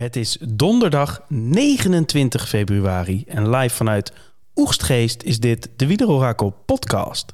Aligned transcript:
Het 0.00 0.16
is 0.16 0.38
donderdag 0.48 1.20
29 1.28 2.48
februari 2.48 3.24
en 3.28 3.50
live 3.50 3.74
vanuit 3.74 4.12
Oegstgeest 4.54 5.22
is 5.22 5.40
dit 5.40 5.68
de 5.76 5.86
Wiederorakel 5.86 6.62
podcast. 6.66 7.32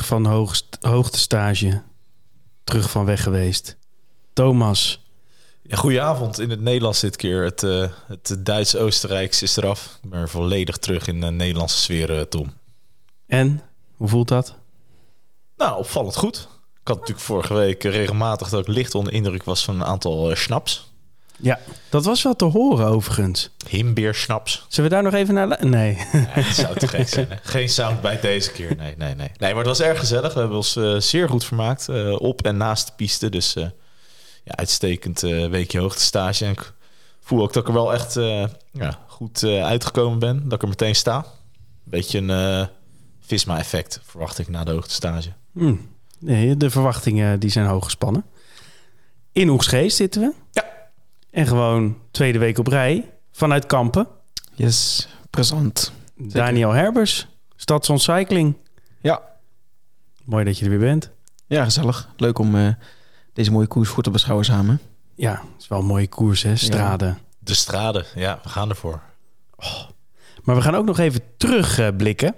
Terug 0.00 0.22
van 0.22 0.32
hoogst, 0.32 0.78
hoogtestage. 0.80 1.82
Terug 2.64 2.90
van 2.90 3.04
weg 3.04 3.22
geweest. 3.22 3.76
Thomas. 4.32 5.04
Ja, 5.62 5.76
goedenavond 5.76 6.38
in 6.38 6.50
het 6.50 6.60
Nederlands 6.60 7.00
dit 7.00 7.16
keer. 7.16 7.44
Het, 7.44 7.62
uh, 7.62 7.88
het 8.06 8.36
Duits-Oostenrijks 8.38 9.42
is 9.42 9.56
eraf. 9.56 9.98
Ik 10.02 10.10
ben 10.10 10.28
volledig 10.28 10.76
terug 10.76 11.06
in 11.06 11.20
de 11.20 11.30
Nederlandse 11.30 11.76
sfeer, 11.76 12.10
uh, 12.10 12.20
Tom. 12.20 12.52
En? 13.26 13.60
Hoe 13.96 14.08
voelt 14.08 14.28
dat? 14.28 14.54
Nou, 15.56 15.78
opvallend 15.78 16.16
goed. 16.16 16.48
Ik 16.80 16.88
had 16.88 16.98
natuurlijk 16.98 17.26
vorige 17.26 17.54
week 17.54 17.82
regelmatig 17.82 18.48
dat 18.48 18.60
ik 18.60 18.74
licht 18.74 18.94
onder 18.94 19.12
indruk 19.12 19.44
was 19.44 19.64
van 19.64 19.74
een 19.74 19.86
aantal 19.86 20.30
uh, 20.30 20.36
schnaps. 20.36 20.89
Ja, 21.42 21.58
dat 21.88 22.04
was 22.04 22.22
wel 22.22 22.36
te 22.36 22.44
horen 22.44 22.86
overigens. 22.86 23.50
Himbeersnaps. 23.68 24.66
Zullen 24.68 24.90
we 24.90 24.96
daar 24.96 25.04
nog 25.04 25.14
even 25.14 25.34
naar... 25.34 25.66
Nee. 25.66 25.98
nee 26.34 26.44
zou 26.52 26.78
te 26.78 26.88
gek 26.88 27.08
zijn. 27.08 27.26
Hè? 27.28 27.36
Geen 27.42 27.68
sound 27.68 28.00
bij 28.00 28.20
deze 28.20 28.52
keer. 28.52 28.76
Nee, 28.76 28.94
nee, 28.96 29.14
nee. 29.14 29.30
Nee, 29.36 29.54
maar 29.54 29.64
het 29.64 29.78
was 29.78 29.80
erg 29.80 29.98
gezellig. 29.98 30.32
We 30.32 30.38
hebben 30.38 30.56
ons 30.56 30.76
uh, 30.76 30.98
zeer 30.98 31.28
goed 31.28 31.44
vermaakt. 31.44 31.88
Uh, 31.88 32.20
op 32.20 32.42
en 32.42 32.56
naast 32.56 32.86
de 32.86 32.92
piste. 32.96 33.28
Dus 33.28 33.56
uh, 33.56 33.64
ja, 34.44 34.54
uitstekend 34.54 35.20
weekje 35.20 35.80
hoogtestage. 35.80 36.44
En 36.44 36.50
ik 36.50 36.72
voel 37.20 37.42
ook 37.42 37.52
dat 37.52 37.62
ik 37.62 37.68
er 37.68 37.74
wel 37.74 37.92
echt 37.92 38.14
ja, 38.72 38.98
goed 39.06 39.44
uitgekomen 39.44 40.18
ben. 40.18 40.42
Dat 40.44 40.52
ik 40.52 40.62
er 40.62 40.68
meteen 40.68 40.94
sta. 40.94 41.24
Beetje 41.84 42.18
een 42.18 42.68
Visma-effect 43.20 44.00
verwacht 44.04 44.38
ik 44.38 44.48
na 44.48 44.64
de 44.64 44.70
hoogtestage. 44.70 45.32
Hmm. 45.52 45.88
Nee, 46.18 46.56
de 46.56 46.70
verwachtingen 46.70 47.40
die 47.40 47.50
zijn 47.50 47.66
hoog 47.66 47.84
gespannen. 47.84 48.24
In 49.32 49.48
Oegsgeest 49.48 49.96
zitten 49.96 50.20
we. 50.22 50.32
Ja. 50.50 50.69
En 51.30 51.46
gewoon 51.46 51.96
tweede 52.10 52.38
week 52.38 52.58
op 52.58 52.66
rij 52.66 53.10
vanuit 53.32 53.66
Kampen. 53.66 54.06
Yes, 54.54 55.08
present. 55.30 55.92
Daniel 56.16 56.70
Herbers, 56.70 57.28
Stadsoncycling. 57.56 58.56
Ja. 59.00 59.22
Mooi 60.24 60.44
dat 60.44 60.58
je 60.58 60.64
er 60.64 60.70
weer 60.70 60.78
bent. 60.78 61.10
Ja, 61.46 61.64
gezellig. 61.64 62.08
Leuk 62.16 62.38
om 62.38 62.54
uh, 62.54 62.68
deze 63.32 63.50
mooie 63.50 63.66
koers 63.66 63.88
voor 63.88 64.02
te 64.02 64.10
beschouwen 64.10 64.44
samen. 64.44 64.80
Ja, 65.14 65.30
het 65.30 65.62
is 65.62 65.68
wel 65.68 65.78
een 65.78 65.86
mooie 65.86 66.08
koers 66.08 66.42
hè, 66.42 66.56
Strade. 66.56 67.04
Ja. 67.04 67.18
De 67.38 67.54
Strade, 67.54 68.04
ja, 68.14 68.38
we 68.42 68.48
gaan 68.48 68.68
ervoor. 68.68 69.00
Oh. 69.56 69.82
Maar 70.42 70.56
we 70.56 70.62
gaan 70.62 70.74
ook 70.74 70.86
nog 70.86 70.98
even 70.98 71.20
terugblikken. 71.36 72.34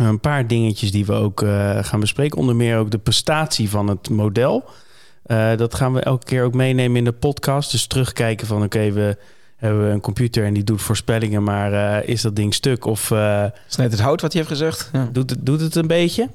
Uh, 0.00 0.06
een 0.06 0.20
paar 0.20 0.46
dingetjes 0.46 0.92
die 0.92 1.06
we 1.06 1.12
ook 1.12 1.42
uh, 1.42 1.84
gaan 1.84 2.00
bespreken. 2.00 2.38
Onder 2.38 2.56
meer 2.56 2.78
ook 2.78 2.90
de 2.90 2.98
prestatie 2.98 3.70
van 3.70 3.88
het 3.88 4.10
model. 4.10 4.64
Uh, 5.32 5.56
dat 5.56 5.74
gaan 5.74 5.92
we 5.92 6.00
elke 6.00 6.24
keer 6.24 6.44
ook 6.44 6.54
meenemen 6.54 6.96
in 6.96 7.04
de 7.04 7.12
podcast. 7.12 7.70
Dus 7.70 7.86
terugkijken 7.86 8.46
van 8.46 8.62
oké, 8.62 8.92
we 8.92 9.16
hebben 9.56 9.90
een 9.90 10.00
computer 10.00 10.44
en 10.44 10.54
die 10.54 10.64
doet 10.64 10.82
voorspellingen, 10.82 11.42
maar 11.42 11.72
uh, 11.72 12.08
is 12.08 12.22
dat 12.22 12.36
ding 12.36 12.54
stuk 12.54 12.84
of 12.84 13.10
uh, 13.10 13.44
snijdt 13.66 13.92
het 13.92 14.00
hout 14.00 14.20
wat 14.20 14.32
je 14.32 14.38
heeft 14.38 14.50
gezegd? 14.50 14.90
Ja. 14.92 15.08
Doet, 15.12 15.30
het, 15.30 15.46
doet 15.46 15.60
het 15.60 15.74
een 15.74 15.86
beetje? 15.86 16.28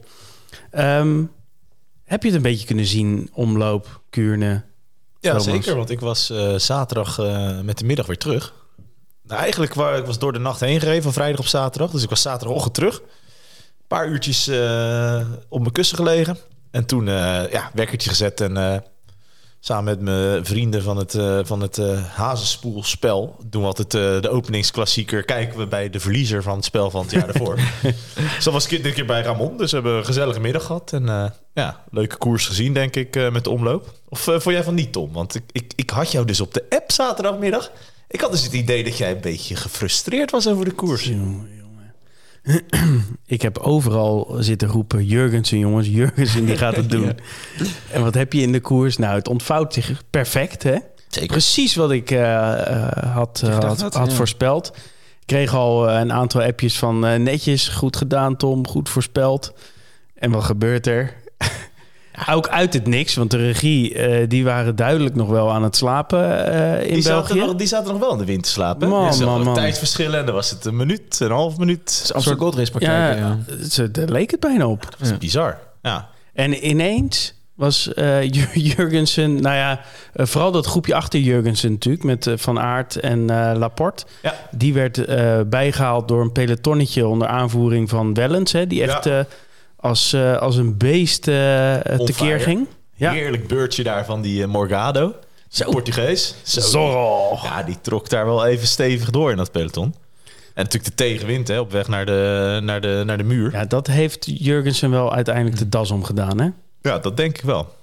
Um, 0.71 1.31
heb 2.03 2.21
je 2.21 2.27
het 2.27 2.37
een 2.37 2.43
beetje 2.43 2.65
kunnen 2.65 2.85
zien, 2.85 3.29
omloop, 3.33 4.01
Kuurne? 4.09 4.63
Ja, 5.19 5.29
Thomas? 5.29 5.43
zeker, 5.43 5.75
want 5.75 5.89
ik 5.89 5.99
was 5.99 6.33
zaterdag 6.55 7.17
met 7.63 7.77
de 7.77 7.85
middag 7.85 8.05
weer 8.05 8.17
terug. 8.17 8.53
Nou, 9.23 9.41
eigenlijk 9.41 9.73
waar 9.73 9.97
ik 9.97 10.05
was 10.05 10.19
door 10.19 10.33
de 10.33 10.39
nacht 10.39 10.59
heen 10.59 10.79
gereden 10.79 11.03
van 11.03 11.13
vrijdag 11.13 11.39
op 11.39 11.47
zaterdag, 11.47 11.91
dus 11.91 12.03
ik 12.03 12.09
was 12.09 12.21
zaterdagochtend 12.21 12.73
terug. 12.73 12.99
Een 12.99 13.87
paar 13.87 14.07
uurtjes 14.07 14.47
op 15.49 15.59
mijn 15.59 15.71
kussen 15.71 15.97
gelegen. 15.97 16.37
En 16.77 16.85
toen 16.85 17.07
uh, 17.07 17.51
ja, 17.51 17.71
wekkertje 17.73 18.09
gezet 18.09 18.41
en 18.41 18.57
uh, 18.57 18.75
samen 19.59 19.83
met 19.83 20.01
mijn 20.01 20.45
vrienden 20.45 20.83
van 20.83 20.97
het, 20.97 21.13
uh, 21.13 21.39
van 21.43 21.61
het 21.61 21.77
hazenspoelspel 22.15 23.35
doen 23.45 23.61
we 23.61 23.67
altijd 23.67 23.91
de 24.23 24.29
openingsklassieker. 24.29 25.23
Kijken 25.23 25.57
we 25.59 25.67
bij 25.67 25.89
de 25.89 25.99
verliezer 25.99 26.43
van 26.43 26.55
het 26.55 26.65
spel 26.65 26.89
van 26.89 27.01
het 27.01 27.11
jaar 27.11 27.25
daarvoor. 27.25 27.55
dus 28.35 28.43
dat 28.43 28.53
was 28.53 28.67
dit 28.67 28.93
keer 28.93 29.05
bij 29.05 29.21
Ramon. 29.21 29.57
Dus 29.57 29.71
we 29.71 29.77
hebben 29.77 29.97
een 29.97 30.05
gezellige 30.05 30.39
middag 30.39 30.65
gehad. 30.65 30.93
En 30.93 31.33
ja, 31.53 31.83
leuke 31.91 32.17
koers 32.17 32.45
gezien 32.45 32.73
denk 32.73 32.95
ik 32.95 33.31
met 33.31 33.43
de 33.43 33.49
omloop. 33.49 33.93
Of 34.09 34.19
vond 34.19 34.43
jij 34.43 34.63
van 34.63 34.75
niet 34.75 34.91
Tom? 34.91 35.13
Want 35.13 35.35
ik, 35.35 35.43
ik, 35.51 35.73
ik 35.75 35.89
had 35.89 36.11
jou 36.11 36.25
dus 36.25 36.41
op 36.41 36.53
de 36.53 36.65
app 36.69 36.91
zaterdagmiddag. 36.91 37.71
Ik 38.07 38.21
had 38.21 38.31
dus 38.31 38.43
het 38.43 38.53
idee 38.53 38.83
dat 38.83 38.97
jij 38.97 39.11
een 39.11 39.21
beetje 39.21 39.55
gefrustreerd 39.55 40.31
was 40.31 40.47
over 40.47 40.65
de 40.65 40.71
koers. 40.71 41.03
Jongen, 41.03 41.49
ik 43.25 43.41
heb 43.41 43.57
overal 43.57 44.35
zitten 44.39 44.67
roepen: 44.67 45.05
Jurgensen, 45.05 45.59
jongens, 45.59 45.87
Jurgensen 45.87 46.45
die 46.45 46.57
gaat 46.57 46.75
het 46.75 46.89
doen. 46.95 47.05
ja. 47.05 47.15
En 47.91 48.01
wat 48.01 48.13
heb 48.13 48.33
je 48.33 48.41
in 48.41 48.51
de 48.51 48.59
koers? 48.59 48.97
Nou, 48.97 49.15
het 49.15 49.27
ontvouwt 49.27 49.73
zich 49.73 50.03
perfect, 50.09 50.63
hè? 50.63 50.77
Zeker. 51.07 51.27
Precies 51.27 51.75
wat 51.75 51.91
ik 51.91 52.11
uh, 52.11 52.61
had, 52.91 53.41
uh, 53.45 53.53
had, 53.53 53.81
had, 53.81 53.93
had 53.93 54.09
ja. 54.09 54.15
voorspeld. 54.15 54.71
Ik 55.19 55.33
kreeg 55.33 55.53
al 55.53 55.89
een 55.89 56.11
aantal 56.11 56.41
appjes 56.41 56.77
van 56.77 57.05
uh, 57.05 57.15
netjes, 57.15 57.67
goed 57.67 57.97
gedaan, 57.97 58.37
Tom, 58.37 58.67
goed 58.67 58.89
voorspeld. 58.89 59.53
En 60.15 60.31
wat 60.31 60.43
gebeurt 60.43 60.87
er? 60.87 61.13
Ook 62.25 62.47
uit 62.47 62.73
het 62.73 62.87
niks, 62.87 63.15
want 63.15 63.31
de 63.31 63.37
regie, 63.37 63.93
uh, 63.93 64.27
die 64.27 64.43
waren 64.43 64.75
duidelijk 64.75 65.15
nog 65.15 65.29
wel 65.29 65.51
aan 65.51 65.63
het 65.63 65.75
slapen 65.75 66.19
uh, 66.19 66.83
in 66.83 66.93
die 66.93 67.03
België. 67.03 67.27
Zaten 67.27 67.37
nog, 67.37 67.55
die 67.55 67.67
zaten 67.67 67.91
nog 67.91 67.99
wel 67.99 68.11
in 68.11 68.17
de 68.17 68.25
wind 68.25 68.43
te 68.43 68.49
slapen. 68.49 68.89
Man, 68.89 69.17
ja, 69.17 69.25
man, 69.25 69.43
man. 69.43 69.53
Tijdsverschillen 69.53 70.19
en 70.19 70.25
dan 70.25 70.35
was 70.35 70.49
het 70.49 70.65
een 70.65 70.75
minuut, 70.75 71.19
een 71.19 71.31
half 71.31 71.57
minuut. 71.57 72.11
Het 72.13 72.25
is 72.25 72.31
Gold 72.31 72.55
Race 72.55 72.71
ja, 72.79 73.37
daar 73.91 74.07
leek 74.07 74.31
het 74.31 74.39
bijna 74.39 74.67
op. 74.67 74.81
Dat 74.81 74.95
was 74.99 75.09
ja. 75.09 75.17
bizar, 75.17 75.57
ja. 75.81 76.09
En 76.33 76.67
ineens 76.67 77.33
was 77.55 77.89
uh, 77.95 78.29
Jurgensen, 78.67 79.41
nou 79.41 79.55
ja, 79.55 79.81
uh, 80.15 80.25
vooral 80.25 80.51
dat 80.51 80.65
groepje 80.65 80.95
achter 80.95 81.19
Jurgensen 81.19 81.71
natuurlijk, 81.71 82.03
met 82.03 82.25
uh, 82.25 82.33
Van 82.37 82.59
Aert 82.59 82.95
en 82.95 83.25
Laporte. 83.57 84.05
Ja. 84.21 84.35
Die 84.51 84.73
werd 84.73 85.05
bijgehaald 85.49 86.07
door 86.07 86.21
een 86.21 86.31
pelotonnetje 86.31 87.07
onder 87.07 87.27
aanvoering 87.27 87.89
van 87.89 88.13
Wellens, 88.13 88.51
hè, 88.51 88.67
die 88.67 88.83
echt... 88.83 89.03
Ja 89.03 89.25
als, 89.79 90.13
uh, 90.13 90.37
als 90.37 90.55
een 90.55 90.77
beest 90.77 91.27
uh, 91.27 91.75
tekeer 91.75 92.39
ging. 92.39 92.67
Ja. 92.93 93.11
Heerlijk 93.11 93.47
beurtje 93.47 93.83
daar 93.83 94.05
van 94.05 94.21
die 94.21 94.41
uh, 94.41 94.47
Morgado. 94.47 95.15
Zo. 95.49 95.69
Portugees. 95.69 96.35
Zo. 96.43 96.61
Zorro. 96.61 97.39
Ja, 97.43 97.63
die 97.63 97.81
trok 97.81 98.09
daar 98.09 98.25
wel 98.25 98.45
even 98.45 98.67
stevig 98.67 99.09
door 99.09 99.31
in 99.31 99.37
dat 99.37 99.51
peloton. 99.51 99.95
En 100.53 100.63
natuurlijk 100.63 100.97
de 100.97 101.03
tegenwind 101.03 101.47
hè, 101.47 101.59
op 101.59 101.71
weg 101.71 101.87
naar 101.87 102.05
de, 102.05 102.59
naar, 102.63 102.81
de, 102.81 103.03
naar 103.05 103.17
de 103.17 103.23
muur. 103.23 103.51
Ja, 103.51 103.65
dat 103.65 103.87
heeft 103.87 104.25
Jurgensen 104.25 104.89
wel 104.89 105.13
uiteindelijk 105.13 105.57
de 105.57 105.69
das 105.69 105.91
omgedaan, 105.91 106.39
hè? 106.39 106.49
Ja, 106.81 106.99
dat 106.99 107.17
denk 107.17 107.37
ik 107.37 107.43
wel. 107.43 107.75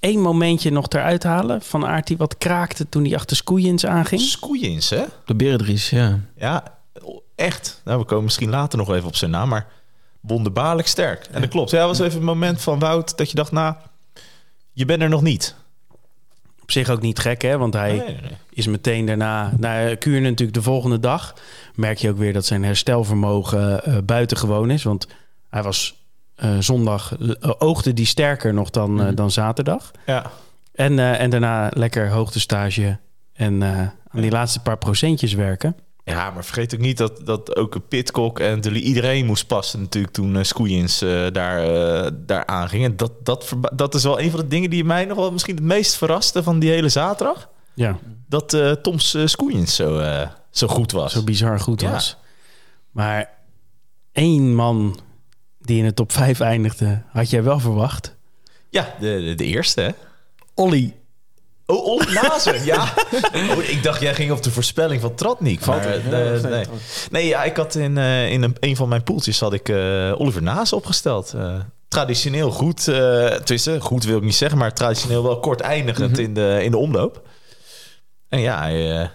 Eén 0.00 0.20
momentje 0.20 0.70
nog 0.70 0.88
eruit 0.88 1.22
halen 1.22 1.62
van 1.62 1.86
Aert 1.86 2.06
die 2.06 2.16
wat 2.16 2.38
kraakte 2.38 2.88
toen 2.88 3.04
hij 3.04 3.14
achter 3.14 3.36
Skoeiens 3.36 3.86
aanging. 3.86 4.20
Skoeiens, 4.20 4.90
hè? 4.90 5.04
De 5.24 5.34
Beredries, 5.34 5.90
ja. 5.90 6.20
Ja, 6.36 6.78
echt. 7.34 7.80
Nou, 7.84 7.98
we 7.98 8.04
komen 8.04 8.24
misschien 8.24 8.50
later 8.50 8.78
nog 8.78 8.94
even 8.94 9.08
op 9.08 9.16
zijn 9.16 9.30
naam, 9.30 9.48
maar 9.48 9.66
wonderbaarlijk 10.28 10.88
sterk. 10.88 11.28
En 11.30 11.40
dat 11.40 11.50
klopt. 11.50 11.70
Ja, 11.70 11.86
was 11.86 11.98
even 11.98 12.18
een 12.18 12.24
moment 12.24 12.60
van 12.60 12.78
Wout 12.78 13.16
dat 13.16 13.30
je 13.30 13.36
dacht, 13.36 13.52
nou, 13.52 13.74
je 14.72 14.84
bent 14.84 15.02
er 15.02 15.08
nog 15.08 15.22
niet. 15.22 15.54
Op 16.62 16.70
zich 16.70 16.88
ook 16.88 17.00
niet 17.00 17.18
gek, 17.18 17.42
hè? 17.42 17.58
Want 17.58 17.74
hij 17.74 17.90
nee, 17.90 17.98
nee, 17.98 18.20
nee. 18.20 18.36
is 18.50 18.66
meteen 18.66 19.06
daarna 19.06 19.52
naar 19.56 19.96
Kuurne 19.96 20.28
natuurlijk 20.28 20.58
de 20.58 20.62
volgende 20.62 21.00
dag. 21.00 21.34
Merk 21.74 21.98
je 21.98 22.10
ook 22.10 22.18
weer 22.18 22.32
dat 22.32 22.46
zijn 22.46 22.64
herstelvermogen 22.64 23.80
uh, 23.88 23.96
buitengewoon 24.04 24.70
is. 24.70 24.82
Want 24.82 25.06
hij 25.50 25.62
was 25.62 25.94
uh, 26.36 26.58
zondag, 26.58 27.16
uh, 27.20 27.34
oogde 27.58 27.92
die 27.92 28.06
sterker 28.06 28.54
nog 28.54 28.70
dan, 28.70 28.90
mm. 28.90 29.14
dan 29.14 29.30
zaterdag. 29.30 29.90
Ja. 30.06 30.30
En, 30.74 30.98
en 30.98 31.30
daarna 31.30 31.70
lekker 31.74 32.10
hoogtestage 32.10 32.98
en 33.32 33.62
aan 34.08 34.20
die 34.20 34.30
laatste 34.30 34.60
paar 34.60 34.78
procentjes 34.78 35.34
werken. 35.34 35.76
Ja, 36.08 36.30
maar 36.30 36.44
vergeet 36.44 36.74
ook 36.74 36.80
niet 36.80 36.96
dat, 36.96 37.20
dat 37.26 37.56
ook 37.56 37.88
Pitcock 37.88 38.40
en 38.40 38.76
iedereen 38.76 39.26
moest 39.26 39.46
passen 39.46 39.80
natuurlijk 39.80 40.12
toen 40.12 40.36
uh, 40.36 40.42
uh, 41.02 41.32
daar, 41.32 41.70
uh, 41.70 42.10
daar 42.14 42.46
aanging. 42.46 42.84
En 42.84 42.96
dat, 42.96 43.12
dat, 43.22 43.52
dat 43.74 43.94
is 43.94 44.02
wel 44.02 44.20
een 44.20 44.30
van 44.30 44.40
de 44.40 44.48
dingen 44.48 44.70
die 44.70 44.84
mij 44.84 45.04
nog 45.04 45.16
wel 45.16 45.32
misschien 45.32 45.54
het 45.54 45.64
meest 45.64 45.96
verraste 45.96 46.42
van 46.42 46.58
die 46.58 46.70
hele 46.70 46.88
zaterdag. 46.88 47.48
Ja. 47.74 47.98
Dat 48.28 48.52
uh, 48.52 48.72
Toms 48.72 49.14
uh, 49.14 49.26
Skoeiens 49.26 49.74
zo, 49.74 50.02
zo 50.50 50.66
goed 50.66 50.92
was. 50.92 51.12
Zo 51.12 51.24
bizar 51.24 51.60
goed 51.60 51.80
ja. 51.80 51.90
was. 51.90 52.16
Maar 52.90 53.30
één 54.12 54.54
man 54.54 54.98
die 55.58 55.78
in 55.78 55.84
de 55.84 55.94
top 55.94 56.12
5 56.12 56.40
eindigde, 56.40 57.02
had 57.12 57.30
jij 57.30 57.42
wel 57.42 57.60
verwacht? 57.60 58.16
Ja, 58.70 58.94
de, 59.00 59.22
de, 59.24 59.34
de 59.34 59.44
eerste 59.44 59.80
hè? 59.80 59.90
Olly 60.54 60.97
Oh, 61.70 61.84
Olly 61.86 62.12
Nazen, 62.12 62.64
ja. 62.64 62.92
Oh, 63.56 63.62
ik 63.62 63.82
dacht, 63.82 64.00
jij 64.00 64.14
ging 64.14 64.30
op 64.32 64.42
de 64.42 64.50
voorspelling 64.50 65.00
van 65.00 65.14
Tratnik. 65.14 65.60
Valt 65.60 65.86
uh, 65.86 66.42
nee. 66.42 66.64
nee, 67.10 67.26
ja, 67.26 67.44
ik 67.44 67.56
had 67.56 67.74
in, 67.74 67.96
uh, 67.96 68.30
in 68.32 68.42
een, 68.42 68.56
een 68.60 68.76
van 68.76 68.88
mijn 68.88 69.02
poeltjes 69.02 69.40
had 69.40 69.52
ik 69.52 69.68
uh, 69.68 70.20
Oliver 70.20 70.42
Naas 70.42 70.72
opgesteld. 70.72 71.34
traditioneel 71.88 72.50
goed, 72.50 72.88
eh 72.88 73.26
tussen 73.26 73.80
goed 73.80 74.04
wil 74.04 74.16
ik 74.16 74.22
niet 74.22 74.34
zeggen, 74.34 74.58
maar 74.58 74.74
traditioneel 74.74 75.22
wel 75.22 75.40
kort 75.40 75.60
eindigend 75.60 76.10
Mhm. 76.10 76.20
in, 76.20 76.34
de, 76.34 76.58
in 76.62 76.70
de 76.70 76.76
omloop. 76.76 77.22
En 78.28 78.40
ja, 78.40 78.58
hij, 78.60 79.00
eh, 79.00 79.08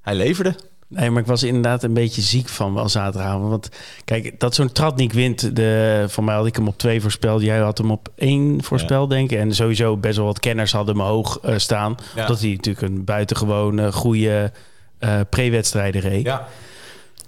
hij 0.00 0.14
leverde. 0.14 0.54
Nee, 0.88 1.10
maar 1.10 1.20
ik 1.22 1.28
was 1.28 1.42
inderdaad 1.42 1.82
een 1.82 1.92
beetje 1.94 2.22
ziek 2.22 2.48
van 2.48 2.74
wel 2.74 2.88
zaterdagavond. 2.88 3.48
Want 3.50 3.68
kijk, 4.04 4.40
dat 4.40 4.54
zo'n 4.54 4.72
Tratnik 4.72 5.12
wint. 5.12 5.56
De, 5.56 6.04
voor 6.08 6.24
mij 6.24 6.34
had 6.34 6.46
ik 6.46 6.56
hem 6.56 6.68
op 6.68 6.78
twee 6.78 7.00
voorspeld. 7.00 7.42
Jij 7.42 7.58
had 7.58 7.78
hem 7.78 7.90
op 7.90 8.08
één 8.16 8.62
voorspeld, 8.62 9.10
denk 9.10 9.30
ik. 9.30 9.38
En 9.38 9.54
sowieso 9.54 9.96
best 9.96 10.16
wel 10.16 10.26
wat 10.26 10.40
kenners 10.40 10.72
hadden 10.72 10.96
hem 10.96 11.06
hoog 11.06 11.38
eh, 11.42 11.54
staan. 11.56 11.96
Ja. 12.14 12.20
Omdat 12.20 12.40
hij 12.40 12.50
natuurlijk 12.50 12.86
een 12.92 13.04
buitengewoon 13.04 13.78
eh, 13.78 13.92
goede 13.92 14.52
eh 14.98 15.20
pre-wedstrijden 15.30 16.00
reed. 16.00 16.24
Ja, 16.24 16.48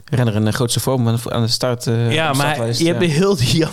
Renner 0.04 0.34
in 0.34 0.44
de 0.44 0.52
grootste 0.52 0.80
vorm 0.80 1.08
aan 1.08 1.42
de- 1.42 1.48
start. 1.48 1.86
eh, 1.86 2.12
Ja, 2.12 2.32
de 2.32 2.38
maar 2.38 2.66
je 2.78 2.86
hebt 2.86 3.02
heel 3.04 3.36
die 3.36 3.56
Jan 3.56 3.70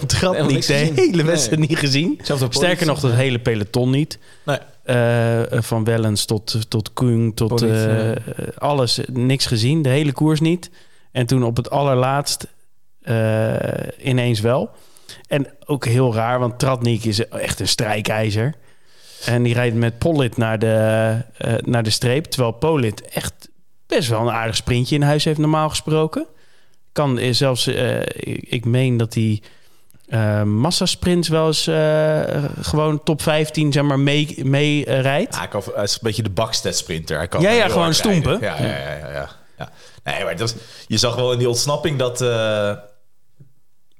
niks 0.48 0.68
de 0.68 0.74
hele 0.74 1.24
wedstrijd 1.24 1.60
niet 1.60 1.78
gezien. 1.78 2.20
Sterker 2.50 2.86
nog, 2.86 3.02
het 3.02 3.14
hele 3.14 3.40
peloton 3.40 3.90
niet. 3.90 4.20
Nee. 4.46 4.58
Eh, 4.88 5.42
van 5.62 5.84
Wellens 5.84 6.26
tot, 6.26 6.70
tot 6.70 6.94
Koen, 6.94 7.34
tot 7.34 7.62
eh, 7.62 8.12
alles. 8.58 9.00
Niks 9.12 9.46
gezien, 9.46 9.82
de 9.82 9.90
hele 9.90 10.12
koers 10.12 10.40
niet. 10.40 10.72
En 11.12 11.26
toen 11.26 11.44
op 11.44 11.58
het 11.58 11.70
allerlaatst 11.70 12.48
eh, 13.02 13.56
ineens 14.04 14.40
wel. 14.40 14.70
En 15.28 15.48
ook 15.66 15.86
heel 15.86 16.14
raar, 16.14 16.40
want 16.40 16.60
Tratnik 16.60 17.04
is 17.04 17.28
echt 17.28 17.60
een 17.60 17.68
strijkijzer. 17.68 18.54
En 19.26 19.44
die 19.44 19.54
rijdt 19.54 19.76
met 19.76 19.98
Pollitt 19.98 20.38
naar 20.38 20.60
de, 20.60 21.18
eh, 21.38 21.54
naar 21.62 21.84
de 21.84 21.90
streep. 21.90 22.26
Terwijl 22.26 22.52
Pollitt 22.52 23.02
echt 23.02 23.50
best 23.88 24.10
wel 24.10 24.22
een 24.22 24.34
aardig 24.34 24.56
sprintje 24.56 24.96
in 24.96 25.02
huis 25.02 25.24
heeft 25.24 25.40
normaal 25.40 25.70
gesproken. 25.70 26.26
Kan 26.92 27.18
eh, 27.18 27.34
zelfs, 27.34 27.68
eh, 27.68 28.00
ik, 28.02 28.46
ik 28.48 28.66
meen 28.66 28.98
dat 28.98 29.14
hij 29.14 29.42
eh 30.08 30.44
massasprints 30.44 31.28
wel 31.28 31.48
eens 31.48 31.68
eh, 31.68 32.44
gewoon 32.62 33.04
top 33.04 33.22
15 33.22 33.72
zeg 33.72 33.84
maar 33.84 34.00
mee, 34.00 34.40
mee 34.44 34.86
eh, 34.86 35.02
rijdt. 35.02 35.34
Ja, 35.34 35.40
hij, 35.40 35.48
kan, 35.48 35.64
hij 35.74 35.84
is 35.84 35.94
een 35.94 36.00
beetje 36.02 36.24
de 36.24 36.30
bakstad 36.30 36.76
sprinter. 36.76 37.18
Hij 37.18 37.28
kan 37.28 37.42
Ja, 37.42 37.52
ja, 37.52 37.68
gewoon 37.68 37.94
stompen. 37.94 38.40
Ja, 38.42 38.56
ja, 38.60 38.66
ja. 38.66 38.96
ja, 38.98 39.30
ja. 39.58 39.72
Nee, 40.04 40.24
maar 40.24 40.38
dat, 40.38 40.56
je 40.88 40.98
zag 40.98 41.16
wel 41.16 41.32
in 41.32 41.38
die 41.38 41.48
ontsnapping 41.48 42.00
dat... 42.00 42.20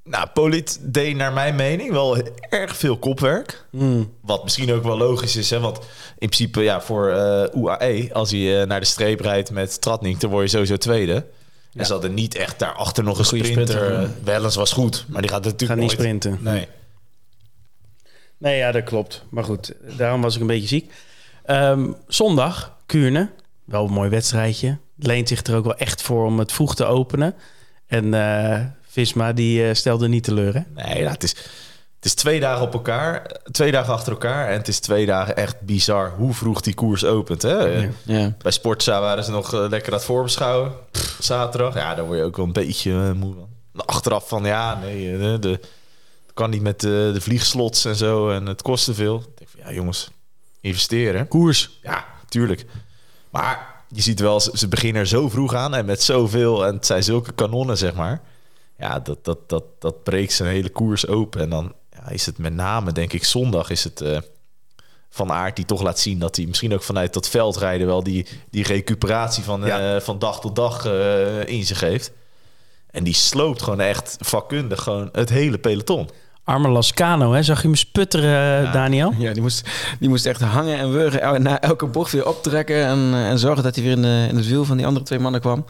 nou, 0.04 0.28
Polit 0.34 0.80
deed 0.82 1.16
naar 1.16 1.34
mijn 1.34 1.56
mening 1.56 1.92
wel 1.92 2.18
erg 2.50 2.76
veel 2.76 2.98
kopwerk. 2.98 3.66
Hmm. 3.72 4.14
Wat 4.22 4.44
misschien 4.44 4.74
ook 4.74 4.84
wel 4.84 4.98
logisch 4.98 5.36
is, 5.36 5.50
hè? 5.50 5.60
want 5.60 5.78
in 6.18 6.30
principe 6.30 6.62
ja, 6.62 6.82
voor 6.82 7.10
UAE... 7.56 8.10
als 8.14 8.32
hij 8.32 8.66
naar 8.66 8.80
de 8.80 8.86
streep 8.86 9.20
rijdt 9.20 9.52
met 9.52 9.82
Tratnik, 9.82 10.20
dan 10.20 10.30
word 10.30 10.44
je 10.44 10.50
sowieso 10.50 10.78
tweede. 10.78 11.26
En 11.78 11.86
ze 11.86 11.92
hadden 11.92 12.14
niet 12.14 12.36
echt 12.36 12.60
daarachter 12.60 13.04
nog 13.04 13.18
een 13.20 13.26
sprinter. 13.26 13.52
sprinter, 13.68 14.10
Wellens 14.24 14.56
was 14.56 14.72
goed, 14.72 15.06
maar 15.08 15.22
die 15.22 15.32
gaat 15.32 15.44
natuurlijk 15.44 15.72
Gaat 15.72 15.80
niet 15.80 15.88
nooit- 15.88 16.00
sprinten. 16.00 16.38
Nee. 16.42 16.68
Nee, 18.38 18.58
ja, 18.58 18.72
dat 18.72 18.84
klopt. 18.84 19.24
Maar 19.30 19.44
goed, 19.44 19.74
daarom 19.98 20.22
was 20.22 20.36
ik 20.36 20.42
een 20.42 20.48
beetje 20.48 20.68
ziek. 20.68 20.92
Ehm, 21.46 21.92
zondag, 22.08 22.78
Kuurne. 22.86 23.30
Wel 23.66 23.86
een 23.86 23.92
mooi 23.94 24.10
wedstrijdje. 24.10 24.78
Leent 24.96 25.28
zich 25.28 25.44
er 25.44 25.56
ook 25.56 25.64
wel 25.66 25.78
echt 25.78 26.02
voor 26.02 26.26
om 26.26 26.40
het 26.40 26.52
vroeg 26.52 26.76
te 26.76 26.86
openen. 26.86 27.34
En 27.88 28.14
eh, 28.14 28.66
Visma, 28.88 29.34
die 29.34 29.68
eh, 29.68 29.74
stelde 29.74 30.08
niet 30.08 30.24
teleur, 30.24 30.54
hè? 30.54 30.62
Nee, 30.84 31.08
het, 31.08 31.24
is, 31.24 31.36
het 31.98 32.06
is 32.06 32.14
twee 32.14 32.40
dagen 32.40 32.66
op 32.66 32.74
elkaar. 32.74 33.32
Twee 33.52 33.72
dagen 33.72 33.94
achter 33.94 34.12
elkaar. 34.12 34.48
En 34.48 34.58
het 34.58 34.68
is 34.68 34.80
twee 34.80 35.06
dagen 35.06 35.36
echt 35.36 35.62
bizar 35.62 36.12
hoe 36.18 36.34
vroeg 36.34 36.62
die 36.62 36.74
koers 36.74 37.06
opent. 37.06 37.42
Hè? 37.42 37.58
Ja. 37.58 37.90
Ja. 38.04 38.36
Bij 38.38 38.52
Sportza 38.52 39.02
waren 39.02 39.24
ze 39.24 39.32
nog 39.32 39.54
eh, 39.54 39.66
lekker 39.70 39.92
aan 39.92 39.98
het 39.98 40.08
voorbeschouwen. 40.08 40.72
Pff, 40.92 41.18
zaterdag. 41.20 41.76
Ja, 41.76 41.96
daar 41.96 42.06
word 42.06 42.18
je 42.18 42.24
ook 42.24 42.36
wel 42.36 42.46
een 42.46 42.54
beetje 42.54 42.92
eh, 42.92 43.12
moe 43.12 43.34
van. 43.34 43.86
Achteraf 43.86 44.28
van, 44.28 44.44
ja, 44.44 44.80
nee, 44.80 45.14
eh, 45.14 45.20
de, 45.20 45.40
de, 45.40 45.60
kan 46.34 46.50
niet 46.50 46.62
met 46.62 46.80
de, 46.80 47.10
de 47.14 47.22
vliegslots 47.22 47.86
en 47.86 47.96
zo. 47.96 48.30
En 48.30 48.46
het 48.46 48.62
kost 48.62 48.86
te 48.86 48.94
veel. 48.94 49.18
Ik 49.18 49.38
denk 49.38 49.50
van, 49.50 49.60
ja 49.64 49.72
jongens, 49.72 50.10
investeren. 50.62 51.28
Koers. 51.28 51.80
Ja, 51.82 52.06
tuurlijk. 52.30 52.66
Maar 53.30 53.76
je 53.88 54.02
ziet 54.02 54.20
wel, 54.20 54.40
ze, 54.40 54.52
ze 54.54 54.68
beginnen 54.68 55.02
er 55.02 55.08
zo 55.08 55.30
vroeg 55.30 55.54
aan 55.54 55.76
en 55.76 55.86
met 55.86 56.04
zoveel. 56.04 56.66
En 56.66 56.76
het 56.76 56.86
zijn 56.86 57.04
zulke 57.04 57.32
kanonnen, 57.32 57.78
zeg 57.78 57.94
maar. 57.94 58.22
Ja, 58.80 59.00
dat, 59.00 59.26
dat, 59.26 59.50
dat, 59.50 59.64
dat 59.80 60.04
breekt 60.04 60.34
zijn 60.34 60.50
hele 60.50 60.70
koers 60.70 61.08
open. 61.08 61.42
En 61.42 61.50
dan 61.50 61.74
is 62.12 62.26
het 62.26 62.38
met 62.38 62.54
name, 62.54 62.92
denk 62.92 63.14
ik, 63.14 63.24
zondag 63.24 63.70
is 63.70 63.84
het 63.84 64.02
eh, 64.02 64.18
Van 65.10 65.32
Aert 65.32 65.56
die 65.56 65.66
toch 65.66 65.82
laat 65.82 66.00
zien 66.00 66.20
dat 66.20 66.36
hij 66.36 66.46
misschien 66.46 66.74
ook 66.74 66.84
vanuit 66.84 67.14
dat 67.14 67.30
veldrijden 67.30 67.88
wel 67.88 68.04
die, 68.04 68.28
die 68.50 68.64
recuperatie 68.64 69.44
van, 69.44 69.66
Ja. 69.66 69.96
eh, 69.96 70.02
van 70.02 70.20
dag 70.20 70.40
tot 70.42 70.56
dag 70.56 70.86
eh, 70.86 71.46
in 71.48 71.66
zich 71.66 71.80
heeft. 71.80 72.12
En 72.92 73.04
die 73.04 73.14
sloopt 73.14 73.62
gewoon 73.62 73.80
echt 73.80 74.18
vakkundig 74.20 74.84
gewoon 74.84 75.10
het 75.12 75.30
hele 75.30 75.58
peloton. 75.58 76.10
Arme 76.44 76.70
Lascano, 76.70 77.32
hè? 77.34 77.44
Zag 77.44 77.62
je 77.62 77.68
hem 77.68 77.76
sputteren, 77.76 78.72
Daniel? 78.72 79.14
Ja, 79.18 79.34
die 79.34 79.42
moest, 79.42 79.70
die 80.00 80.10
moest 80.10 80.26
echt 80.26 80.42
hangen 80.42 80.78
en 80.78 80.92
wurgen. 80.92 81.22
El- 81.22 81.40
Na 81.40 81.62
elke 81.62 81.86
bocht 81.86 82.12
weer 82.12 82.28
optrekken 82.28 82.86
en, 82.86 83.14
en 83.14 83.40
zorgen 83.40 83.64
dat 83.64 83.76
hij 83.76 83.84
weer 83.84 83.94
in, 83.94 84.02
de, 84.02 84.26
in 84.30 84.36
het 84.36 84.48
wiel 84.48 84.66
van 84.66 84.78
die 84.78 84.86
andere 84.86 85.06
twee 85.06 85.20
mannen 85.20 85.42
kwam. 85.42 85.66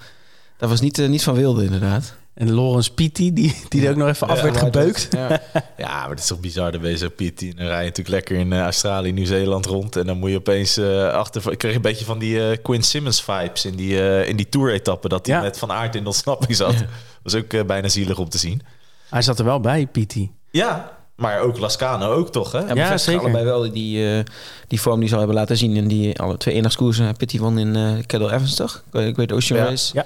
Dat 0.58 0.70
was 0.70 0.80
niet, 0.82 0.98
niet 1.08 1.24
van 1.24 1.34
wilde, 1.36 1.64
inderdaad. 1.64 2.16
En 2.38 2.54
Lawrence 2.54 2.94
Pitti, 2.94 3.34
die, 3.34 3.56
die 3.70 3.84
er 3.86 3.90
ook 3.92 3.96
nog 3.98 4.08
even 4.08 4.28
af 4.28 4.38
Ja, 4.38 4.44
werd 4.44 4.58
gebeukt. 4.58 5.08
Ja. 5.12 5.42
Ja, 5.78 6.00
maar 6.00 6.10
het 6.10 6.20
is 6.20 6.28
toch 6.28 6.40
bizar. 6.40 6.74
Zo 6.98 7.10
Piet. 7.16 7.42
En 7.42 7.54
dan 7.56 7.66
rij 7.66 7.78
je 7.80 7.84
natuurlijk 7.90 8.16
lekker 8.16 8.36
in 8.38 8.54
eh, 8.54 8.60
Australië, 8.62 9.12
Nieuw-Zeeland 9.12 9.66
rond. 9.66 9.96
En 9.96 10.06
dan 10.06 10.18
moet 10.18 10.30
je 10.30 10.36
opeens 10.36 10.78
eh, 10.78 11.08
achter... 11.10 11.52
Ik 11.52 11.58
kreeg 11.58 11.76
een 11.76 11.82
beetje 11.82 12.06
van 12.06 12.20
die 12.20 12.50
eh, 12.50 12.58
Quinn 12.62 12.84
Simmons 12.84 13.24
vibes 13.24 13.66
in 13.66 13.76
die, 13.76 14.00
eh, 14.10 14.28
in 14.30 14.36
die 14.36 14.50
tour-etappe. 14.50 15.08
Dat 15.10 15.26
hij 15.26 15.36
Ja. 15.36 15.42
met 15.42 15.58
Van 15.58 15.72
Aert 15.72 15.96
in 15.96 16.02
de 16.02 16.08
ontsnapping 16.08 16.56
zat. 16.56 16.76
was 17.24 17.36
ook 17.36 17.66
bijna 17.68 17.88
zielig 17.88 18.18
om 18.18 18.30
te 18.30 18.38
zien. 18.38 18.62
Hij 19.10 19.22
zat 19.22 19.40
er 19.40 19.46
wel 19.46 19.60
bij, 19.60 19.88
Pitti. 19.88 20.32
Ja, 20.52 20.92
maar 21.16 21.40
ook 21.40 21.60
Lascano 21.60 22.12
ook 22.12 22.32
toch, 22.32 22.52
hè? 22.52 22.60
Ja, 22.60 22.74
Ja, 22.76 22.98
zeker. 22.98 23.22
allebei 23.22 23.46
wel 23.46 23.72
die, 23.72 24.10
eh, 24.18 24.24
die 24.68 24.82
vorm 24.82 25.00
die 25.00 25.08
ze 25.08 25.14
al 25.14 25.20
hebben 25.20 25.38
laten 25.38 25.58
zien 25.58 25.76
in 25.76 25.88
die 25.88 26.20
alle 26.20 26.38
twee 26.38 26.54
eendagskoersen. 26.56 27.16
Pitty 27.18 27.40
won 27.40 27.58
in 27.58 27.76
eh 27.76 27.92
Kettle 28.06 28.28
Evans, 28.34 28.56
toch? 28.56 28.84
Ik 28.94 29.16
weet 29.16 29.32
Ocean 29.32 29.60
Ja. 29.60 29.66
Race. 29.66 29.92
Ja. 29.94 30.06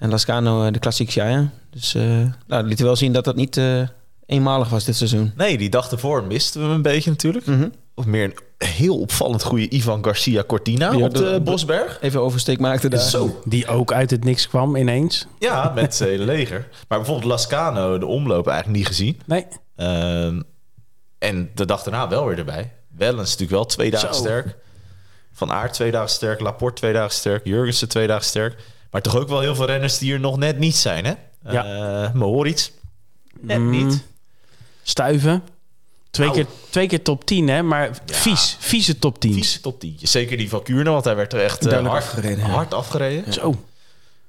En 0.00 0.10
Lascano 0.10 0.64
eh, 0.64 0.72
de 0.72 0.78
Classic 0.78 1.10
Shire. 1.10 1.48
Dus 1.70 1.94
eh 1.94 2.02
nou, 2.02 2.32
dat 2.46 2.64
liet 2.64 2.80
wel 2.80 2.96
zien 2.96 3.12
dat 3.12 3.24
dat 3.24 3.36
niet 3.36 3.56
eh, 3.56 3.82
eenmalig 4.26 4.68
was 4.68 4.84
dit 4.84 4.96
seizoen. 4.96 5.32
Nee, 5.36 5.58
die 5.58 5.70
dag 5.70 5.90
ervoor 5.90 6.24
misten 6.24 6.60
we 6.60 6.66
hem 6.66 6.76
een 6.76 6.82
beetje 6.82 7.10
natuurlijk. 7.10 7.46
Of 7.94 8.06
meer 8.06 8.24
een 8.24 8.66
heel 8.68 8.98
opvallend 9.00 9.42
goede 9.42 9.68
Ivan 9.68 10.04
Garcia 10.04 10.44
Cortina 10.44 10.92
Ja, 10.92 11.04
op 11.04 11.14
de 11.14 11.40
Bosberg. 11.44 11.98
Even 12.00 12.20
oversteek 12.20 12.58
maakte 12.58 12.88
daar. 12.88 13.00
Zo. 13.00 13.40
Die 13.44 13.66
ook 13.66 13.92
uit 13.92 14.10
het 14.10 14.24
niks 14.24 14.48
kwam 14.48 14.76
ineens. 14.76 15.26
Ja, 15.38 15.72
met 15.74 15.94
zijn 15.94 16.08
hele 16.08 16.24
leger. 16.24 16.68
Maar 16.88 16.98
bijvoorbeeld 16.98 17.30
Lascano, 17.30 17.98
de 17.98 18.06
omloop 18.06 18.46
eigenlijk 18.46 18.78
niet 18.78 18.86
gezien. 18.86 19.20
Nee. 19.26 19.46
Ehm, 19.76 20.40
en 21.18 21.50
de 21.54 21.64
dag 21.64 21.82
daarna 21.82 22.08
wel 22.08 22.26
weer 22.26 22.38
erbij. 22.38 22.72
Wellens 22.96 23.30
natuurlijk 23.30 23.50
wel 23.50 23.66
twee 23.66 23.90
dagen 23.90 24.14
Zo. 24.14 24.20
sterk. 24.20 24.56
Van 25.32 25.52
Aert 25.52 25.72
twee 25.72 25.90
dagen 25.90 26.10
sterk. 26.10 26.40
Laporte 26.40 26.74
twee 26.74 26.92
dagen 26.92 27.14
sterk. 27.14 27.44
Jurgensen 27.44 27.88
twee 27.88 28.06
dagen 28.06 28.24
sterk. 28.24 28.56
Maar 28.90 29.02
toch 29.02 29.16
ook 29.16 29.28
wel 29.28 29.40
heel 29.40 29.54
veel 29.54 29.66
renners 29.66 29.98
die 29.98 30.12
er 30.12 30.20
nog 30.20 30.36
net 30.36 30.58
niet 30.58 30.76
zijn, 30.76 31.04
hè? 31.04 31.12
Ja. 31.50 31.64
Eh, 32.04 32.12
Mohoric. 32.14 32.70
Net 33.40 33.58
Mm. 33.58 33.70
niet. 33.70 34.02
Stuiven. 34.82 35.42
Twee, 36.10 36.26
Nou. 36.28 36.38
keer, 36.38 36.50
twee 36.70 36.86
keer 36.86 37.02
top 37.02 37.24
10, 37.24 37.48
hè? 37.48 37.62
Maar 37.62 37.90
vies. 38.06 38.56
Vieze 38.58 38.98
top 38.98 39.20
10. 39.20 39.32
Vies 39.34 39.60
top 39.60 39.80
10. 39.80 39.96
Zeker 40.02 40.36
die 40.36 40.48
van 40.48 40.62
Kuurne, 40.62 40.90
want 40.90 41.04
hij 41.04 41.16
werd 41.16 41.32
er 41.32 41.40
echt 41.40 41.66
eh, 41.66 41.72
hard, 41.72 41.86
afgereden, 41.88 42.38
ja. 42.38 42.44
hard 42.50 42.74
afgereden. 42.74 43.32
Zo. 43.32 43.64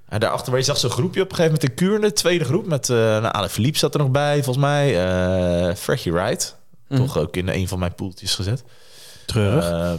En 0.10 0.20
daarachter, 0.20 0.58
je 0.58 0.64
zag 0.64 0.78
zo'n 0.78 0.90
groepje 0.90 1.22
op 1.22 1.30
een 1.30 1.36
gegeven 1.36 1.54
moment 1.60 1.70
in 1.80 1.88
Kuurne. 1.88 2.14
Tweede 2.14 2.46
groep 2.46 2.66
met... 2.66 2.90
eh 2.90 2.96
nou, 2.98 3.34
Ale 3.34 3.50
Philippe 3.50 3.78
zat 3.78 3.94
er 3.94 4.00
nog 4.00 4.10
bij, 4.10 4.44
volgens 4.44 4.66
mij. 4.66 4.88
eh 5.70 5.76
Freddie 5.76 6.12
Wright. 6.14 6.56
Mhm. 6.88 7.00
Toch 7.02 7.18
ook 7.18 7.36
in 7.38 7.48
een 7.48 7.68
van 7.68 7.80
mijn 7.80 7.96
poeltjes 7.96 8.36
gezet. 8.36 8.64
Treurig. 9.26 9.98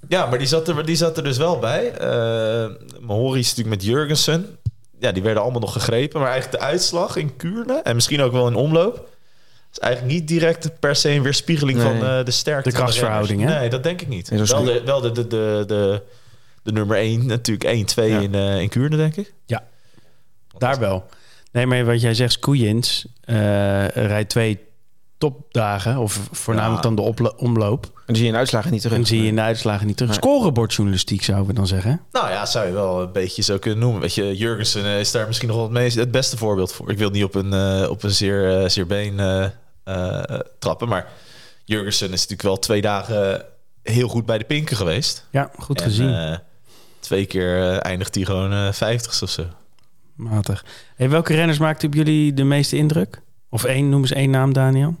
Eh, 0.00 0.08
ja, 0.08 0.26
maar 0.26 0.38
die 0.38 0.46
zat, 0.46 0.68
er, 0.68 0.86
die 0.86 0.96
zat 0.96 1.16
er 1.16 1.22
dus 1.24 1.36
wel 1.36 1.58
bij. 1.58 1.92
Uh, 2.00 2.74
Mahori 3.00 3.38
is 3.38 3.48
natuurlijk 3.48 3.76
met 3.76 3.84
Jurgensen. 3.84 4.56
Ja, 4.98 5.12
die 5.12 5.22
werden 5.22 5.42
allemaal 5.42 5.60
nog 5.60 5.72
gegrepen. 5.72 6.20
Maar 6.20 6.30
eigenlijk 6.30 6.62
de 6.62 6.68
uitslag 6.68 7.16
in 7.16 7.36
Kuurne... 7.36 7.80
en 7.84 7.94
misschien 7.94 8.20
ook 8.20 8.32
wel 8.32 8.46
in 8.48 8.54
omloop... 8.54 9.08
is 9.72 9.78
eigenlijk 9.78 10.14
niet 10.14 10.28
direct 10.28 10.80
per 10.80 10.96
se 10.96 11.10
een 11.10 11.22
weerspiegeling 11.22 11.78
Nee. 11.78 11.86
van 11.86 12.06
eh, 12.06 12.24
de 12.24 12.30
sterkte 12.30 12.68
De 12.68 12.74
krachtsverhouding, 12.74 13.42
hè? 13.42 13.58
Nee, 13.58 13.68
dat 13.68 13.82
denk 13.82 14.00
ik 14.00 14.08
niet. 14.08 14.30
Nee, 14.30 14.42
wel, 14.44 14.64
de, 14.64 14.82
wel 14.84 15.00
de, 15.00 15.12
de, 15.12 15.26
de, 15.26 15.64
de, 15.66 16.02
de 16.62 16.72
nummer 16.72 16.96
1, 16.96 17.26
natuurlijk 17.26 17.64
1, 17.70 17.84
2 17.86 18.10
Ja. 18.10 18.18
in, 18.20 18.34
eh 18.34 18.60
in 18.60 18.68
Kuurne, 18.68 18.96
denk 18.96 19.16
ik. 19.16 19.32
Ja. 19.46 19.64
Daar 20.58 20.78
wel. 20.78 21.06
Nee, 21.52 21.66
maar 21.66 21.84
wat 21.84 22.00
jij 22.00 22.14
zegt, 22.14 22.38
Koeiens 22.38 23.06
eh 23.24 23.88
rijdt 23.88 24.30
twee 24.30 24.58
topdagen. 25.20 25.96
Of 25.98 26.28
voornamelijk 26.32 26.84
Ja. 26.84 26.90
dan 26.90 27.14
de 27.16 27.36
omloop. 27.36 27.84
En 27.84 27.90
dan 28.06 28.16
zie 28.16 28.24
je 28.24 28.30
in 28.30 28.36
uitslagen 28.38 28.72
niet 28.72 28.80
terug. 28.82 28.98
En 28.98 29.06
zie 29.06 29.22
je 29.22 29.28
in 29.28 29.34
de 29.34 29.40
uitslagen 29.40 29.86
niet 29.86 29.96
terug. 29.96 30.10
Nee. 30.12 30.20
Scorebordjournalistiek 30.20 31.22
zouden 31.22 31.46
we 31.46 31.52
dan 31.52 31.66
zeggen. 31.66 32.00
Nou 32.12 32.30
ja, 32.30 32.46
zou 32.46 32.66
je 32.66 32.72
wel 32.72 33.02
een 33.02 33.12
beetje 33.12 33.42
zo 33.42 33.58
kunnen 33.58 33.78
noemen. 33.80 34.00
Weet 34.00 34.14
je, 34.14 34.36
Jurgensen 34.36 34.84
eh, 34.84 35.00
is 35.00 35.10
daar 35.10 35.26
misschien 35.26 35.48
nog 35.48 35.56
wel 35.56 35.66
het, 35.66 35.74
meest, 35.74 35.96
het 35.96 36.10
beste 36.10 36.36
voorbeeld 36.36 36.72
voor. 36.72 36.90
Ik 36.90 36.98
wil 36.98 37.10
niet 37.10 37.24
op 37.24 37.34
een, 37.34 37.52
eh, 37.52 37.90
op 37.90 38.02
een 38.02 38.10
zeer, 38.10 38.62
eh, 38.62 38.68
zeer 38.68 38.86
been 38.86 39.20
eh, 39.20 39.44
eh, 39.84 40.40
trappen. 40.58 40.88
Maar 40.88 41.08
Jurgensen 41.64 42.06
is 42.06 42.12
natuurlijk 42.12 42.42
wel 42.42 42.58
twee 42.58 42.80
dagen 42.80 43.44
heel 43.82 44.08
goed 44.08 44.26
bij 44.26 44.38
de 44.38 44.44
pinken 44.44 44.76
geweest. 44.76 45.26
Ja, 45.30 45.50
goed 45.58 45.80
En, 45.80 45.86
gezien. 45.86 46.38
twee 47.00 47.26
keer 47.26 47.70
eh, 47.70 47.84
eindigt 47.90 48.14
hij 48.14 48.24
gewoon 48.24 48.52
eh 48.52 48.72
50 48.72 49.22
of 49.22 49.30
zo. 49.30 49.44
Matig. 50.14 50.64
Hey, 50.96 51.10
welke 51.10 51.34
renners 51.34 51.58
maakten 51.58 51.88
op 51.88 51.94
jullie 51.94 52.34
de 52.34 52.44
meeste 52.44 52.76
indruk? 52.76 53.20
Of 53.50 53.64
één, 53.64 53.88
noem 53.88 54.00
eens 54.00 54.12
één 54.12 54.30
naam, 54.30 54.52
Daniel. 54.52 54.96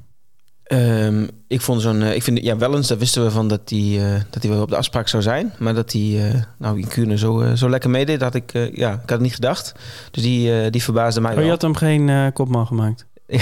Ehm, 0.70 1.26
ik 1.48 1.60
vond 1.60 1.82
zo'n, 1.82 2.02
eh, 2.02 2.14
ik 2.14 2.22
vind, 2.22 2.38
ja, 2.42 2.56
wel 2.56 2.76
eens, 2.76 2.88
daar 2.88 2.98
wisten 2.98 3.24
we 3.24 3.30
van 3.30 3.48
dat 3.48 3.60
hij 3.70 3.78
eh, 4.14 4.20
dat 4.30 4.42
hij 4.42 4.52
wel 4.52 4.62
op 4.62 4.68
de 4.68 4.76
afspraak 4.76 5.08
zou 5.08 5.22
zijn. 5.22 5.52
Maar 5.58 5.74
dat 5.74 5.92
hij, 5.92 6.30
eh, 6.32 6.40
nou, 6.58 6.78
in 6.80 6.88
Kuurne 6.88 7.18
zo, 7.18 7.54
zo 7.54 7.68
lekker 7.70 7.90
meedeed, 7.90 8.22
had 8.22 8.34
ik, 8.34 8.52
ja, 8.52 8.92
ik 8.92 9.00
had 9.00 9.10
het 9.10 9.20
niet 9.20 9.34
gedacht. 9.34 9.72
Dus 10.10 10.22
die, 10.22 10.70
die 10.70 10.82
verbaasde 10.82 11.20
mij 11.20 11.36
Oh, 11.36 11.42
je 11.42 11.48
had 11.48 11.62
hem 11.62 11.74
geen 11.74 12.32
kopman 12.32 12.66
gemaakt? 12.66 13.06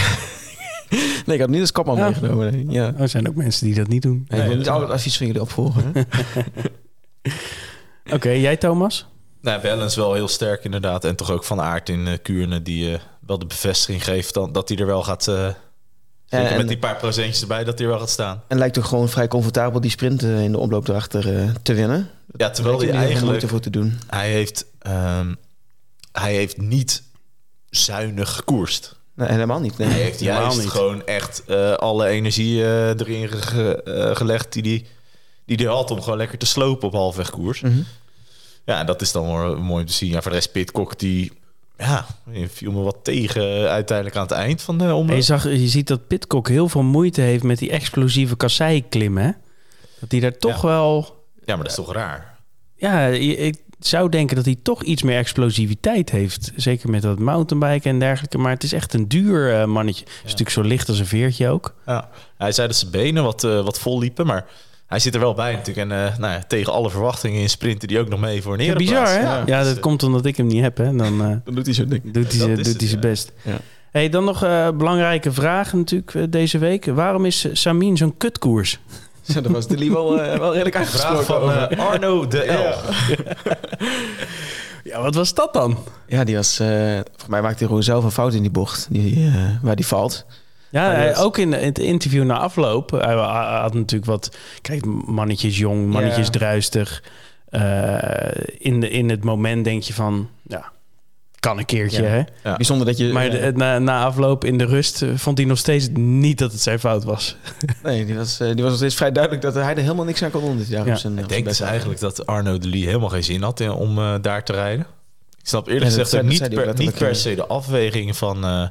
Nee, 1.26 1.37
ik 1.37 1.40
had 1.42 1.50
niet 1.50 1.61
als 1.61 1.73
kopman 1.73 1.97
Ja. 1.97 2.04
meegenomen. 2.04 2.52
nee. 2.52 2.66
Ja. 2.68 2.88
Oh, 2.88 3.00
er 3.00 3.08
zijn 3.08 3.28
ook 3.28 3.35
mensen 3.35 3.66
die 3.66 3.75
dat 3.75 3.88
niet 3.88 4.02
doen. 4.02 4.12
Nee, 4.12 4.25
ik 4.25 4.37
wil 4.37 4.47
Nee, 4.47 4.56
niet 4.56 4.64
dat- 4.64 4.75
al 4.75 4.80
het 4.80 4.90
advies 4.90 5.16
van 5.16 5.26
jullie 5.26 5.40
opvolgen. 5.42 5.92
Oké, 8.12 8.30
jij 8.30 8.56
Thomas? 8.56 9.06
Nou, 9.42 9.62
Balance 9.62 10.00
wel 10.00 10.14
heel 10.14 10.28
sterk 10.28 10.64
inderdaad. 10.64 11.04
En 11.04 11.16
toch 11.16 11.30
ook 11.30 11.44
van 11.44 11.61
aard 11.61 11.88
in 11.88 12.06
eh 12.06 12.12
Kuurne 12.23 12.62
die 12.62 12.97
wel 13.26 13.38
de 13.38 13.47
bevestiging 13.47 14.04
geeft 14.04 14.35
dan, 14.35 14.52
dat 14.52 14.68
hij 14.68 14.78
er 14.78 14.87
wel 14.87 15.02
gaat... 15.02 15.30
zeker 16.28 16.50
en- 16.50 16.56
met 16.56 16.68
die 16.68 16.78
paar 16.78 16.97
procentjes 16.97 17.40
erbij 17.40 17.64
dat 17.64 17.75
hij 17.78 17.87
er 17.87 17.92
wel 17.92 18.00
gaat 18.00 18.11
staan. 18.11 18.42
En 18.49 18.58
lijkt 18.58 18.75
toch 18.75 18.88
gewoon 18.88 19.08
vrij 19.08 19.28
comfortabel 19.28 19.80
die 19.80 19.90
sprint 19.90 20.23
eh, 20.23 20.42
in 20.42 20.52
de 20.52 20.58
omloop 20.58 20.88
erachter 20.88 21.37
eh, 21.38 21.50
te 21.62 21.75
winnen. 21.75 22.11
Ja, 22.37 22.50
terwijl 22.50 22.78
hij 22.78 22.90
eigenlijk... 22.90 23.26
moeite 23.26 23.49
voor 23.49 23.61
te 23.61 23.70
doen. 23.70 23.99
Hij 24.06 24.30
heeft, 24.30 24.64
ehm, 24.78 25.35
hij 26.12 26.35
heeft 26.35 26.56
niet 26.61 27.02
zuinig 27.70 28.35
gekoerst. 28.35 28.97
Nee, 29.14 29.28
helemaal 29.28 29.61
niet. 29.61 29.78
Nee. 29.78 29.88
Hij 29.88 30.00
heeft 30.00 30.20
Helemaal 30.20 30.42
juist 30.42 30.58
niet. 30.58 30.68
gewoon 30.70 31.06
echt 31.06 31.42
eh, 31.47 31.73
alle 31.73 32.06
energie 32.06 32.62
erin 32.62 33.28
ge- 33.28 34.11
gelegd 34.14 34.52
die 34.52 34.62
hij 34.62 34.87
die 35.44 35.56
die 35.56 35.68
had 35.68 35.90
om 35.90 36.02
gewoon 36.02 36.18
lekker 36.18 36.38
te 36.38 36.47
slopen 36.47 36.88
op 36.88 36.94
halfweg 36.94 37.30
koers. 37.30 37.61
Mhm. 37.61 37.80
Ja, 38.64 38.85
dat 38.85 39.00
is 39.00 39.12
dan 39.12 39.26
wel 39.26 39.56
mooi 39.56 39.80
om 39.80 39.87
te 39.88 39.92
zien. 39.92 40.11
Ja, 40.11 40.20
voor 40.23 40.30
de 40.30 40.37
rest 40.37 40.52
Pitcock 40.52 40.99
die 40.99 41.32
ja, 41.78 42.06
viel 42.49 42.73
me 42.73 42.80
wat 42.82 42.97
tegen 43.02 43.42
eh, 43.42 43.64
uiteindelijk 43.70 44.16
aan 44.16 44.23
het 44.23 44.30
eind 44.32 44.62
van 44.62 44.78
de 44.78 44.94
omloop. 44.94 45.16
je, 45.16 45.23
zag, 45.23 45.44
je 45.44 45.68
ziet 45.68 45.87
dat 45.88 46.06
Pitcock 46.06 46.49
heel 46.49 46.68
veel 46.68 46.82
moeite 46.82 47.20
heeft 47.20 47.42
met 47.42 47.58
die 47.58 47.70
explosieve 47.70 48.37
kasseiklimmen. 48.37 49.23
hè? 49.25 49.30
Dat 50.00 50.11
hij 50.11 50.20
daar 50.20 50.37
toch 50.38 50.62
Ja. 50.62 50.68
wel... 50.68 51.16
Ja, 51.44 51.54
maar 51.54 51.64
dat 51.68 51.78
is 51.78 51.85
toch 51.85 51.92
raar. 51.92 52.38
Ja, 52.76 53.06
ik 53.06 53.56
zou 53.78 54.08
denken 54.08 54.37
dat 54.37 54.44
hij 54.44 54.56
toch 54.62 54.82
iets 54.82 55.02
meer 55.02 55.18
explosiviteit 55.18 56.11
heeft. 56.11 56.52
Zeker 56.56 56.90
met 56.90 57.02
dat 57.02 57.18
mountainbiken 57.18 57.90
en 57.90 57.99
dergelijke. 57.99 58.38
Maar 58.38 58.52
het 58.52 58.62
is 58.62 58.73
echt 58.73 58.94
een 58.94 59.08
duur 59.08 59.54
eh, 59.54 59.64
mannetje. 59.66 60.04
Is 60.04 60.23
natuurlijk 60.23 60.50
zo 60.50 60.61
licht 60.62 60.88
als 60.88 60.99
een 60.99 61.06
veertje 61.06 61.49
ook. 61.49 61.75
Ja. 61.87 62.08
Hij 62.38 62.52
zei 62.52 62.66
dat 62.66 62.76
zijn 62.76 62.90
benen 62.90 63.23
wat, 63.23 63.44
eh, 63.44 63.64
wat 63.64 63.78
vol 63.78 63.99
liepen, 63.99 64.26
maar 64.26 64.47
hij 64.88 64.99
zit 64.99 65.14
er 65.14 65.21
wel 65.21 65.35
bij 65.35 65.52
natuurlijk. 65.54 65.90
En 65.90 66.04
eh, 66.07 66.18
nou 66.18 66.33
ja, 66.33 66.42
tegen 66.49 66.73
alle 66.73 66.90
verwachtingen 66.90 67.40
in 67.40 67.49
sprinten 67.50 67.88
die 67.88 67.99
ook 68.00 68.09
nog 68.09 68.21
mee 68.21 68.42
voor 68.42 68.54
een 68.59 68.64
Ja, 68.64 68.75
bizar, 68.75 69.09
hè? 69.09 69.21
Ja, 69.21 69.42
Ja, 69.47 69.59
dus, 69.62 69.68
dat 69.68 69.80
komt 69.80 70.02
omdat 70.02 70.25
ik 70.25 70.37
hem 70.37 70.47
niet 70.47 70.62
heb, 70.62 70.76
hè. 70.76 70.97
Dan 70.97 71.21
eh, 71.23 71.37
Dan 71.45 71.54
doet 71.54 71.64
hij 71.66 71.75
zo'n 71.75 71.88
ding. 71.88 72.02
doet 72.02 72.12
hij 72.14 72.23
dat 72.25 72.33
zijn- 72.33 72.59
is 72.59 72.66
doet 72.66 72.80
hij 72.80 72.88
zijn 72.88 73.00
ja. 73.02 73.09
best. 73.09 73.33
Ja. 73.42 73.59
Hey, 73.90 74.09
dan 74.09 74.25
nog 74.25 74.42
een 74.42 74.76
belangrijke 74.76 75.33
vraag 75.33 75.73
natuurlijk 75.73 76.33
deze 76.33 76.59
week. 76.59 76.85
Waarom 76.85 77.25
is 77.25 77.47
Samin 77.52 77.97
zo'n 77.97 78.16
kutkoers? 78.16 78.78
Zo, 79.33 79.40
daar 79.40 79.52
was 79.52 79.66
de 79.66 79.76
Lee 79.78 79.92
wel, 79.92 80.14
wel 80.16 80.50
redelijk 80.52 80.76
uitgesproken 80.76 81.25
Vraag 81.25 81.40
van 81.40 81.50
over. 81.52 81.76
Arno 81.78 82.26
de 82.26 82.38
L. 82.47 82.75
Ja, 84.85 85.02
wat 85.02 85.14
was 85.14 85.35
dat 85.35 85.52
dan? 85.52 85.78
Ja, 86.07 86.25
die 86.25 86.37
was... 86.37 86.59
eh 86.61 86.68
volgens 86.95 87.26
mij 87.28 87.42
maakte 87.42 87.59
hij 87.59 87.66
gewoon 87.66 87.83
zelf 87.83 88.04
een 88.04 88.11
fout 88.11 88.35
in 88.35 88.42
die 88.42 88.50
bocht. 88.50 88.87
Die, 88.90 89.33
waar 89.62 89.76
die 89.76 89.87
valt. 89.87 90.25
Ja, 90.71 90.91
hij- 90.91 91.17
ook 91.17 91.39
in 91.39 91.53
het 91.53 91.79
interview 91.79 92.25
na 92.25 92.39
afloop. 92.39 92.91
Hij 92.91 93.01
hij 93.15 93.59
had 93.61 93.75
natuurlijk 93.75 94.11
wat... 94.11 94.37
Kijk, 94.63 94.85
mannetjes 95.07 95.59
jong, 95.59 95.87
mannetjes 95.93 96.27
Ja. 96.27 96.33
druistig. 96.33 97.03
Eh, 97.49 98.31
in, 98.59 98.81
de, 98.81 98.91
in 98.91 99.09
het 99.11 99.25
moment 99.25 99.65
denk 99.65 99.83
je 99.83 99.95
van... 99.95 100.29
Ja, 100.43 100.73
kan 101.41 101.59
een 101.59 101.65
keertje, 101.65 102.03
Ja. 102.03 102.09
hè? 102.09 102.23
Ja. 102.45 102.57
Bijzonder 102.57 102.87
dat 102.87 102.99
je... 102.99 103.13
Maar 103.13 103.31
de- 103.31 103.53
na, 103.55 103.79
na 103.79 104.05
afloop 104.05 104.45
in 104.45 104.59
de 104.59 104.65
rust 104.65 105.03
eh, 105.03 105.09
vond 105.15 105.39
hij 105.39 105.47
nog 105.47 105.59
steeds 105.59 105.89
niet 105.95 106.39
dat 106.39 106.53
het 106.53 106.61
zijn 106.61 106.79
fout 106.79 107.05
was. 107.05 107.37
nee, 107.83 108.05
die 108.05 108.15
was, 108.17 108.41
eh, 108.41 108.47
die 108.47 108.57
was 108.63 108.69
nog 108.69 108.77
steeds 108.77 108.95
vrij 108.95 109.13
duidelijk 109.13 109.43
dat 109.45 109.55
hij 109.55 109.75
er 109.75 109.83
helemaal 109.83 110.05
niks 110.05 110.23
aan 110.23 110.31
kon 110.31 110.41
doen 110.41 110.57
dit 110.57 110.69
jaar. 110.69 110.87
Ja. 110.87 110.93
op 110.93 110.99
zijn, 110.99 111.19
Ik 111.19 111.29
denk 111.29 111.45
dus 111.45 111.61
eigenlijk 111.61 112.01
dat 112.01 112.27
Arno 112.27 112.59
de 112.59 112.69
Lee 112.69 112.87
helemaal 112.87 113.09
geen 113.09 113.25
zin 113.25 113.43
had 113.43 113.61
in- 113.61 113.71
om 113.71 114.21
daar 114.23 114.45
te 114.45 114.53
rijden. 114.53 114.87
Ik 115.41 115.49
snap 115.49 115.69
eerlijk 115.69 115.93
gezegd 115.93 116.23
niet, 116.23 116.49
per, 116.55 116.75
niet 116.77 116.95
per 116.95 117.15
se 117.17 117.35
de 117.35 117.47
afweging 117.47 118.17
van, 118.17 118.45
eh, 118.45 118.69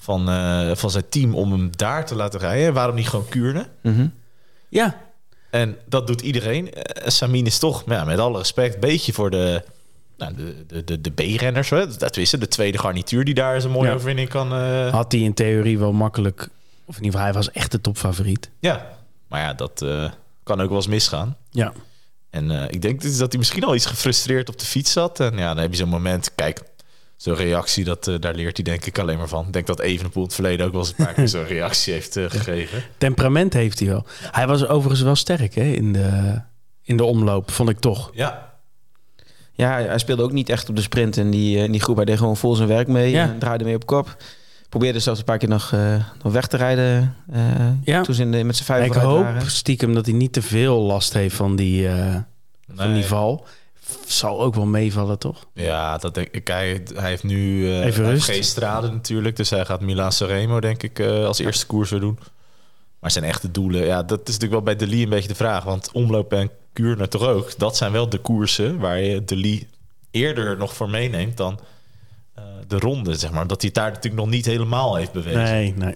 van, 0.00 0.28
eh, 0.28 0.70
van 0.74 0.90
zijn 0.90 1.08
team 1.08 1.34
om 1.34 1.52
hem 1.52 1.70
daar 1.76 2.06
te 2.06 2.14
laten 2.14 2.40
rijden. 2.40 2.72
Waarom 2.74 2.94
niet 2.94 3.08
gewoon 3.08 3.28
Kuurne? 3.28 3.66
Mhm. 3.82 4.06
Ja, 4.68 5.08
En 5.50 5.76
dat 5.86 6.06
doet 6.06 6.20
iedereen. 6.20 6.72
Eh, 6.72 7.08
Samin 7.08 7.46
is 7.46 7.58
toch, 7.58 7.82
ja, 7.86 8.04
met 8.04 8.18
alle 8.18 8.38
respect, 8.38 8.74
een 8.74 8.80
beetje 8.80 9.12
voor 9.12 9.30
de, 9.30 9.62
nou, 10.16 10.34
de, 10.34 10.64
de, 10.66 10.84
de, 10.84 11.00
de 11.00 11.10
B-renners. 11.10 11.68
Dat 11.98 12.16
is 12.16 12.30
de 12.30 12.48
tweede 12.48 12.78
garnituur 12.78 13.24
die 13.24 13.34
daar 13.34 13.64
een 13.64 13.70
mooie 13.70 13.88
Ja. 13.88 13.94
overwinning 13.94 14.28
kan... 14.28 14.52
eh, 14.52 14.92
had 14.92 15.12
hij 15.12 15.20
in 15.20 15.34
theorie 15.34 15.78
wel 15.78 15.92
makkelijk... 15.92 16.48
Of 16.84 16.96
in 16.96 17.04
ieder 17.04 17.20
geval, 17.20 17.20
hij 17.20 17.32
was 17.44 17.50
echt 17.52 17.70
de 17.70 17.80
topfavoriet. 17.80 18.50
Ja, 18.58 18.86
maar 19.28 19.40
ja, 19.40 19.54
dat 19.54 19.84
kan 20.42 20.60
ook 20.60 20.68
wel 20.68 20.76
eens 20.76 20.86
misgaan. 20.86 21.36
Ja. 21.50 21.72
En 22.30 22.50
ik 22.50 22.82
denk 22.82 23.00
dus 23.00 23.16
dat 23.16 23.28
hij 23.30 23.38
misschien 23.38 23.64
al 23.64 23.74
iets 23.74 23.86
gefrustreerd 23.86 24.48
op 24.48 24.58
de 24.58 24.64
fiets 24.66 24.92
zat. 24.92 25.20
En 25.20 25.36
ja, 25.36 25.48
dan 25.54 25.62
heb 25.62 25.70
je 25.70 25.76
zo'n 25.76 25.88
moment. 25.88 26.30
Kijk, 26.34 26.62
zo'n 27.22 27.34
reactie, 27.34 27.84
dat, 27.84 28.08
eh, 28.08 28.14
daar 28.20 28.34
leert 28.34 28.56
hij 28.56 28.64
denk 28.64 28.84
ik 28.84 28.98
alleen 28.98 29.18
maar 29.18 29.28
van. 29.28 29.46
Ik 29.46 29.52
denk 29.52 29.66
dat 29.66 29.80
Evenepoel 29.80 30.22
in 30.22 30.28
het 30.28 30.34
verleden 30.34 30.66
ook 30.66 30.72
wel 30.72 30.80
eens 30.80 30.88
een 30.96 31.04
paar 31.04 31.14
keer 31.14 31.28
zo'n 31.28 31.46
reactie 31.46 31.92
heeft 31.92 32.16
eh, 32.16 32.24
gegeven. 32.28 32.82
Temperament 32.98 33.52
heeft 33.52 33.78
hij 33.78 33.88
wel. 33.88 34.04
Hij 34.30 34.46
was 34.46 34.66
overigens 34.66 35.00
wel 35.02 35.16
sterk 35.16 35.54
hè, 35.54 35.62
in, 35.64 35.92
de, 35.92 36.40
in 36.82 36.96
de 36.96 37.04
omloop, 37.04 37.50
vond 37.50 37.68
ik 37.68 37.78
toch. 37.78 38.10
Ja, 38.14 38.52
Ja, 39.52 39.70
hij 39.80 39.98
speelde 39.98 40.22
ook 40.22 40.32
niet 40.32 40.48
echt 40.48 40.68
op 40.68 40.76
de 40.76 40.82
sprint 40.82 41.16
in 41.16 41.30
die, 41.30 41.56
eh, 41.56 41.62
in 41.64 41.72
die 41.72 41.80
groep. 41.80 41.96
Hij 41.96 42.04
deed 42.04 42.18
gewoon 42.18 42.36
vol 42.36 42.54
zijn 42.54 42.68
werk 42.68 42.88
mee. 42.88 43.10
Ja. 43.10 43.22
en 43.22 43.38
draaide 43.38 43.64
mee 43.64 43.74
op 43.74 43.86
kop. 43.86 44.16
Probeerde 44.68 44.98
zelfs 45.00 45.18
een 45.18 45.24
paar 45.24 45.38
keer 45.38 45.48
nog, 45.48 45.72
eh, 45.72 45.94
nog 46.22 46.32
weg 46.32 46.46
te 46.46 46.56
rijden. 46.56 47.16
eh, 47.32 47.40
Ja. 47.84 48.02
Toen 48.02 48.14
ze 48.14 48.22
in 48.22 48.32
de, 48.32 48.44
met 48.44 48.56
z'n 48.56 48.64
vijf 48.64 48.86
ik 48.86 48.92
hoop 48.92 49.26
stiekem 49.46 49.94
dat 49.94 50.06
hij 50.06 50.14
niet 50.14 50.32
te 50.32 50.42
veel 50.42 50.80
last 50.80 51.12
heeft 51.12 51.36
van 51.36 51.56
die, 51.56 51.88
eh, 51.88 52.16
van 52.74 52.92
die 52.94 53.04
val. 53.04 53.46
Zal 54.06 54.40
ook 54.40 54.54
wel 54.54 54.66
meevallen, 54.66 55.18
toch? 55.18 55.46
ja 55.54 55.98
dat 55.98 56.14
denk 56.14 56.28
ik. 56.30 56.48
Hij, 56.48 56.82
hij 56.94 57.08
heeft 57.08 57.22
nu 57.24 57.72
Even 57.74 58.04
rust. 58.04 58.24
geen 58.24 58.44
strade 58.44 58.90
natuurlijk. 58.90 59.36
Dus 59.36 59.50
hij 59.50 59.64
gaat 59.64 59.80
Milaan 59.80 60.12
Sanremo 60.12 60.60
denk 60.60 60.82
ik 60.82 60.98
eh, 60.98 61.24
als 61.24 61.38
eerste 61.38 61.66
koers 61.66 61.90
weer 61.90 62.00
doen. 62.00 62.18
Maar 63.00 63.10
zijn 63.10 63.24
echte 63.24 63.50
doelen, 63.50 63.84
ja, 63.84 64.02
dat 64.02 64.18
is 64.18 64.24
natuurlijk 64.34 64.52
wel 64.52 64.62
bij 64.62 64.76
De 64.76 64.86
Lee 64.86 65.02
een 65.02 65.08
beetje 65.08 65.28
de 65.28 65.34
vraag. 65.34 65.64
Want 65.64 65.92
omloop 65.92 66.32
en 66.32 66.50
Kuurne 66.72 67.08
toch 67.08 67.22
ook. 67.22 67.58
Dat 67.58 67.76
zijn 67.76 67.92
wel 67.92 68.08
de 68.08 68.18
koersen 68.18 68.78
waar 68.78 69.00
je 69.00 69.24
De 69.24 69.36
Lee 69.36 69.68
eerder 70.10 70.56
nog 70.56 70.74
voor 70.74 70.90
meeneemt 70.90 71.36
dan 71.36 71.60
eh, 72.34 72.44
de 72.66 72.78
ronde, 72.78 73.14
zeg 73.14 73.30
maar. 73.30 73.46
Dat 73.46 73.60
hij 73.60 73.70
het 73.74 73.78
daar 73.82 73.92
natuurlijk 73.92 74.22
nog 74.22 74.30
niet 74.30 74.46
helemaal 74.46 74.94
heeft 74.96 75.12
bewezen. 75.12 75.42
Nee, 75.42 75.74
nee. 75.76 75.94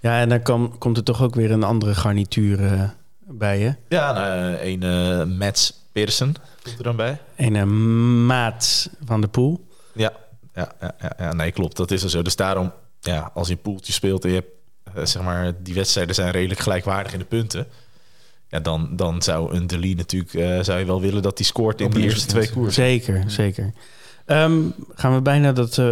Ja, 0.00 0.20
en 0.20 0.28
dan 0.28 0.42
kom, 0.42 0.78
komt 0.78 0.96
er 0.96 1.02
toch 1.04 1.22
ook 1.22 1.34
weer 1.34 1.50
een 1.50 1.62
andere 1.62 1.94
garnituur 1.94 2.94
bij 3.28 3.58
je. 3.58 3.74
Ja, 3.88 4.12
nou, 4.12 4.56
een 4.60 4.82
eh 4.82 5.38
Mats 5.38 5.72
Pearson 5.92 6.36
komt 6.66 6.78
er 6.78 6.84
dan 6.84 6.96
bij. 6.96 7.18
Een 7.36 8.26
maat 8.26 8.90
van 9.04 9.20
de 9.20 9.28
pool. 9.28 9.66
Ja, 9.92 10.12
ja, 10.54 10.72
ja, 10.80 10.94
ja, 11.00 11.12
ja, 11.18 11.32
nee, 11.32 11.50
klopt. 11.50 11.76
Dat 11.76 11.90
is 11.90 12.02
er 12.02 12.10
zo. 12.10 12.22
Dus 12.22 12.36
daarom, 12.36 12.72
ja, 13.00 13.30
als 13.34 13.48
je 13.48 13.52
een 13.52 13.60
poeltje 13.60 13.92
speelt 13.92 14.24
en 14.24 14.30
je 14.30 14.34
hebt, 14.34 14.50
eh, 14.94 15.04
zeg 15.04 15.22
maar, 15.22 15.52
die 15.62 15.74
wedstrijden 15.74 16.14
zijn 16.14 16.30
redelijk 16.30 16.60
gelijkwaardig 16.60 17.12
in 17.12 17.18
de 17.18 17.24
punten. 17.24 17.66
Ja, 18.48 18.60
dan, 18.60 18.88
dan 18.96 19.22
zou 19.22 19.54
een 19.54 19.66
Delis 19.66 19.94
natuurlijk, 19.94 20.34
eh, 20.34 20.58
zou 20.60 20.78
je 20.78 20.84
wel 20.84 21.00
willen 21.00 21.22
dat 21.22 21.38
hij 21.38 21.46
scoort 21.46 21.80
in 21.80 21.90
de 21.90 22.00
eerste 22.00 22.26
twee 22.26 22.50
koersen. 22.50 22.82
Zeker, 22.82 23.24
zeker. 23.26 23.72
Ehm, 24.26 24.60
gaan 24.94 25.14
we 25.14 25.20
bijna 25.20 25.52
dat, 25.52 25.78
eh, 25.78 25.86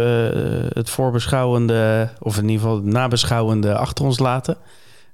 het 0.69 0.89
voorbeschouwende, 0.89 2.09
of 2.19 2.37
in 2.37 2.43
ieder 2.43 2.59
geval 2.59 2.75
het 2.75 2.85
nabeschouwende 2.85 3.75
achter 3.75 4.05
ons 4.05 4.19
laten. 4.19 4.57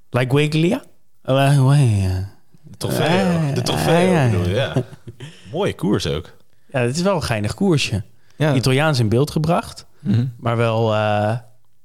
Like 0.09 0.35
Wiglia? 0.35 0.83
Uh, 1.25 1.57
Ah, 2.79 3.53
de 3.53 3.61
trofeo 3.61 4.15
ah, 4.15 4.45
ja. 4.47 4.73
Mooie 5.51 5.74
koers 5.75 6.08
ook. 6.08 6.29
Ja, 6.72 6.79
het 6.79 6.96
is 6.96 7.01
wel 7.01 7.15
een 7.15 7.24
geinig 7.24 7.53
koersje. 7.53 8.03
Ja. 8.36 8.53
Italiaans 8.55 9.00
in 9.00 9.10
beeld 9.10 9.31
gebracht, 9.31 9.86
Mhm. 10.00 10.25
maar 10.38 10.58
wel 10.58 10.93
eh, 10.93 11.38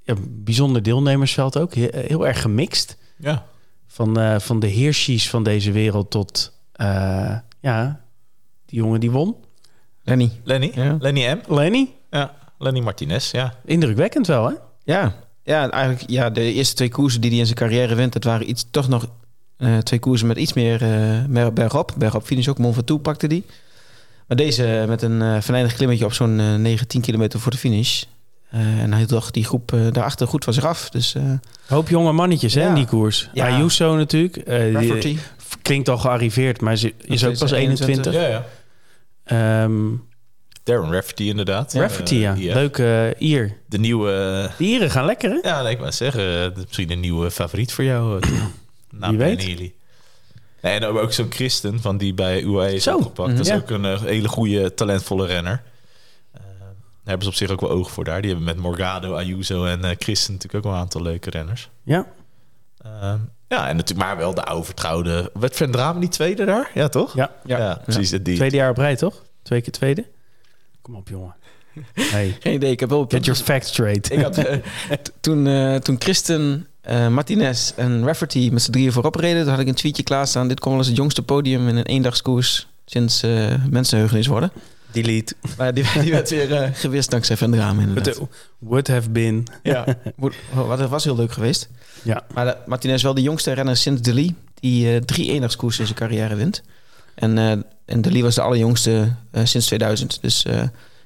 ja, 0.02 0.14
bijzonder 0.28 0.82
deelnemersveld 0.82 1.58
ook. 1.58 1.74
He- 1.74 1.88
heel 1.92 2.26
erg 2.26 2.40
gemixt. 2.40 2.96
Ja. 3.18 3.46
Van, 3.86 4.18
eh, 4.20 4.38
van 4.38 4.60
de 4.60 4.66
heerschies 4.66 5.30
van 5.30 5.42
deze 5.42 5.72
wereld 5.72 6.10
tot 6.10 6.58
eh, 6.72 7.36
ja, 7.60 8.00
die 8.66 8.78
jongen 8.78 9.00
die 9.00 9.10
won. 9.10 9.36
Lenny. 10.02 10.30
Lenny, 10.44 10.70
Ja. 10.74 10.96
Lenny 11.00 11.26
M. 11.32 11.54
Lenny. 11.54 11.92
Ja, 12.10 12.34
Lenny 12.58 12.80
Martinez, 12.80 13.30
ja. 13.30 13.54
Indrukwekkend 13.64 14.26
wel, 14.26 14.46
hè? 14.48 14.54
Ja. 14.84 15.14
Ja, 15.42 15.70
eigenlijk 15.70 16.10
ja, 16.10 16.30
de 16.30 16.52
eerste 16.52 16.74
twee 16.74 16.88
koersen 16.88 17.20
die 17.20 17.30
hij 17.30 17.38
in 17.38 17.44
zijn 17.46 17.58
carrière 17.58 17.94
wint, 17.94 18.12
dat 18.12 18.24
waren 18.24 18.48
iets, 18.48 18.66
toch 18.70 18.88
nog 18.88 19.06
eh, 19.56 19.78
twee 19.78 19.98
koersen 19.98 20.26
met 20.26 20.36
iets 20.36 20.52
meer, 20.52 20.82
eh 20.82 21.24
meer 21.28 21.52
bergop. 21.52 21.94
Bergop 21.96 22.24
finish 22.26 22.48
ook, 22.48 22.58
Mont 22.58 22.74
Ventoux 22.74 23.02
pakte 23.02 23.26
die. 23.28 23.44
Maar 24.28 24.36
deze 24.36 24.84
met 24.88 25.02
een 25.02 25.20
uh, 25.20 25.40
venijnig 25.40 25.74
klimmetje 25.74 26.04
op 26.04 26.12
zo'n 26.12 26.40
eh 26.40 26.54
9, 26.54 26.86
10 26.86 27.00
kilometer 27.00 27.40
voor 27.40 27.52
de 27.52 27.58
finish. 27.58 28.02
Eh, 28.50 28.60
en 28.82 28.92
hij 28.92 29.06
dacht 29.06 29.34
die 29.34 29.44
groep 29.44 29.72
eh, 29.72 29.80
daarachter 29.92 30.26
goed 30.26 30.44
van 30.44 30.52
zich 30.52 30.64
af. 30.64 30.90
Dus 30.90 31.14
eh 31.14 31.22
Hoop 31.66 31.88
jonge 31.88 32.12
mannetjes 32.12 32.54
hè, 32.54 32.68
in 32.68 32.74
die 32.74 32.86
koers. 32.86 33.30
Ja. 33.32 33.46
Ayuso 33.46 33.96
natuurlijk. 33.96 34.36
eh, 34.36 34.58
die 34.64 34.72
Rafferty. 34.72 35.16
klinkt 35.62 35.88
al 35.88 35.98
gearriveerd, 35.98 36.60
maar 36.60 36.76
ze 36.76 36.94
is 36.98 37.24
ook 37.24 37.38
pas 37.38 37.50
21. 37.50 38.12
Ja, 38.12 38.26
ja. 38.28 38.44
Ehm, 39.24 39.72
Darren 40.62 40.92
Rafferty 40.92 41.22
inderdaad. 41.22 41.72
Rafferty, 41.74 42.14
ja. 42.14 42.32
Eh, 42.34 42.38
Leuke 42.54 43.14
uh, 43.20 43.28
Ier. 43.28 43.56
De 43.68 43.78
nieuwe... 43.78 44.10
De 44.58 44.64
Ieren 44.64 44.90
gaan 44.90 45.04
lekker, 45.04 45.30
hè? 45.30 45.48
Ja, 45.48 45.62
nee, 45.62 45.72
ik 45.72 45.78
wou 45.78 45.92
zeggen, 45.92 46.52
misschien 46.56 46.90
een 46.90 47.00
nieuwe 47.00 47.30
favoriet 47.30 47.72
voor 47.72 47.84
jou. 47.84 48.20
Wie 48.90 49.18
weet. 49.18 49.42
Jullie. 49.42 49.74
Nee, 50.60 50.78
en 50.78 50.84
ook 50.84 51.12
zo'n 51.12 51.30
Christen 51.32 51.80
van 51.80 51.98
die 51.98 52.14
bij 52.14 52.42
UAE 52.42 52.74
is 52.74 52.82
Zo. 52.82 52.96
opgepakt. 52.96 53.30
Dat 53.30 53.40
is 53.40 53.52
Ja. 53.52 53.56
ook 53.56 53.70
een 53.70 53.84
eh, 53.84 54.00
hele 54.00 54.28
goede, 54.28 54.74
talentvolle 54.74 55.26
renner. 55.26 55.62
Eh, 56.32 56.40
daar 56.40 56.74
hebben 57.04 57.22
ze 57.22 57.28
op 57.28 57.34
zich 57.34 57.50
ook 57.50 57.60
wel 57.60 57.70
oog 57.70 57.90
voor 57.90 58.04
daar. 58.04 58.20
Die 58.20 58.30
hebben 58.30 58.46
met 58.48 58.56
Morgado, 58.56 59.14
Ayuso 59.14 59.64
en 59.64 59.84
eh 59.84 59.90
Christen 59.98 60.32
natuurlijk 60.32 60.64
ook 60.64 60.70
wel 60.70 60.72
een 60.80 60.84
aantal 60.84 61.02
leuke 61.02 61.30
renners. 61.30 61.70
Ja. 61.82 62.06
Eh, 62.78 63.14
ja, 63.48 63.68
en 63.68 63.76
natuurlijk 63.76 64.08
maar 64.08 64.16
wel 64.16 64.34
de 64.34 64.44
oude 64.44 64.64
vertrouwde. 64.64 65.30
Werd 65.34 65.56
Van 65.56 65.70
Dramen 65.70 66.00
niet 66.00 66.12
tweede 66.12 66.44
daar? 66.44 66.70
Ja, 66.74 66.88
toch? 66.88 67.14
Ja. 67.14 67.30
Ja, 67.44 67.80
precies. 67.84 68.10
Die. 68.10 68.36
Tweede 68.36 68.56
jaar 68.56 68.70
op 68.70 68.76
rij, 68.76 68.96
toch? 68.96 69.22
Twee 69.42 69.60
keer 69.60 69.72
tweede? 69.72 70.06
Kom 70.82 70.94
op, 70.94 71.08
jongen. 71.08 71.34
Hey, 71.92 72.36
Geen 72.40 72.54
idee, 72.54 72.70
ik 72.70 72.80
heb 72.80 72.88
wel... 72.88 73.04
get 73.08 73.24
your 73.24 73.40
facts 73.40 73.68
straight. 73.68 74.10
Ik 74.12 74.20
had, 74.20 74.40
toen, 75.20 75.46
eh, 75.46 75.74
toen 75.74 75.96
Christen, 75.98 76.66
eh, 76.86 77.08
Martinez 77.08 77.72
en 77.76 78.04
Rafferty 78.04 78.48
met 78.52 78.62
z'n 78.62 78.70
drieën 78.70 78.92
voorop 78.92 79.14
reden... 79.14 79.42
toen 79.42 79.50
had 79.50 79.60
ik 79.60 79.68
een 79.68 79.74
tweetje 79.74 80.02
klaarstaan. 80.02 80.48
Dit 80.48 80.60
kon 80.60 80.70
wel 80.70 80.78
eens 80.78 80.88
het 80.88 80.96
jongste 80.96 81.22
podium 81.22 81.68
in 81.68 81.76
een 81.76 81.84
eendagskoers... 81.84 82.68
sinds 82.84 83.22
eh 83.22 83.54
mensenheugenis 83.70 84.26
worden. 84.26 84.52
Delete. 84.92 85.34
Maar 85.58 85.74
die, 85.74 85.84
die 86.00 86.12
werd 86.12 86.30
weer 86.30 86.54
eh, 86.54 86.68
gewist 86.72 87.10
dankzij 87.10 87.36
Van 87.36 87.54
Raam 87.54 87.80
inderdaad. 87.80 88.16
Would, 88.16 88.30
would 88.58 88.88
have 88.88 89.10
been. 89.10 89.46
Ja, 89.62 89.84
Moet- 90.16 90.34
wat 90.52 90.88
was 90.88 91.04
heel 91.04 91.16
leuk 91.16 91.32
geweest. 91.32 91.68
Ja. 92.02 92.24
Maar 92.34 92.44
de, 92.44 92.56
Martinez 92.66 92.96
is 92.96 93.02
wel 93.02 93.14
de 93.14 93.22
jongste 93.22 93.52
renner 93.52 93.76
sinds 93.76 94.02
Deli... 94.02 94.34
die 94.54 95.04
drie 95.04 95.30
eendagskoersen 95.30 95.80
in 95.80 95.86
zijn 95.86 95.98
carrière 95.98 96.34
wint. 96.34 96.62
En, 97.14 97.38
en 97.84 98.00
Deli 98.00 98.22
was 98.22 98.34
de 98.34 98.40
allerjongste 98.40 99.12
sinds 99.44 99.66
2000. 99.66 100.18
Dus 100.22 100.46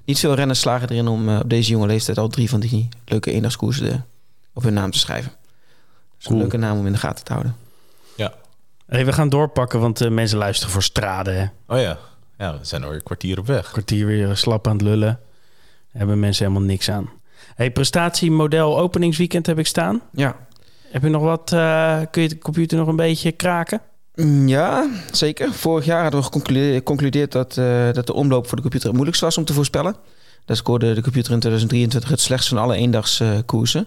niet 0.04 0.18
veel 0.18 0.34
renners 0.34 0.60
slagen 0.60 0.88
erin 0.88 1.08
om 1.08 1.38
op 1.38 1.50
deze 1.50 1.70
jonge 1.70 1.87
leeftijd... 1.87 2.18
al 2.18 2.28
drie 2.28 2.49
van 2.49 2.60
die 2.60 2.88
leuke 3.04 3.30
eendagskoersen 3.30 4.06
op 4.52 4.62
hun 4.62 4.75
naam 4.75 4.90
te 4.90 4.99
schrijven. 4.99 5.32
Cool. 6.22 6.34
een 6.34 6.38
leuke 6.40 6.56
naam 6.56 6.78
om 6.78 6.86
in 6.86 6.92
de 6.92 6.98
gaten 6.98 7.24
te 7.24 7.32
houden. 7.32 7.56
Hey, 8.86 9.04
we 9.06 9.12
gaan 9.12 9.28
doorpakken, 9.28 9.80
want 9.80 10.00
eh, 10.00 10.10
mensen 10.10 10.38
luisteren 10.38 10.72
voor 10.72 10.82
straden. 10.82 11.34
Hè. 11.34 11.74
Oh 11.74 11.80
ja. 11.82 11.98
Ja, 12.38 12.52
we 12.52 12.64
zijn 12.64 12.82
alweer 12.82 12.98
een 12.98 13.04
kwartier 13.04 13.38
op 13.38 13.46
weg. 13.46 13.70
Kwartier 13.70 14.06
weer 14.06 14.36
slap 14.36 14.66
aan 14.66 14.72
het 14.72 14.82
lullen. 14.82 15.08
Daar 15.08 15.18
hebben 15.92 16.20
mensen 16.20 16.46
helemaal 16.46 16.66
niks 16.68 16.90
aan. 16.90 17.10
Hey, 17.54 17.70
prestatiemodel 17.70 18.78
openingsweekend 18.78 19.46
heb 19.46 19.58
ik 19.58 19.66
staan. 19.66 20.00
Ja. 20.12 20.36
Heb 20.90 21.02
je 21.02 21.08
nog 21.08 21.22
wat? 21.22 21.52
eh, 21.52 22.00
kun 22.10 22.22
je 22.22 22.28
de 22.28 22.38
computer 22.38 22.78
nog 22.78 22.88
een 22.88 22.96
beetje 22.96 23.32
kraken? 23.32 23.80
Mm, 24.14 24.48
Ja, 24.48 24.88
zeker. 25.12 25.52
Vorig 25.52 25.84
jaar 25.84 26.02
hadden 26.02 26.20
we 26.20 26.26
geconcludeerd 26.74 27.32
dat, 27.32 27.56
eh, 27.56 27.92
dat 27.92 28.06
de 28.06 28.12
omloop 28.14 28.46
voor 28.46 28.56
de 28.56 28.62
computer 28.62 28.86
het 28.86 28.96
moeilijkst 28.96 29.22
was 29.24 29.38
om 29.38 29.44
te 29.44 29.52
voorspellen. 29.52 29.96
Daar 30.44 30.56
scoorde 30.56 30.94
de 30.94 31.02
computer 31.02 31.32
in 31.32 31.38
2023 31.40 32.10
het 32.10 32.20
slechtst 32.20 32.48
van 32.48 32.58
alle 32.58 32.74
eendagskoersen. 32.76 33.86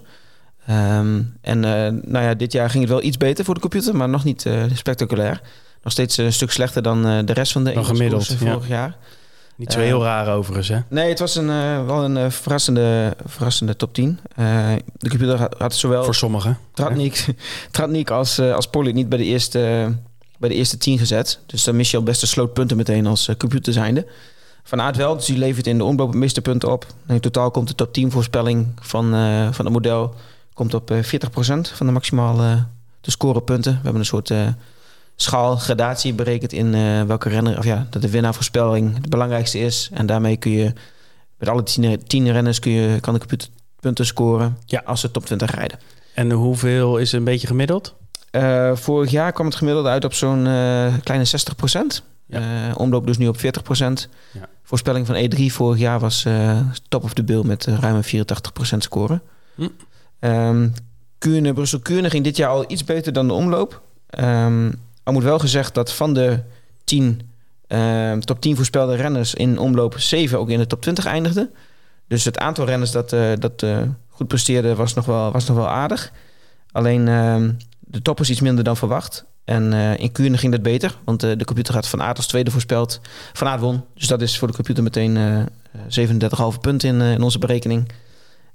Ehm 0.67 1.21
en 1.41 1.63
eh, 1.65 1.71
nou 2.11 2.25
ja, 2.25 2.33
dit 2.33 2.51
jaar 2.51 2.69
ging 2.69 2.83
het 2.83 2.91
wel 2.91 3.03
iets 3.03 3.17
beter 3.17 3.45
voor 3.45 3.53
de 3.53 3.59
computer, 3.59 3.95
maar 3.95 4.09
nog 4.09 4.23
niet 4.23 4.45
eh, 4.45 4.63
spectaculair. 4.73 5.41
Nog 5.83 5.91
steeds 5.93 6.17
een 6.17 6.33
stuk 6.33 6.51
slechter 6.51 6.81
dan 6.81 7.07
eh, 7.07 7.19
de 7.25 7.33
rest 7.33 7.51
van 7.51 7.63
de 7.63 7.73
Nog 7.73 7.87
gemiddeld, 7.87 8.27
ja. 8.27 8.35
vorig 8.35 8.67
jaar. 8.67 8.95
Niet 9.55 9.71
zo 9.71 9.79
Eh, 9.79 9.85
heel 9.85 10.03
raar 10.03 10.35
overigens, 10.35 10.67
hè? 10.67 10.79
Nee, 10.89 11.09
het 11.09 11.19
was 11.19 11.35
een, 11.35 11.49
eh, 11.49 11.85
wel 11.85 12.03
een 12.03 12.17
eh, 12.17 12.29
verrassende, 12.29 13.15
verrassende 13.25 13.75
top 13.75 13.93
10. 13.93 14.19
Eh, 14.35 14.71
de 14.97 15.09
computer 15.09 15.37
had, 15.37 15.55
had 15.57 15.75
zowel... 15.75 16.03
Voor 16.03 16.15
sommigen. 16.15 16.57
Tratnik, 16.73 17.25
Tratnik 17.71 18.09
als, 18.09 18.37
eh 18.37 18.53
als 18.53 18.67
Polit 18.67 18.93
niet 18.93 19.09
bij 19.09 19.17
de, 19.17 19.23
eerste, 19.23 19.93
bij 20.37 20.49
de 20.49 20.55
eerste 20.55 20.77
tien 20.77 20.97
gezet. 20.97 21.39
Dus 21.45 21.63
dan 21.63 21.75
mis 21.75 21.91
je 21.91 21.97
al 21.97 22.03
best 22.03 22.21
een 22.21 22.27
slootpunten 22.27 22.77
meteen 22.77 23.05
als 23.07 23.27
eh, 23.27 23.35
computer 23.35 23.73
zijnde. 23.73 24.05
Van 24.63 24.81
Aert 24.81 24.95
wel, 24.95 25.15
dus 25.15 25.25
die 25.25 25.37
levert 25.37 25.67
in 25.67 25.77
de 25.77 25.83
omloop 25.83 26.07
het 26.07 26.17
meeste 26.17 26.41
punten 26.41 26.71
op. 26.71 26.85
En 27.05 27.15
in 27.15 27.21
totaal 27.21 27.51
komt 27.51 27.67
de 27.67 27.75
top 27.75 27.93
10 27.93 28.11
voorspelling 28.11 28.67
van, 28.81 29.13
eh, 29.13 29.47
van 29.51 29.65
het 29.65 29.73
model 29.73 30.15
komt 30.53 30.73
op 30.73 30.91
eh 30.91 30.97
40% 30.97 31.03
van 31.73 31.85
de 31.85 31.91
maximaal 31.91 32.41
eh 32.41 32.61
te 33.01 33.11
scoren 33.11 33.43
punten. 33.43 33.71
We 33.71 33.79
hebben 33.83 33.99
een 33.99 34.05
soort 34.05 34.29
eh 34.31 34.47
schaalgradatie 35.15 36.13
berekend 36.13 36.53
in 36.53 36.73
eh, 36.73 37.01
welke 37.01 37.29
renner, 37.29 37.57
of 37.57 37.63
ja, 37.65 37.87
dat 37.89 38.01
de 38.01 38.09
winnaarvoorspelling 38.09 38.95
het 38.95 39.09
belangrijkste 39.09 39.59
is. 39.59 39.89
En 39.93 40.05
daarmee 40.05 40.37
kun 40.37 40.51
je 40.51 40.73
met 41.37 41.49
alle 41.49 41.63
tien, 41.63 42.03
tien 42.07 42.31
renners 42.31 42.59
kun 42.59 42.71
je, 42.71 42.99
kan 42.99 43.13
de 43.13 43.19
computer 43.19 43.49
punten 43.79 44.05
scoren 44.05 44.57
Ja. 44.65 44.81
als 44.85 45.01
ze 45.01 45.11
top 45.11 45.25
20 45.25 45.51
rijden. 45.55 45.79
En 46.13 46.31
hoeveel 46.31 46.97
is 46.97 47.11
een 47.11 47.23
beetje 47.23 47.47
gemiddeld? 47.47 47.95
Eh, 48.31 48.75
vorig 48.75 49.11
jaar 49.11 49.31
kwam 49.31 49.45
het 49.45 49.55
gemiddelde 49.55 49.89
uit 49.89 50.05
op 50.05 50.13
zo'n 50.13 50.47
eh, 50.47 50.93
kleine 51.03 51.25
60 51.25 51.55
Ja. 52.25 52.39
Eh, 52.39 52.77
omloop 52.77 53.05
dus 53.07 53.17
nu 53.17 53.27
op 53.27 53.39
40 53.39 53.77
Ja. 53.77 54.47
Voorspelling 54.63 55.05
van 55.05 55.15
E3 55.15 55.45
vorig 55.53 55.79
jaar 55.79 55.99
was 55.99 56.25
eh, 56.25 56.59
top 56.89 57.03
of 57.03 57.13
the 57.13 57.23
bill 57.23 57.41
met 57.43 57.67
eh, 57.67 57.77
ruim 57.79 57.95
een 57.95 58.03
84% 58.03 58.77
scoren. 58.77 59.21
Hm. 59.55 59.67
Ehm, 60.23 60.69
Kuurne, 61.17 61.53
Brussel-Kuurne 61.53 62.09
ging 62.09 62.23
dit 62.23 62.37
jaar 62.37 62.49
al 62.49 62.65
iets 62.67 62.83
beter 62.83 63.13
dan 63.13 63.27
de 63.27 63.33
omloop. 63.33 63.81
Ehm 64.09 64.71
er 65.03 65.13
moet 65.13 65.23
wel 65.23 65.39
gezegd 65.39 65.73
dat 65.73 65.93
van 65.93 66.13
de 66.13 66.39
10 66.83 67.21
ehm, 67.67 68.19
top 68.19 68.41
10 68.41 68.55
voorspelde 68.55 68.95
renners 68.95 69.33
in 69.33 69.57
omloop 69.57 69.99
7 69.99 70.39
ook 70.39 70.49
in 70.49 70.57
de 70.57 70.67
top 70.67 70.81
20 70.81 71.05
eindigden. 71.05 71.49
Dus 72.07 72.25
het 72.25 72.37
aantal 72.37 72.65
renners 72.65 72.91
dat, 72.91 73.13
eh, 73.13 73.31
dat 73.39 73.63
eh, 73.63 73.81
goed 74.09 74.27
presteerde 74.27 74.75
was 74.75 74.93
nog 74.93 75.05
wel, 75.05 75.31
was 75.31 75.45
nog 75.45 75.57
wel 75.57 75.69
aardig. 75.69 76.11
Alleen 76.71 77.05
de 77.79 78.01
top 78.01 78.19
is 78.19 78.29
iets 78.29 78.41
minder 78.41 78.63
dan 78.63 78.77
verwacht. 78.77 79.25
En 79.43 79.73
eh, 79.73 79.99
in 79.99 80.11
Kuurne 80.11 80.37
ging 80.37 80.51
dat 80.51 80.61
beter, 80.61 80.97
want 81.05 81.19
de 81.19 81.45
computer 81.45 81.73
had 81.73 81.87
Van 81.87 82.01
Aert 82.01 82.17
als 82.17 82.27
tweede 82.27 82.51
voorspeld. 82.51 83.01
Van 83.33 83.47
Aert 83.47 83.61
won, 83.61 83.83
dus 83.93 84.07
dat 84.07 84.21
is 84.21 84.37
voor 84.37 84.47
de 84.47 84.53
computer 84.53 84.83
meteen 84.83 85.17
eh 85.17 85.43
37,5 86.53 86.59
punten 86.61 86.89
in, 86.89 87.01
in 87.01 87.21
onze 87.21 87.39
berekening. 87.39 87.91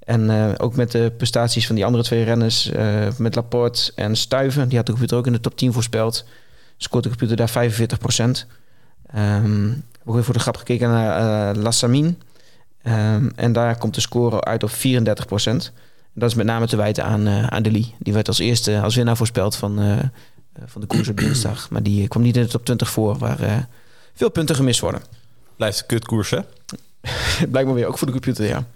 En 0.08 0.30
eh, 0.30 0.50
ook 0.56 0.76
met 0.76 0.90
de 0.92 1.12
prestaties 1.16 1.66
van 1.66 1.74
die 1.74 1.84
andere 1.84 2.04
twee 2.04 2.24
renners, 2.24 2.70
eh, 2.70 3.06
met 3.18 3.34
Laporte 3.34 3.92
en 3.94 4.16
Stuiven, 4.16 4.68
die 4.68 4.76
had 4.76 4.86
de 4.86 4.92
computer 4.92 5.18
ook 5.18 5.26
in 5.26 5.32
de 5.32 5.40
top 5.40 5.56
10 5.56 5.72
voorspeld. 5.72 6.24
Scoort 6.76 7.02
de 7.02 7.08
computer 7.08 7.36
daar 7.36 7.48
45 7.48 7.98
procent. 7.98 8.46
Ehm, 9.06 9.66
we 9.68 10.04
hebben 10.04 10.24
voor 10.24 10.34
de 10.34 10.40
grap 10.40 10.56
gekeken 10.56 10.88
naar 10.88 11.56
uh, 11.56 11.62
Lassamine. 11.62 12.14
Ehm, 12.82 13.28
en 13.34 13.52
daar 13.52 13.78
komt 13.78 13.94
de 13.94 14.00
score 14.00 14.44
uit 14.44 14.62
op 14.62 14.70
34 14.70 15.26
procent. 15.26 15.72
Dat 16.12 16.30
is 16.30 16.34
met 16.36 16.46
name 16.46 16.66
te 16.66 16.76
wijten 16.76 17.04
aan, 17.04 17.28
aan 17.28 17.62
Deli. 17.62 17.94
Die 17.98 18.12
werd 18.12 18.28
als 18.28 18.38
eerste 18.38 18.80
als 18.80 18.94
winnaar 18.94 19.16
voorspeld 19.16 19.56
van, 19.56 20.00
van 20.66 20.80
de 20.80 20.86
koers 20.86 21.08
op 21.08 21.16
dinsdag. 21.16 21.70
Maar 21.70 21.82
die 21.82 22.08
kwam 22.08 22.22
niet 22.22 22.36
in 22.36 22.42
de 22.42 22.48
top 22.48 22.64
20 22.64 22.90
voor, 22.90 23.18
waar 23.18 23.68
veel 24.14 24.30
punten 24.30 24.54
gemist 24.54 24.80
worden. 24.80 25.02
Blijft 25.56 25.80
een 25.80 25.86
kutkoers, 25.86 26.30
hè? 26.30 26.40
Blijkbaar 27.50 27.74
weer 27.74 27.86
ook 27.86 27.98
voor 27.98 28.06
de 28.06 28.12
computer, 28.12 28.46
ja. 28.46 28.66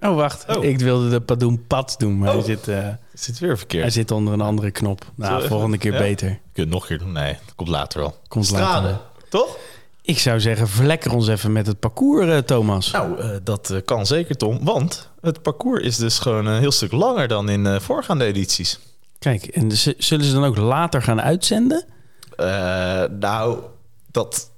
Oh, 0.00 0.14
wacht. 0.16 0.56
Oh. 0.56 0.64
Ik 0.64 0.78
wilde 0.78 1.08
de 1.10 1.20
Padoen 1.20 1.66
Pad 1.66 1.94
doen, 1.98 2.18
maar 2.18 2.28
Oh. 2.28 2.34
hij, 2.34 2.44
zit, 2.44 2.68
uh, 2.68 2.88
Zit 3.12 3.38
weer 3.38 3.58
verkeerd. 3.58 3.82
hij 3.82 3.92
zit 3.92 4.10
onder 4.10 4.32
een 4.32 4.40
andere 4.40 4.70
knop. 4.70 5.04
Nou, 5.14 5.40
Zo, 5.42 5.46
volgende 5.48 5.78
keer 5.78 5.92
ja? 5.92 5.98
beter. 5.98 6.28
Je 6.28 6.34
kunt 6.52 6.56
het 6.56 6.68
nog 6.68 6.82
een 6.82 6.88
keer 6.88 6.98
doen. 6.98 7.12
Nee, 7.12 7.32
dat 7.44 7.54
komt 7.54 7.68
later 7.68 8.00
wel. 8.00 8.18
Komt 8.28 8.50
later. 8.50 9.00
toch? 9.28 9.56
Ik 10.02 10.18
zou 10.18 10.40
zeggen, 10.40 10.68
verlekker 10.68 11.12
ons 11.14 11.28
even 11.28 11.52
met 11.52 11.66
het 11.66 11.78
parcours, 11.80 12.26
uh, 12.26 12.38
Thomas. 12.38 12.90
Nou, 12.90 13.18
uh, 13.22 13.30
dat 13.42 13.74
kan 13.84 14.06
zeker, 14.06 14.36
Tom. 14.36 14.64
Want 14.64 15.10
het 15.20 15.42
parcours 15.42 15.82
is 15.82 15.96
dus 15.96 16.18
gewoon 16.18 16.46
een 16.46 16.60
heel 16.60 16.72
stuk 16.72 16.92
langer 16.92 17.28
dan 17.28 17.48
in 17.48 17.80
voorgaande 17.80 18.24
edities. 18.24 18.78
Kijk, 19.18 19.44
en 19.44 19.70
zullen 19.98 20.24
ze 20.24 20.32
dan 20.32 20.44
ook 20.44 20.56
later 20.56 21.02
gaan 21.02 21.20
uitzenden? 21.20 21.84
Nou, 23.20 23.58
dat, 24.10 24.50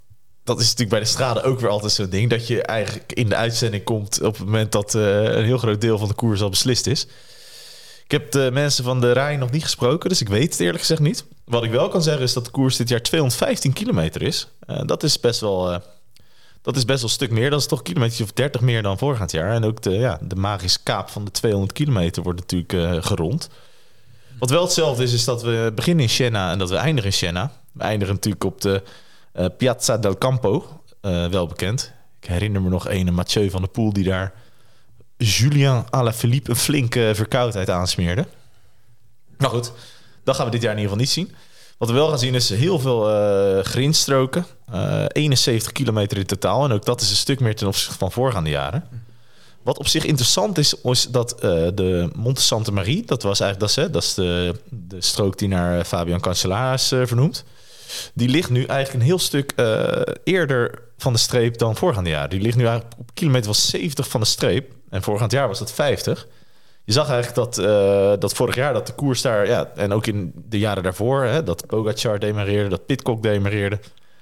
dat 0.47 0.61
is 0.61 0.65
natuurlijk 0.65 0.91
bij 0.91 1.01
de 1.01 1.07
strade 1.07 1.43
ook 1.43 1.61
weer 1.61 1.71
altijd 1.71 1.93
zo'n 1.93 2.09
ding. 2.09 2.31
Dat 2.31 2.47
je 2.47 2.63
eigenlijk 2.63 3.13
in 3.13 3.29
de 3.29 3.35
uitzending 3.35 3.85
komt 3.85 4.23
op 4.23 4.37
het 4.37 4.45
moment 4.45 4.73
dat 4.73 4.95
uh, 4.95 5.23
een 5.23 5.45
heel 5.45 5.59
groot 5.59 5.81
deel 5.81 5.99
van 5.99 6.09
de 6.09 6.15
koers 6.15 6.41
al 6.41 6.49
beslist 6.49 6.87
is. 6.87 7.07
Ik 8.05 8.11
heb 8.11 8.33
de 8.33 8.51
mensen 8.53 8.85
van 8.85 9.01
de 9.01 9.13
Rijn 9.13 9.39
nog 9.39 9.51
niet 9.51 9.63
gesproken, 9.63 10.09
dus 10.09 10.21
ik 10.21 10.29
weet 10.29 10.51
het 10.51 10.61
eerlijk 10.61 10.79
gezegd 10.79 11.01
niet. 11.01 11.25
Wat 11.45 11.65
ik 11.65 11.71
wel 11.71 11.89
kan 11.89 12.03
zeggen 12.03 12.23
is 12.23 12.33
dat 12.33 12.45
de 12.45 12.51
koers 12.51 12.77
dit 12.77 12.89
jaar 12.89 13.03
215 13.03 13.73
kilometer 13.73 14.23
is. 14.23 14.49
Uh, 14.71 14.81
dat 14.85 15.03
is 15.03 15.21
best 15.21 15.41
wel... 15.41 15.73
Uh, 15.73 15.79
dat 16.63 16.77
is 16.77 16.85
best 16.85 17.01
wel 17.01 17.09
een 17.09 17.15
stuk 17.15 17.31
meer. 17.31 17.51
Dat 17.51 17.61
is 17.61 17.67
toch 17.67 17.83
kilometers 17.83 18.21
of 18.21 18.33
30 18.33 18.61
meer 18.61 18.83
dan 18.83 18.99
voorgaand 18.99 19.31
jaar. 19.31 19.53
En 19.53 19.65
ook 19.65 19.83
de, 19.83 19.91
ja, 19.91 20.19
de 20.23 20.37
magische 20.37 20.79
kaap 20.83 21.09
van 21.09 21.25
de 21.25 21.31
200 21.31 21.73
kilometer 21.73 22.23
wordt 22.23 22.41
natuurlijk 22.41 23.05
gerond. 23.05 23.49
Wat 24.39 24.51
wel 24.51 24.63
hetzelfde 24.63 25.03
is, 25.03 25.13
is 25.13 25.25
dat 25.25 25.43
we 25.43 25.73
beginnen 25.75 26.05
in 26.05 26.11
Siena 26.11 26.51
en 26.51 26.59
dat 26.59 26.71
we 26.71 26.77
eindigen 26.77 27.11
in 27.11 27.17
Siena. 27.17 27.53
We 27.73 27.83
eindigen 27.83 28.15
natuurlijk 28.15 28.45
op 28.45 28.61
de 28.61 28.83
uh, 29.39 29.47
Piazza 29.57 29.99
del 29.99 30.19
Campo, 30.19 30.81
uh, 31.03 31.27
wel 31.27 31.47
bekend. 31.47 31.93
Ik 32.21 32.29
herinner 32.29 32.63
me 32.63 32.69
nog 32.69 32.89
een 32.89 33.15
Mathieu 33.15 33.51
van 33.51 33.61
der 33.61 33.71
Poel 33.71 33.93
die 33.93 34.05
daar 34.05 34.33
Julien 35.17 35.85
Alaphilippe 35.91 36.51
een 36.51 36.57
flinke 36.57 37.13
verkoudheid 37.15 37.71
aansmeerde. 37.71 38.27
Nou 39.39 39.53
goed, 39.53 39.73
dat 40.25 40.37
gaan 40.37 40.45
we 40.45 40.51
dit 40.51 40.63
jaar 40.63 40.73
in 40.73 40.79
ieder 40.79 40.93
geval 40.93 41.05
niet 41.05 41.15
zien. 41.15 41.35
Wat 41.79 41.89
we 41.89 41.95
wel 41.95 42.09
gaan 42.09 42.19
zien 42.19 42.35
is 42.35 42.49
heel 42.49 42.79
veel 42.79 43.11
uh, 43.11 43.65
grindstroken. 43.65 44.47
Uh, 44.75 45.05
71 45.09 45.73
kilometer 45.73 46.19
in 46.19 46.27
totaal. 46.27 46.65
En 46.65 46.73
ook 46.73 46.85
dat 46.85 47.01
is 47.01 47.11
een 47.11 47.17
stuk 47.17 47.41
meer 47.41 47.57
ten 47.57 47.67
opzichte 47.67 47.99
van 47.99 48.13
voorgaande 48.13 48.51
jaren. 48.51 48.85
Wat 49.63 49.79
op 49.79 49.87
zich 49.87 50.05
interessant 50.05 50.59
is, 50.59 50.75
is 50.75 51.07
dat 51.07 51.37
de 51.75 52.11
Monte 52.15 52.41
Santa 52.41 52.71
Marie, 52.71 53.05
dat 53.05 53.23
was 53.23 53.41
eigenlijk 53.41 53.75
dat 53.75 53.85
hè, 53.85 53.91
dat 53.91 54.03
is 54.03 54.15
de, 54.15 54.55
de 54.71 55.01
strook 55.01 55.39
die 55.39 55.49
naar 55.49 55.85
Fabian 55.85 56.21
Cancellara 56.21 56.73
is 56.73 56.93
uh, 56.93 57.07
vernoemd. 57.07 57.45
Die 58.15 58.29
ligt 58.29 58.51
nu 58.51 58.65
eigenlijk 58.65 59.01
een 59.01 59.09
heel 59.09 59.19
stuk 59.19 59.53
eh, 59.57 60.01
eerder 60.25 60.83
van 60.99 61.13
de 61.13 61.19
streep 61.19 61.59
dan 61.59 61.77
voorgaande 61.77 62.11
jaar. 62.11 62.29
Die 62.29 62.41
ligt 62.41 62.57
nu 62.57 62.65
eigenlijk 62.65 62.95
op 62.99 63.11
kilometer 63.15 63.47
was 63.47 63.69
70 63.69 64.09
van 64.09 64.21
de 64.21 64.27
streep. 64.27 64.73
En 64.91 65.03
voorgaand 65.03 65.33
jaar 65.33 65.49
was 65.49 65.59
dat 65.59 65.73
50. 65.73 66.27
Je 66.85 66.93
zag 66.93 67.11
eigenlijk 67.11 67.35
dat, 67.35 67.59
eh, 67.59 68.13
dat 68.19 68.35
vorig 68.35 68.55
jaar 68.55 68.73
dat 68.73 68.87
de 68.87 68.95
koers 68.95 69.23
daar... 69.23 69.47
Ja, 69.47 69.71
en 69.75 69.93
ook 69.93 70.07
in 70.07 70.33
de 70.49 70.59
jaren 70.59 70.83
daarvoor... 70.83 71.25
Hè, 71.25 71.43
dat 71.43 71.67
Pogacar 71.67 72.19
demareerde, 72.19 72.69
dat 72.69 72.87
Pitcock 72.87 73.23
demareerde... 73.23 73.79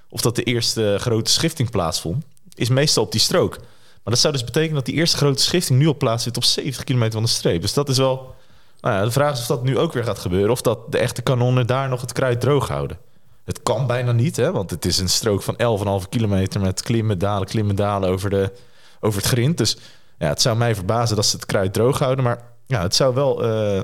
of 0.08 0.20
dat 0.20 0.36
de 0.36 0.42
eerste 0.42 0.96
grote 1.00 1.30
schifting 1.30 1.70
plaatsvond... 1.70 2.24
is 2.54 2.68
meestal 2.68 3.04
op 3.04 3.12
die 3.12 3.20
strook. 3.20 3.56
Maar 4.04 4.12
dat 4.12 4.18
zou 4.18 4.32
dus 4.32 4.44
betekenen 4.44 4.74
dat 4.74 4.84
die 4.84 4.94
eerste 4.94 5.16
grote 5.16 5.42
schifting 5.42 5.78
nu 5.78 5.86
op 5.86 5.98
plaats 5.98 6.22
zit 6.22 6.36
op 6.36 6.44
70 6.44 6.84
kilometer 6.84 7.12
van 7.12 7.22
de 7.22 7.28
streep. 7.28 7.60
Dus 7.60 7.72
dat 7.72 7.88
is 7.88 7.98
wel. 7.98 8.34
Nou 8.80 8.94
ja, 8.94 9.04
de 9.04 9.10
vraag 9.10 9.32
is 9.32 9.40
of 9.40 9.46
dat 9.46 9.64
nu 9.64 9.78
ook 9.78 9.92
weer 9.92 10.04
gaat 10.04 10.18
gebeuren. 10.18 10.50
Of 10.50 10.62
dat 10.62 10.92
de 10.92 10.98
echte 10.98 11.22
kanonnen 11.22 11.66
daar 11.66 11.88
nog 11.88 12.00
het 12.00 12.12
kruid 12.12 12.40
droog 12.40 12.68
houden. 12.68 12.98
Het 13.44 13.62
kan 13.62 13.86
bijna 13.86 14.12
niet, 14.12 14.36
hè, 14.36 14.52
want 14.52 14.70
het 14.70 14.84
is 14.84 14.98
een 14.98 15.08
strook 15.08 15.42
van 15.42 15.56
11,5 16.02 16.08
kilometer 16.08 16.60
met 16.60 16.82
klimmen, 16.82 17.18
dalen, 17.18 17.48
klimmen, 17.48 17.76
dalen 17.76 18.08
over, 18.08 18.30
de, 18.30 18.52
over 19.00 19.20
het 19.20 19.30
grind. 19.30 19.58
Dus 19.58 19.76
ja, 20.18 20.28
het 20.28 20.42
zou 20.42 20.56
mij 20.56 20.74
verbazen 20.74 21.16
dat 21.16 21.26
ze 21.26 21.36
het 21.36 21.46
kruid 21.46 21.72
droog 21.72 21.98
houden. 21.98 22.24
Maar 22.24 22.42
ja, 22.66 22.82
het 22.82 22.94
zou 22.94 23.14
wel 23.14 23.44
eh, 23.44 23.80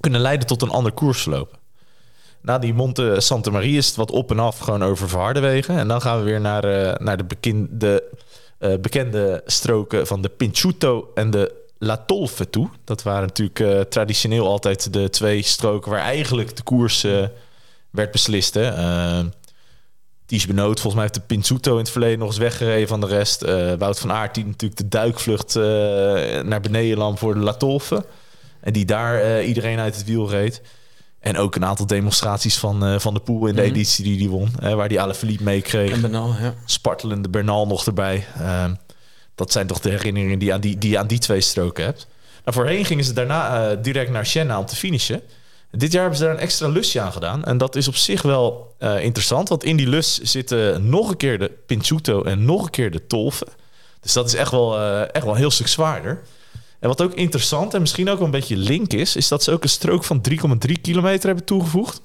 kunnen 0.00 0.20
leiden 0.20 0.46
tot 0.46 0.62
een 0.62 0.70
ander 0.70 0.92
koersverloop. 0.92 1.58
Na 2.40 2.58
die 2.58 2.74
Monte 2.74 3.16
Santa 3.18 3.50
Maria 3.50 3.78
is 3.78 3.86
het 3.86 3.96
wat 3.96 4.10
op 4.10 4.30
en 4.30 4.38
af, 4.38 4.58
gewoon 4.58 4.84
over 4.84 5.08
verharde 5.08 5.40
wegen. 5.40 5.78
En 5.78 5.88
dan 5.88 6.00
gaan 6.00 6.18
we 6.18 6.24
weer 6.24 6.40
naar, 6.40 6.64
uh, 6.64 6.94
naar 6.94 7.16
de, 7.16 7.24
bekende, 7.24 8.04
uh, 8.60 8.74
bekende 8.80 9.42
stroken 9.46 10.06
van 10.06 10.22
de 10.22 10.28
Pinchuto 10.28 11.10
en 11.14 11.30
de 11.30 11.62
La 11.78 11.96
Tolfe 11.96 12.50
toe. 12.50 12.68
Dat 12.84 13.02
waren 13.02 13.28
natuurlijk 13.34 13.90
traditioneel 13.90 14.46
altijd 14.46 14.92
de 14.92 15.10
twee 15.10 15.42
stroken 15.42 15.90
waar 15.90 16.00
eigenlijk 16.00 16.56
de 16.56 16.62
koers 16.62 17.06
werd 17.94 18.10
beslist. 18.10 18.54
Hè. 18.54 18.76
Uh, 18.76 19.26
Ties 20.26 20.46
Benoot, 20.46 20.80
volgens 20.80 20.94
mij 20.94 21.02
heeft 21.02 21.14
de 21.14 21.20
Pinchuto 21.20 21.72
in 21.72 21.78
het 21.78 21.90
verleden 21.90 22.18
nog 22.18 22.28
eens 22.28 22.38
weggereden 22.38 22.88
van 22.88 23.00
de 23.00 23.06
rest. 23.06 23.44
Wout 23.78 23.98
van 23.98 24.12
Aert 24.12 24.34
die 24.34 24.44
natuurlijk 24.44 24.80
de 24.80 24.88
duikvlucht 24.88 25.54
naar 26.44 26.60
beneden 26.60 26.98
nam 26.98 27.18
voor 27.18 27.34
de 27.34 27.40
La 27.40 27.52
Tolfe. 27.52 28.06
En 28.60 28.72
die 28.72 28.84
daar 28.84 29.42
iedereen 29.42 29.78
uit 29.78 29.96
het 29.96 30.04
wiel 30.04 30.30
reed. 30.30 30.62
En 31.20 31.36
ook 31.36 31.54
een 31.54 31.64
aantal 31.64 31.86
demonstraties 31.86 32.56
van, 32.56 33.00
van 33.00 33.14
de 33.14 33.20
Poel 33.20 33.46
in 33.46 33.54
de 33.54 33.62
editie 33.62 34.04
die 34.04 34.18
die 34.18 34.30
won. 34.30 34.50
waar 34.60 34.88
die 34.88 35.00
Alaphilippe 35.00 35.44
meekreeg. 35.44 35.90
En 35.90 36.00
Bernal, 36.00 36.34
ja. 36.40 36.54
Spartelende 36.64 37.28
Bernal 37.28 37.66
nog 37.66 37.86
erbij. 37.86 38.26
Ehm, 38.38 38.74
dat 39.34 39.52
zijn 39.52 39.66
toch 39.66 39.80
de 39.80 39.90
herinneringen 39.90 40.38
die 40.38 40.48
je 40.48 40.54
aan 40.54 40.60
die, 40.60 40.78
die, 40.78 40.98
aan 40.98 41.06
die 41.06 41.18
twee 41.18 41.40
stroken 41.40 41.84
hebt. 41.84 42.06
Nou, 42.44 42.56
voorheen 42.56 42.84
gingen 42.84 43.04
ze 43.04 43.12
daarna 43.12 43.70
uh, 43.70 43.82
direct 43.82 44.10
naar 44.10 44.26
Siena 44.26 44.58
om 44.58 44.66
te 44.66 44.76
finishen. 44.76 45.22
Dit 45.76 45.92
jaar 45.92 46.00
hebben 46.00 46.18
ze 46.18 46.24
daar 46.24 46.34
een 46.34 46.40
extra 46.40 46.68
lusje 46.68 47.00
aan 47.00 47.12
gedaan. 47.12 47.44
En 47.44 47.58
dat 47.58 47.76
is 47.76 47.88
op 47.88 47.96
zich 47.96 48.22
wel 48.22 48.74
uh, 48.78 49.04
interessant. 49.04 49.48
Want 49.48 49.64
in 49.64 49.76
die 49.76 49.88
lus 49.88 50.18
zitten 50.18 50.88
nog 50.88 51.10
een 51.10 51.16
keer 51.16 51.38
de 51.38 51.50
Pinchuto 51.66 52.22
en 52.22 52.44
nog 52.44 52.64
een 52.64 52.70
keer 52.70 52.90
de 52.90 53.06
Tolfe. 53.06 53.46
Dus 54.00 54.12
dat 54.12 54.26
is 54.26 54.34
echt 54.34 54.50
wel, 54.50 54.80
uh, 54.80 55.00
echt 55.00 55.24
wel 55.24 55.32
een 55.32 55.38
heel 55.38 55.50
stuk 55.50 55.68
zwaarder. 55.68 56.22
En 56.78 56.88
wat 56.88 57.02
ook 57.02 57.14
interessant 57.14 57.74
en 57.74 57.80
misschien 57.80 58.10
ook 58.10 58.20
een 58.20 58.30
beetje 58.30 58.56
link 58.56 58.92
is... 58.92 59.16
is 59.16 59.28
dat 59.28 59.42
ze 59.42 59.52
ook 59.52 59.62
een 59.62 59.68
strook 59.68 60.04
van 60.04 60.24
3,3 60.30 60.72
kilometer 60.82 61.26
hebben 61.26 61.44
toegevoegd. 61.44 62.00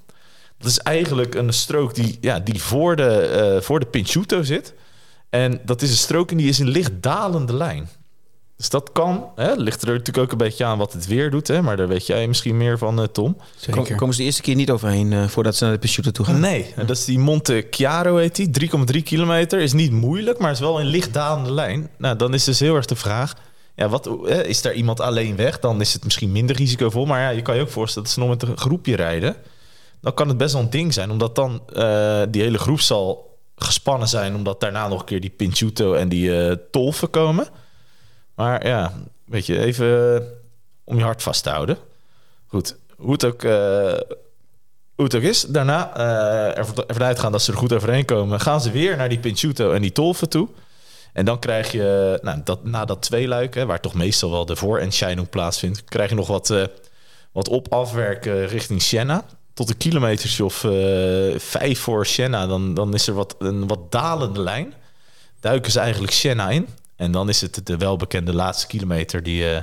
Dat 0.57 0.69
is 0.69 0.77
eigenlijk 0.77 1.35
een 1.35 1.53
strook 1.53 1.95
die, 1.95 2.17
ja, 2.21 2.39
die 2.39 2.61
voor, 2.61 2.95
de, 2.95 3.51
uh, 3.55 3.61
voor 3.61 3.79
de 3.79 3.85
Pinchuto 3.85 4.43
zit... 4.43 4.73
En 5.29 5.61
dat 5.65 5.81
is 5.81 5.89
een 5.89 5.97
strook 5.97 6.31
en 6.31 6.37
die 6.37 6.49
is 6.49 6.59
in 6.59 6.67
licht 6.67 6.91
dalende 7.01 7.53
lijn. 7.53 7.89
Dus 8.59 8.69
dat 8.69 8.91
kan. 8.91 9.25
Hè, 9.35 9.53
ligt 9.53 9.81
er 9.81 9.87
natuurlijk 9.87 10.17
ook 10.17 10.31
een 10.31 10.37
beetje 10.37 10.65
aan 10.65 10.77
wat 10.77 10.93
het 10.93 11.07
weer 11.07 11.31
doet. 11.31 11.47
Hè, 11.47 11.61
maar 11.61 11.77
daar 11.77 11.87
weet 11.87 12.05
jij 12.05 12.27
misschien 12.27 12.57
meer 12.57 12.77
van, 12.77 12.99
uh, 12.99 13.05
Tom. 13.05 13.37
Zeker. 13.55 13.95
Komen 13.95 14.15
ze 14.15 14.19
de 14.19 14.25
eerste 14.25 14.41
keer 14.41 14.55
niet 14.55 14.71
overheen 14.71 15.11
uh, 15.11 15.27
voordat 15.27 15.55
ze 15.55 15.63
naar 15.63 15.73
de 15.73 15.79
Picciuto 15.79 16.11
toe 16.11 16.25
gaan? 16.25 16.39
Nee, 16.39 16.73
en 16.75 16.85
dat 16.85 16.97
is 16.97 17.05
die 17.05 17.19
Monte 17.19 17.67
Chiaro 17.69 18.17
heet 18.17 18.35
die. 18.35 18.69
3,3 18.95 19.03
kilometer. 19.03 19.59
Is 19.59 19.73
niet 19.73 19.91
moeilijk, 19.91 20.39
maar 20.39 20.51
is 20.51 20.59
wel 20.59 20.79
in 20.79 20.85
licht 20.85 21.13
dalende 21.13 21.51
lijn. 21.51 21.89
Nou, 21.97 22.15
dan 22.15 22.33
is 22.33 22.43
dus 22.43 22.59
heel 22.59 22.75
erg 22.75 22.85
de 22.85 22.95
vraag... 22.95 23.35
Ja, 23.75 23.89
wat, 23.89 24.09
hè, 24.23 24.45
is 24.45 24.61
daar 24.61 24.73
iemand 24.73 24.99
alleen 24.99 25.35
weg? 25.35 25.59
Dan 25.59 25.81
is 25.81 25.93
het 25.93 26.03
misschien 26.03 26.31
minder 26.31 26.55
risicovol. 26.55 27.05
Maar 27.05 27.21
ja, 27.21 27.29
je 27.29 27.41
kan 27.41 27.55
je 27.55 27.61
ook 27.61 27.69
voorstellen 27.69 28.07
dat 28.07 28.13
ze 28.13 28.19
nog 28.19 28.29
met 28.29 28.41
een 28.41 28.57
groepje 28.57 28.95
rijden. 28.95 29.35
Dan 30.01 30.13
kan 30.13 30.27
het 30.27 30.37
best 30.37 30.53
wel 30.53 30.61
een 30.61 30.69
ding 30.69 30.93
zijn. 30.93 31.11
Omdat 31.11 31.35
dan 31.35 31.61
uh, 31.73 32.21
die 32.29 32.41
hele 32.41 32.57
groep 32.57 32.79
zal 32.79 33.37
gespannen 33.55 34.07
zijn, 34.07 34.35
omdat 34.35 34.59
daarna 34.59 34.87
nog 34.87 34.99
een 34.99 35.05
keer 35.05 35.21
die 35.21 35.29
Pinchuto 35.29 35.93
en 35.93 36.09
die 36.09 36.29
uh, 36.29 36.55
Tolfen 36.71 37.09
komen. 37.09 37.47
Maar 38.39 38.67
ja, 38.67 38.93
weet 39.25 39.45
je, 39.45 39.59
even 39.59 40.13
uh, 40.13 40.27
om 40.83 40.97
je 40.97 41.03
hart 41.03 41.23
vast 41.23 41.43
te 41.43 41.49
houden. 41.49 41.77
Goed, 42.47 42.75
hoe 42.97 43.11
het 43.11 43.25
ook, 43.25 43.43
uh, 43.43 43.51
hoe 44.95 45.05
het 45.05 45.15
ook 45.15 45.21
is, 45.21 45.41
daarna 45.41 45.97
ervan 46.55 47.03
uitgaan 47.03 47.31
dat 47.31 47.41
ze 47.41 47.51
er 47.51 47.57
goed 47.57 47.73
overheen 47.73 48.05
komen, 48.05 48.39
gaan 48.39 48.61
ze 48.61 48.71
weer 48.71 48.97
naar 48.97 49.09
die 49.09 49.19
Pinchuto 49.19 49.71
en 49.71 49.81
die 49.81 49.91
Tolfen 49.91 50.29
toe. 50.29 50.47
En 51.13 51.25
dan 51.25 51.39
krijg 51.39 51.71
je, 51.71 52.19
nou, 52.21 52.41
dat, 52.43 52.63
na 52.63 52.85
dat 52.85 53.01
tweeluik, 53.01 53.53
hè, 53.53 53.65
waar 53.65 53.79
toch 53.79 53.93
meestal 53.93 54.31
wel 54.31 54.45
de 54.45 54.55
voor- 54.55 54.87
plaatsvindt, 55.29 55.83
krijg 55.83 56.09
je 56.09 56.15
nog 56.15 56.27
wat, 56.27 56.53
wat 57.31 57.49
op-afwerken 57.49 58.47
richting 58.47 58.81
Siena 58.81 59.23
tot 59.53 59.69
een 59.69 59.77
kilometertje 59.77 60.45
of 60.45 60.63
uh, 60.63 61.39
vijf 61.39 61.79
voor 61.79 62.05
Siena, 62.05 62.47
dan, 62.47 62.73
dan 62.73 62.93
is 62.93 63.07
er 63.07 63.13
wat, 63.13 63.35
een 63.39 63.67
wat 63.67 63.91
dalende 63.91 64.39
lijn. 64.39 64.73
Duiken 65.39 65.71
ze 65.71 65.79
eigenlijk 65.79 66.13
Siena 66.13 66.49
in. 66.49 66.67
En 66.99 67.11
dan 67.11 67.29
is 67.29 67.41
het 67.41 67.61
de 67.63 67.77
welbekende 67.77 68.33
laatste 68.33 68.67
kilometer, 68.67 69.23
die, 69.23 69.43
uh, 69.43 69.55
uh, 69.55 69.61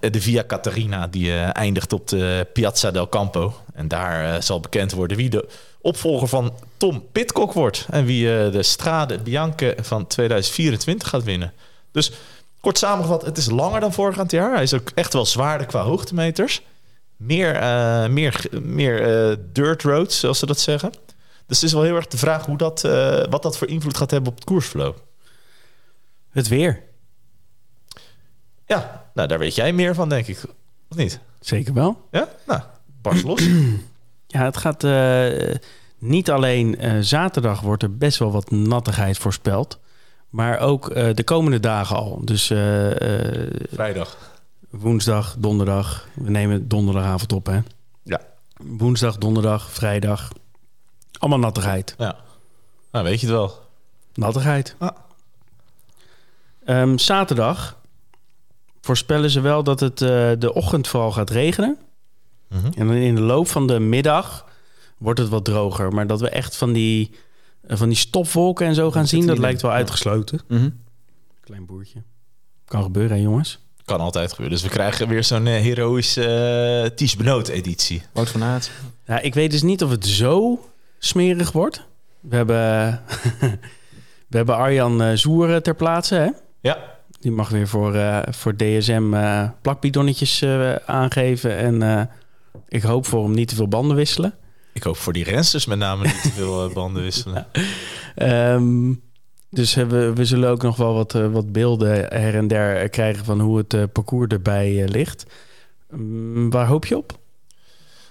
de 0.00 0.20
Via 0.20 0.44
Catarina, 0.46 1.06
die 1.06 1.32
eindigt 1.42 1.92
op 1.92 2.08
de 2.08 2.46
Piazza 2.52 2.90
del 2.90 3.08
Campo. 3.08 3.54
En 3.74 3.88
daar 3.88 4.42
zal 4.42 4.60
bekend 4.60 4.92
worden 4.92 5.16
wie 5.16 5.30
de 5.30 5.48
opvolger 5.80 6.28
van 6.28 6.54
Tom 6.76 7.04
Pitcock 7.12 7.52
wordt. 7.52 7.86
En 7.90 8.04
wie 8.04 8.24
de 8.50 8.62
Strade 8.62 9.18
Bianche 9.18 9.76
van 9.80 10.06
2024 10.06 11.08
gaat 11.08 11.24
winnen. 11.24 11.52
Dus 11.92 12.12
kort 12.60 12.78
samengevat, 12.78 13.24
het 13.24 13.38
is 13.38 13.50
langer 13.50 13.80
dan 13.80 13.92
voorgaand 13.92 14.30
jaar. 14.30 14.54
Hij 14.54 14.62
is 14.62 14.74
ook 14.74 14.90
echt 14.94 15.12
wel 15.12 15.26
zwaarder 15.26 15.66
qua 15.66 15.82
hoogtemeters 15.82 16.62
meer, 17.16 17.52
meer, 18.10 18.46
meer 18.62 19.38
dirt 19.52 19.82
roads, 19.82 20.18
zoals 20.18 20.38
ze 20.38 20.46
dat 20.46 20.60
zeggen. 20.60 20.90
Dus 21.46 21.60
het 21.60 21.62
is 21.62 21.72
wel 21.72 21.82
heel 21.82 21.96
erg 21.96 22.06
de 22.06 22.18
vraag 22.18 22.46
hoe 22.46 22.56
dat, 22.56 22.80
wat 23.30 23.42
dat 23.42 23.58
voor 23.58 23.68
invloed 23.68 23.96
gaat 23.96 24.10
hebben 24.10 24.30
op 24.30 24.36
het 24.36 24.44
koersverloop. 24.44 25.08
Het 26.30 26.48
weer. 26.48 26.82
Ja, 28.66 29.10
nou 29.14 29.28
daar 29.28 29.38
weet 29.38 29.54
jij 29.54 29.72
meer 29.72 29.94
van, 29.94 30.08
denk 30.08 30.26
ik. 30.26 30.44
Of 30.88 30.96
niet? 30.96 31.20
Zeker 31.40 31.74
wel. 31.74 32.08
Ja? 32.10 32.28
Nou, 32.46 32.60
pas 33.02 33.22
los. 33.22 33.48
ja, 34.26 34.44
het 34.44 34.56
gaat 34.56 34.86
niet 35.98 36.30
alleen 36.30 36.78
zaterdag 37.04 37.60
wordt 37.60 37.82
er 37.82 37.96
best 37.96 38.18
wel 38.18 38.32
wat 38.32 38.50
nattigheid 38.50 39.18
voorspeld. 39.18 39.78
Maar 40.28 40.58
ook 40.58 40.94
de 40.94 41.24
komende 41.24 41.60
dagen 41.60 41.96
al. 41.96 42.20
Dus 42.24 42.46
vrijdag 43.70 44.30
woensdag, 44.70 45.36
donderdag. 45.38 46.08
We 46.14 46.30
nemen 46.30 46.68
donderdagavond 46.68 47.32
op, 47.32 47.46
hè? 47.46 47.60
Ja. 48.02 48.20
Woensdag, 48.56 49.18
donderdag, 49.18 49.70
vrijdag. 49.70 50.32
Allemaal 51.18 51.38
nattigheid. 51.38 51.94
Ja. 51.98 52.16
Nou, 52.92 53.04
weet 53.04 53.20
je 53.20 53.26
het 53.26 53.36
wel. 53.36 53.52
Nattigheid. 54.14 54.74
Ah. 54.78 54.96
Um, 56.70 56.98
zaterdag 56.98 57.80
voorspellen 58.80 59.30
ze 59.30 59.40
wel 59.40 59.62
dat 59.62 59.80
het 59.80 60.00
uh, 60.00 60.08
de 60.38 60.54
ochtend 60.54 60.88
vooral 60.88 61.12
gaat 61.12 61.30
regenen. 61.30 61.78
Mm 62.48 62.60
-hmm. 62.60 62.72
En 62.76 62.86
dan 62.86 62.96
in 62.96 63.14
de 63.14 63.20
loop 63.20 63.48
van 63.48 63.66
de 63.66 63.78
middag 63.78 64.46
wordt 64.98 65.20
het 65.20 65.28
wat 65.28 65.44
droger. 65.44 65.92
Maar 65.92 66.06
dat 66.06 66.20
we 66.20 66.28
echt 66.28 66.56
van 66.56 66.72
die, 66.72 67.10
uh, 67.68 67.76
van 67.76 67.88
die 67.88 67.96
stopwolken 67.96 68.66
en 68.66 68.74
zo 68.74 68.90
gaan 68.90 69.06
zien, 69.06 69.26
dat 69.26 69.38
lijkt 69.38 69.62
wel 69.62 69.70
uitgesloten. 69.70 70.40
Mm 70.48 70.58
-hmm. 70.58 70.80
Klein 71.40 71.66
boertje. 71.66 72.02
Kan 72.64 72.82
gebeuren, 72.82 73.16
hè, 73.16 73.22
jongens? 73.22 73.58
Kan 73.84 74.00
altijd 74.00 74.30
gebeuren. 74.30 74.54
Dus 74.54 74.66
we 74.66 74.72
krijgen 74.72 75.08
weer 75.08 75.24
zo'n 75.24 75.46
uh, 75.46 75.60
heroïsche 75.60 76.82
uh, 76.84 76.96
Ties 76.96 77.16
Benoot 77.16 77.48
editie. 77.48 78.02
Wout 78.12 78.28
van 78.30 78.42
Aert. 78.42 78.70
Ja, 79.06 79.20
ik 79.20 79.34
weet 79.34 79.50
dus 79.50 79.62
niet 79.62 79.82
of 79.84 79.90
het 79.90 80.06
zo 80.06 80.64
smerig 80.98 81.52
wordt. 81.52 81.84
We 82.20 82.36
hebben, 82.36 83.02
we 84.30 84.36
hebben 84.36 84.56
Arjan 84.56 85.02
uh, 85.02 85.16
Zoer 85.16 85.62
ter 85.62 85.74
plaatse, 85.74 86.14
hè? 86.14 86.28
Ja. 86.60 86.98
Die 87.20 87.32
mag 87.32 87.48
weer 87.48 87.68
voor, 87.68 87.94
uh, 87.94 88.22
voor 88.28 88.56
DSM 88.56 89.14
uh, 89.14 89.48
plakbidonnetjes 89.62 90.42
uh, 90.42 90.74
aangeven. 90.74 91.56
En 91.56 92.10
ik 92.68 92.82
hoop 92.82 93.06
voor 93.06 93.24
hem 93.24 93.34
niet 93.34 93.48
te 93.48 93.54
veel 93.54 93.68
banden 93.68 93.96
wisselen. 93.96 94.34
Ik 94.72 94.82
hoop 94.82 94.96
voor 94.96 95.12
die 95.12 95.24
rensters 95.24 95.66
met 95.66 95.78
name 95.78 96.06
niet 96.06 96.22
te 96.22 96.30
veel 96.30 96.68
banden 96.72 97.02
wisselen. 97.02 97.46
um, 98.16 99.02
dus 99.50 99.74
we, 99.74 100.12
we 100.14 100.24
zullen 100.24 100.50
ook 100.50 100.62
nog 100.62 100.76
wel 100.76 100.94
wat, 100.94 101.12
wat 101.12 101.52
beelden 101.52 101.90
her 101.92 102.34
en 102.34 102.48
der 102.48 102.88
krijgen 102.88 103.24
van 103.24 103.40
hoe 103.40 103.64
het 103.68 103.92
parcours 103.92 104.32
erbij 104.32 104.88
ligt. 104.88 105.26
Um, 105.92 106.50
waar 106.50 106.66
hoop 106.66 106.86
je 106.86 106.96
op? 106.96 107.18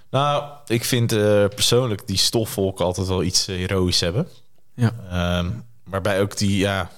Nou, 0.10 0.44
ik 0.68 0.86
vind 0.86 1.08
persoonlijk 1.56 2.08
die 2.08 2.18
stofvolken 2.18 2.86
altijd 2.86 3.08
wel 3.08 3.24
iets 3.24 3.46
heroïs 3.46 4.00
hebben. 4.00 4.28
Ja. 4.74 4.94
Um, 5.40 5.64
waarbij 5.84 6.22
ook 6.22 6.38
die, 6.38 6.58
ja, 6.58 6.90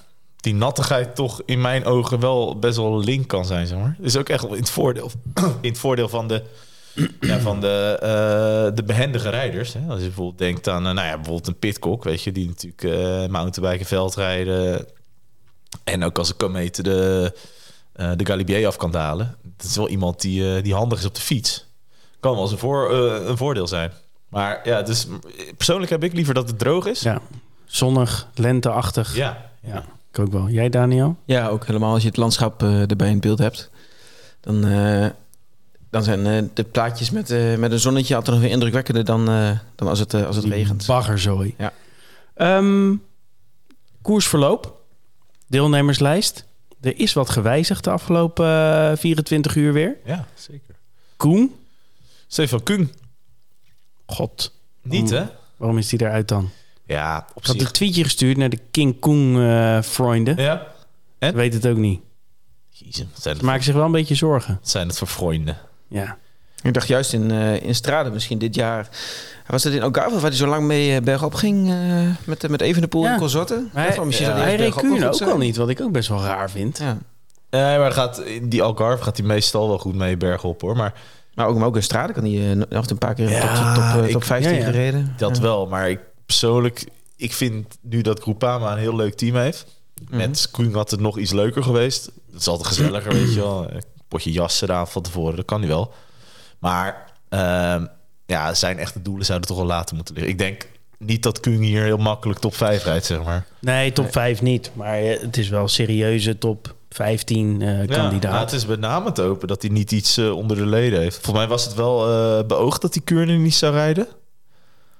die 0.42 0.54
nattigheid 0.54 1.14
toch 1.14 1.42
in 1.44 1.60
mijn 1.60 1.84
ogen 1.84 2.20
wel 2.20 2.58
best 2.58 2.76
wel 2.76 2.98
link 2.98 3.28
kan 3.28 3.44
zijn. 3.44 3.66
Zeg 3.66 3.78
maar. 3.78 3.96
Is 4.00 4.16
ook 4.16 4.28
echt 4.28 4.44
in 4.44 4.50
het 4.50 4.70
voordeel, 4.70 5.10
in 5.60 5.68
het 5.70 5.78
voordeel 5.78 6.08
van 6.08 6.28
de 6.28 6.42
ja, 7.20 7.38
van 7.38 7.60
de, 7.60 7.98
eh, 8.00 8.76
de 8.76 8.82
behendige 8.82 9.28
rijders. 9.28 9.72
Hè? 9.72 9.80
Als 9.88 9.98
je 9.98 10.06
bijvoorbeeld 10.06 10.38
denkt 10.38 10.68
aan, 10.68 10.86
eh, 10.86 10.92
nou 10.92 11.06
ja, 11.06 11.14
bijvoorbeeld 11.14 11.46
een 11.46 11.58
Pitcock, 11.58 12.04
weet 12.04 12.22
je, 12.22 12.32
die 12.32 12.46
natuurlijk 12.46 12.82
eh 12.82 13.30
mountainbiken, 13.30 13.86
veldrijden 13.86 14.86
en 15.84 16.04
ook 16.04 16.18
als 16.18 16.28
een 16.28 16.36
komeet 16.36 16.84
de, 16.84 17.32
eh, 17.92 18.10
de 18.16 18.26
Galibier 18.26 18.66
af 18.66 18.76
kan 18.76 18.90
dalen. 18.90 19.36
Dat 19.56 19.66
is 19.66 19.76
wel 19.76 19.88
iemand 19.88 20.20
die, 20.20 20.62
die 20.62 20.74
handig 20.74 20.98
is 20.98 21.04
op 21.04 21.14
de 21.14 21.20
fiets. 21.20 21.66
Kan 22.20 22.32
wel 22.32 22.42
eens 22.42 22.52
een, 22.52 22.58
voor, 22.58 22.92
een 22.92 23.36
voordeel 23.36 23.66
zijn. 23.66 23.92
Maar 24.28 24.60
ja, 24.68 24.82
dus 24.82 25.06
persoonlijk 25.56 25.90
heb 25.90 26.04
ik 26.04 26.12
liever 26.12 26.34
dat 26.34 26.48
het 26.48 26.58
droog 26.58 26.86
is. 26.86 27.00
Ja, 27.00 27.20
zonnig, 27.64 28.28
lenteachtig. 28.34 29.16
Ja, 29.16 29.50
Ja, 29.62 29.84
ik 30.12 30.18
ook 30.18 30.32
wel. 30.32 30.48
Jij, 30.48 30.68
Daniel? 30.68 31.16
Ja, 31.24 31.48
ook 31.48 31.66
helemaal 31.66 31.92
als 31.92 32.02
je 32.02 32.08
het 32.08 32.16
landschap 32.16 32.62
eh, 32.62 32.90
erbij 32.90 33.10
in 33.10 33.20
beeld 33.20 33.38
hebt. 33.38 33.70
Dan, 34.40 34.66
eh, 34.66 35.06
dan 35.90 36.02
zijn 36.02 36.26
eh, 36.26 36.42
de 36.54 36.64
plaatjes 36.64 37.10
met, 37.10 37.30
eh, 37.30 37.56
met 37.56 37.72
een 37.72 37.78
zonnetje 37.78 38.14
altijd 38.14 38.34
nog 38.36 38.44
weer 38.44 38.54
indrukwekkender 38.54 39.04
dan, 39.04 39.28
eh, 39.28 39.50
dan 39.74 39.88
als 39.88 39.98
het, 39.98 40.14
als 40.14 40.36
het 40.36 40.44
Die 40.44 40.54
regent. 40.54 40.86
Baggerzooi. 40.86 41.54
Ja. 41.58 41.72
Ehm, 42.34 42.94
koersverloop. 44.02 44.80
Deelnemerslijst. 45.46 46.44
Er 46.80 46.98
is 47.00 47.12
wat 47.12 47.30
gewijzigd 47.30 47.84
de 47.84 47.90
afgelopen 47.90 48.46
eh, 48.90 48.96
24 48.96 49.56
uur 49.56 49.72
weer. 49.72 49.96
ja 50.04 50.26
zeker. 50.34 50.74
Koen. 51.16 51.54
Stefan 52.26 52.62
Kung. 52.62 52.88
God, 54.06 54.52
Niet, 54.82 55.10
hè? 55.10 55.24
waarom 55.56 55.78
is 55.78 55.88
die 55.88 56.00
eruit 56.00 56.28
dan? 56.28 56.50
Ja, 56.92 57.26
op 57.34 57.40
Ik 57.42 57.46
had 57.46 57.56
zich. 57.56 57.66
een 57.66 57.72
tweetje 57.72 58.02
gestuurd 58.04 58.36
naar 58.36 58.48
de 58.48 58.58
King 58.70 59.00
Koen 59.00 59.40
eh 59.42 59.78
vrienden. 59.82 60.36
Ja. 60.36 60.66
Ik 61.18 61.34
weet 61.34 61.54
het 61.54 61.66
ook 61.66 61.76
niet. 61.76 62.00
Jezus, 62.68 62.96
zijn 62.96 63.08
Ze 63.20 63.28
het, 63.28 63.42
maken 63.42 63.64
zich 63.64 63.74
wel 63.74 63.84
een 63.84 63.92
beetje 63.92 64.14
zorgen. 64.14 64.54
wat 64.60 64.68
zijn 64.70 64.88
het 64.88 64.98
voor 64.98 65.08
vrienden? 65.08 65.56
Ja. 65.88 66.16
Ik 66.62 66.74
dacht 66.74 66.88
juist 66.88 67.12
in, 67.12 67.30
eh 67.30 67.62
in 67.62 67.74
Strade 67.74 68.10
misschien 68.10 68.38
dit 68.38 68.54
jaar. 68.54 68.88
Was 69.46 69.64
het 69.64 69.74
in 69.74 69.82
Algarve 69.82 70.10
waar 70.12 70.20
hij 70.22 70.32
zo 70.32 70.46
lang 70.46 70.66
mee 70.66 70.96
eh, 70.96 71.02
bergop 71.02 71.34
ging 71.34 71.70
eh, 71.70 71.76
met, 72.24 72.48
met 72.48 72.60
Evenepoel 72.60 73.02
Ja. 73.04 73.12
en 73.12 73.18
Consorten? 73.18 73.70
Maar 73.72 73.94
Ja, 73.94 74.04
misschien 74.04 74.32
hij 74.32 74.56
reed 74.56 74.74
Kuhn 74.74 75.04
ook 75.04 75.20
al 75.20 75.38
niet, 75.38 75.56
wat 75.56 75.68
ik 75.68 75.80
ook 75.80 75.92
best 75.92 76.08
wel 76.08 76.22
raar 76.22 76.50
vind. 76.50 76.78
Ja. 76.78 76.98
Nee, 77.50 77.78
maar 77.78 77.92
gaat, 77.92 78.18
in 78.20 78.48
die 78.48 78.62
Algarve 78.62 79.02
gaat 79.02 79.16
hij 79.16 79.26
meestal 79.26 79.68
wel 79.68 79.78
goed 79.78 79.94
mee 79.94 80.16
bergop, 80.16 80.60
hoor. 80.60 80.76
Maar 80.76 80.92
Maar 81.34 81.46
ook, 81.46 81.56
maar 81.58 81.66
ook 81.66 81.76
in 81.76 81.82
Strade 81.82 82.12
kan 82.12 82.24
hij 82.24 82.54
nog 82.68 82.90
een 82.90 82.98
paar 82.98 83.14
keer 83.14 83.30
Ja, 83.30 83.74
top, 83.74 83.94
top, 83.94 84.04
ik- 84.04 84.10
top 84.12 84.24
15 84.24 84.52
ja, 84.52 84.58
ja. 84.58 84.64
gereden. 84.64 85.14
dat 85.16 85.36
Ja. 85.36 85.42
wel. 85.42 85.66
Maar 85.66 85.90
ik 85.90 85.98
persoonlijk, 86.38 86.84
ik 87.16 87.32
vind 87.32 87.78
nu 87.80 88.00
dat 88.00 88.20
Groupama 88.20 88.72
een 88.72 88.78
heel 88.78 88.96
leuk 88.96 89.14
team 89.14 89.36
heeft. 89.36 89.66
Met 90.10 90.48
Koen 90.50 90.74
had 90.74 90.90
het 90.90 91.00
nog 91.00 91.18
iets 91.18 91.32
leuker 91.32 91.62
geweest. 91.62 92.04
Het 92.32 92.40
is 92.40 92.46
altijd 92.46 92.68
gezelliger, 92.68 93.12
weet 93.12 93.34
je 93.34 93.40
wel. 93.40 93.70
Een 93.70 93.82
potje 94.08 94.32
jassen 94.32 94.68
eraan 94.68 94.88
van 94.88 95.02
tevoren, 95.02 95.36
dat 95.36 95.44
kan 95.44 95.60
nu 95.60 95.68
wel. 95.68 95.92
Maar 96.58 97.12
ehm, 97.28 97.86
ja, 98.26 98.54
zijn 98.54 98.78
echte 98.78 99.02
doelen 99.02 99.26
zouden 99.26 99.48
toch 99.48 99.56
wel 99.56 99.66
later 99.66 99.96
moeten 99.96 100.14
liggen. 100.14 100.32
Ik 100.32 100.38
denk 100.38 100.66
niet 100.98 101.22
dat 101.22 101.40
Koen 101.40 101.60
hier 101.60 101.82
heel 101.82 101.96
makkelijk 101.96 102.38
top 102.38 102.54
5 102.54 102.84
rijdt, 102.84 103.06
zeg 103.06 103.24
maar. 103.24 103.46
Nee, 103.60 103.92
top 103.92 104.12
5 104.12 104.42
niet. 104.42 104.70
Maar 104.74 104.98
eh, 104.98 105.20
het 105.20 105.36
is 105.36 105.48
wel 105.48 105.68
serieuze 105.68 106.38
top 106.38 106.74
15 106.88 107.62
eh, 107.62 107.84
Ja, 107.84 107.94
kandidaat. 107.94 108.40
het 108.50 108.60
is 108.60 108.66
met 108.66 108.80
name 108.80 109.08
het 109.08 109.20
open 109.20 109.48
dat 109.48 109.62
hij 109.62 109.70
niet 109.70 109.92
iets 109.92 110.16
eh, 110.16 110.36
onder 110.36 110.56
de 110.56 110.66
leden 110.66 111.00
heeft. 111.00 111.14
Volgens 111.14 111.36
mij 111.36 111.48
was 111.48 111.64
het 111.64 111.74
wel 111.74 111.96
beoogd 112.46 112.82
dat 112.82 112.94
hij 112.94 113.02
Kuurne 113.02 113.36
niet 113.36 113.54
zou 113.54 113.72
rijden. 113.72 114.06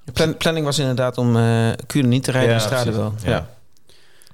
De 0.05 0.13
plan- 0.13 0.37
planning 0.37 0.65
was 0.67 0.79
inderdaad 0.79 1.19
om 1.19 1.37
eh 1.37 1.71
Kuurne 1.87 2.09
niet 2.09 2.25
te 2.25 2.31
rijden 2.31 2.51
Ja, 2.51 2.57
in 2.57 2.61
Strade 2.61 2.93
wel. 2.93 3.15
Ja. 3.25 3.31
Ja. 3.31 3.49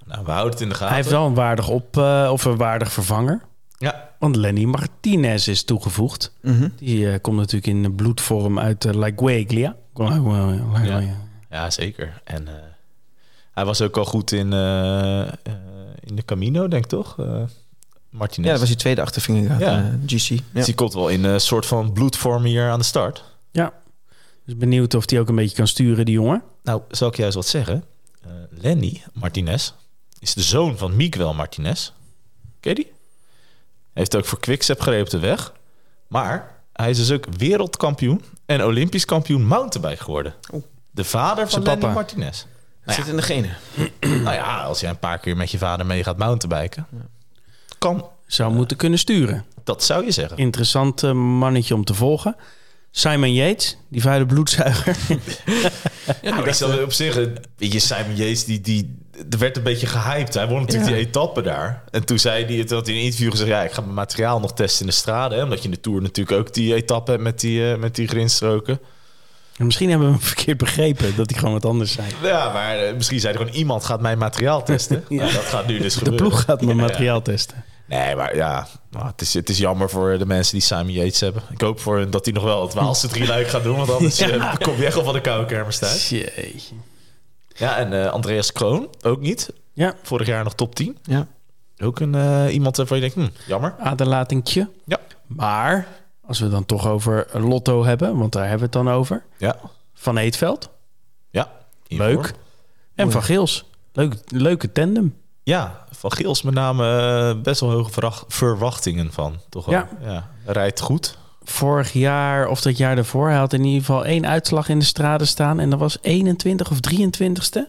Nou, 0.05 0.25
we 0.25 0.31
houden 0.31 0.53
het 0.53 0.61
in 0.63 0.69
de 0.69 0.75
gaten. 0.75 0.89
Hij 0.89 0.97
heeft 0.97 1.11
wel 1.11 1.27
een 1.27 1.35
waardig 1.35 1.69
op 1.69 1.97
eh, 1.97 2.29
of 2.33 2.45
een 2.45 2.57
waardig 2.57 2.93
vervanger. 2.93 3.41
Ja, 3.79 4.09
Want 4.19 4.37
Lenny 4.37 4.65
Martinez 4.65 5.47
is 5.49 5.65
toegevoegd. 5.65 6.33
Mhm. 6.43 6.69
Die 6.77 7.11
eh, 7.11 7.21
komt 7.21 7.37
natuurlijk 7.37 7.67
in 7.67 7.83
de 7.83 7.91
bloedvorm 7.91 8.59
uit 8.59 8.85
uh, 8.85 8.93
La 8.93 9.11
Gueglia. 9.17 9.77
Ja. 9.95 11.03
ja, 11.51 11.71
zeker. 11.71 12.21
En 12.25 12.49
eh, 12.49 12.55
hij 13.53 13.65
was 13.65 13.81
ook 13.81 13.97
al 13.97 14.05
goed 14.05 14.33
in, 14.33 14.53
eh, 14.53 15.21
eh, 15.21 15.33
in 16.05 16.17
de 16.17 16.25
Camino, 16.25 16.69
denk 16.69 16.85
ik 16.85 16.91
toch? 16.91 17.19
Eh 17.19 17.43
Martinez. 18.11 18.45
Ja, 18.47 18.51
dat 18.51 18.61
was 18.61 18.69
die 18.69 18.79
tweede 18.79 19.01
achtervinger. 19.01 19.59
Ja. 19.59 19.71
Ja. 19.71 19.99
GC. 20.07 20.29
Ja. 20.29 20.37
Dus 20.53 20.65
die 20.65 20.75
komt 20.75 20.95
wel 20.95 21.09
in 21.09 21.25
een 21.25 21.41
soort 21.41 21.67
van 21.67 21.93
bloedvorm 21.93 22.45
hier 22.45 22.71
aan 22.71 22.79
de 22.79 22.85
start. 22.85 23.25
Ja. 23.51 23.73
Dus 24.49 24.57
benieuwd 24.57 24.95
of 24.95 25.11
hij 25.11 25.21
ook 25.21 25.29
een 25.29 25.35
beetje 25.35 25.57
kan 25.57 25.67
sturen, 25.67 26.05
die 26.05 26.15
jongen. 26.15 26.43
Nou, 26.63 26.83
zal 26.91 27.09
ik 27.09 27.17
juist 27.17 27.35
wat 27.35 27.47
zeggen? 27.47 27.85
Eh, 28.23 28.31
Lenny 28.51 29.03
Martinez 29.13 29.73
is 30.19 30.35
de 30.35 30.43
zoon 30.43 30.79
van 30.79 30.97
Miguel 30.97 31.35
Martinez. 31.35 31.93
Ken 32.61 32.75
je 32.75 32.75
die? 32.75 32.93
Heeft 33.93 34.17
ook 34.17 34.25
voor 34.25 34.41
Quickstep 34.41 34.81
gereden 34.81 35.05
op 35.05 35.11
de 35.11 35.19
weg. 35.19 35.53
Maar 36.07 36.61
hij 36.73 36.91
is 36.91 36.97
dus 36.97 37.11
ook 37.13 37.25
wereldkampioen 37.37 38.23
en 38.47 38.65
olympisch 38.65 39.05
kampioen 39.05 39.47
mountainbike 39.47 40.03
geworden. 40.03 40.35
Oh. 40.51 40.63
De 40.91 41.05
vader 41.05 41.49
van 41.49 41.63
Lenny. 41.63 41.87
Martinez. 41.87 42.45
Het 42.81 42.95
zit 42.95 43.07
in 43.07 43.17
de 43.17 43.23
genen. 43.23 43.57
Nou 44.01 44.33
ja, 44.33 44.63
als 44.63 44.81
jij 44.81 44.91
een 44.91 44.99
paar 44.99 45.19
keer 45.19 45.37
met 45.37 45.51
je 45.51 45.59
vader 45.59 45.87
mee 45.87 46.03
gaat 46.03 46.19
mountainbiken, 46.19 46.87
kan, 47.79 48.07
Zou 48.27 48.55
moeten 48.55 48.77
kunnen 48.77 48.99
sturen. 48.99 49.45
dat 49.65 49.85
zou 49.85 50.05
je 50.05 50.11
zeggen. 50.11 50.37
Interessant 50.37 51.03
eh, 51.03 51.13
mannetje 51.13 51.75
om 51.75 51.85
te 51.85 51.95
volgen. 51.95 52.37
Simon 52.99 53.33
Yates, 53.35 53.77
die 53.89 54.03
vuile 54.03 54.27
bloedzuiger. 54.27 54.97
Ja, 56.23 56.35
maar 56.35 56.47
ik 56.47 56.55
zal 56.55 56.79
op 56.83 56.93
zich, 56.93 57.17
eh, 57.19 57.25
weet 57.57 57.73
je, 57.73 57.79
Simon 57.79 58.17
Yates, 58.17 58.45
die, 58.45 58.61
die, 58.61 58.97
er 59.31 59.39
werd 59.39 59.57
een 59.57 59.63
beetje 59.63 59.87
gehyped. 59.87 60.35
Hij 60.35 60.49
won 60.49 60.61
natuurlijk 60.61 60.91
Ja. 60.91 60.97
die 60.97 61.07
etappe 61.07 61.43
daar. 61.43 61.83
En 61.91 62.05
toen 62.05 62.19
zei 62.19 62.45
hij, 62.45 62.55
het 62.55 62.71
had 62.71 62.85
hij 62.87 62.95
in 62.95 63.01
een 63.01 63.07
interview 63.07 63.31
gezegd, 63.31 63.49
ja, 63.51 63.63
ik 63.63 63.73
ga 63.73 63.81
mijn 63.81 63.95
materiaal 63.95 64.41
nog 64.41 64.55
testen 64.55 64.81
in 64.81 64.87
de 64.87 64.93
strade. 64.97 65.35
Hè, 65.35 65.43
omdat 65.43 65.59
je 65.59 65.65
in 65.65 65.71
de 65.71 65.81
Tour 65.81 66.03
natuurlijk 66.03 66.39
ook 66.39 66.55
die 66.55 66.75
etappe 66.75 67.11
hebt 67.11 67.23
met 67.23 67.41
die, 67.41 67.73
eh, 67.73 67.79
met 67.79 67.95
die 67.95 68.09
grindstroken. 68.09 68.81
En 69.57 69.65
Misschien 69.67 69.89
hebben 69.91 70.07
we 70.09 70.13
hem 70.15 70.23
verkeerd 70.23 70.59
begrepen 70.59 71.17
dat 71.17 71.31
hij 71.31 71.39
gewoon 71.39 71.55
wat 71.55 71.65
anders 71.65 71.93
zei. 71.93 72.07
Ja, 72.23 72.53
maar 72.53 72.79
eh, 72.79 72.95
misschien 72.95 73.21
zei 73.21 73.33
hij 73.35 73.43
gewoon, 73.43 73.59
iemand 73.59 73.85
gaat 73.85 74.01
mijn 74.01 74.19
materiaal 74.19 74.63
testen. 74.65 75.05
Ja. 75.09 75.17
Nou, 75.23 75.33
dat 75.33 75.45
gaat 75.45 75.67
nu 75.67 75.79
dus 75.79 75.93
De 75.95 75.99
gebeuren. 75.99 76.27
ploeg 76.29 76.43
gaat 76.43 76.61
mijn 76.63 76.77
Ja, 76.77 76.83
ja. 76.83 76.89
materiaal 76.89 77.23
testen. 77.23 77.65
Nee, 77.89 78.17
maar 78.17 78.37
ja, 78.37 78.67
nou, 78.91 79.07
het, 79.07 79.21
is, 79.21 79.35
het 79.35 79.49
is 79.49 79.59
jammer 79.59 79.91
voor 79.91 80.19
de 80.19 80.27
mensen 80.27 80.53
die 80.53 80.63
Simon 80.63 80.91
Yates 80.93 81.21
hebben. 81.21 81.43
Ik 81.51 81.61
hoop 81.61 81.81
voor 81.81 81.99
hen 81.99 82.11
dat 82.11 82.25
hij 82.25 82.35
nog 82.35 82.43
wel 82.45 82.63
het 82.63 82.75
Waalse 82.75 83.09
drieluik 83.15 83.49
gaat 83.49 83.63
doen. 83.63 83.77
Want 83.77 83.91
anders 83.91 84.21
eh, 84.21 84.55
kom 84.59 84.77
je 84.77 84.85
echt 84.87 84.95
wel 84.95 85.05
van 85.05 85.13
de 85.13 85.21
koude 85.21 85.47
kermis 85.47 85.79
thuis. 85.79 86.09
Jeetje. 86.09 86.75
Ja, 87.55 87.77
en 87.77 88.05
eh, 88.05 88.11
Andreas 88.13 88.53
Kroon 88.53 88.89
ook 89.03 89.21
niet. 89.21 89.53
Ja, 89.73 89.95
Vorig 90.03 90.27
jaar 90.27 90.45
nog 90.45 90.55
top 90.55 90.75
10. 90.75 90.99
Ja. 91.03 91.27
Ook 91.79 92.01
een, 92.01 92.15
eh, 92.15 92.55
iemand 92.55 92.77
waarvan 92.77 93.01
je 93.01 93.11
denkt, 93.13 93.35
hm, 93.35 93.49
jammer. 93.51 93.75
aderlatingtje. 93.79 94.69
Ja. 94.85 94.99
Maar, 95.27 95.87
als 96.27 96.39
we 96.39 96.45
het 96.45 96.53
dan 96.53 96.67
toch 96.67 96.87
over 96.87 97.27
Lotto 97.33 97.85
hebben, 97.85 98.17
want 98.19 98.33
daar 98.33 98.43
hebben 98.49 98.71
we 98.71 98.79
het 98.79 98.85
dan 98.87 98.95
over. 98.95 99.25
Ja. 99.37 99.57
Van 99.95 100.17
Eetveld, 100.17 100.71
Ja. 101.31 101.51
leuk. 101.87 102.33
En. 102.95 103.11
Van 103.11 103.23
Geels, 103.23 103.65
leuk, 103.93 104.15
leuke 104.27 104.73
tandem. 104.73 105.17
Ja, 105.49 105.85
van 105.91 106.13
Gils 106.13 106.43
met 106.43 106.55
name 106.55 106.85
eh, 107.35 107.43
best 107.43 107.61
wel 107.61 107.71
hoge 107.71 107.91
verwacht- 107.93 108.25
verwachtingen 108.29 109.13
van. 109.13 109.37
Toch 109.49 109.65
wel. 109.65 109.75
Ja. 109.75 109.89
ja. 110.01 110.29
Rijdt 110.47 110.81
goed. 110.81 111.19
Vorig 111.45 111.93
jaar 111.93 112.47
of 112.49 112.61
dat 112.61 112.77
jaar 112.77 112.95
daarvoor, 112.95 113.29
hij 113.29 113.39
had 113.39 113.53
in 113.53 113.65
ieder 113.65 113.81
geval 113.81 114.05
één 114.05 114.27
uitslag 114.27 114.69
in 114.69 114.79
de 114.79 114.85
straten 114.85 115.27
staan. 115.27 115.61
En 115.61 115.71
dat 115.71 115.79
was 115.79 115.99
21 116.03 116.71
of 116.71 116.79
23ste. 116.95 117.61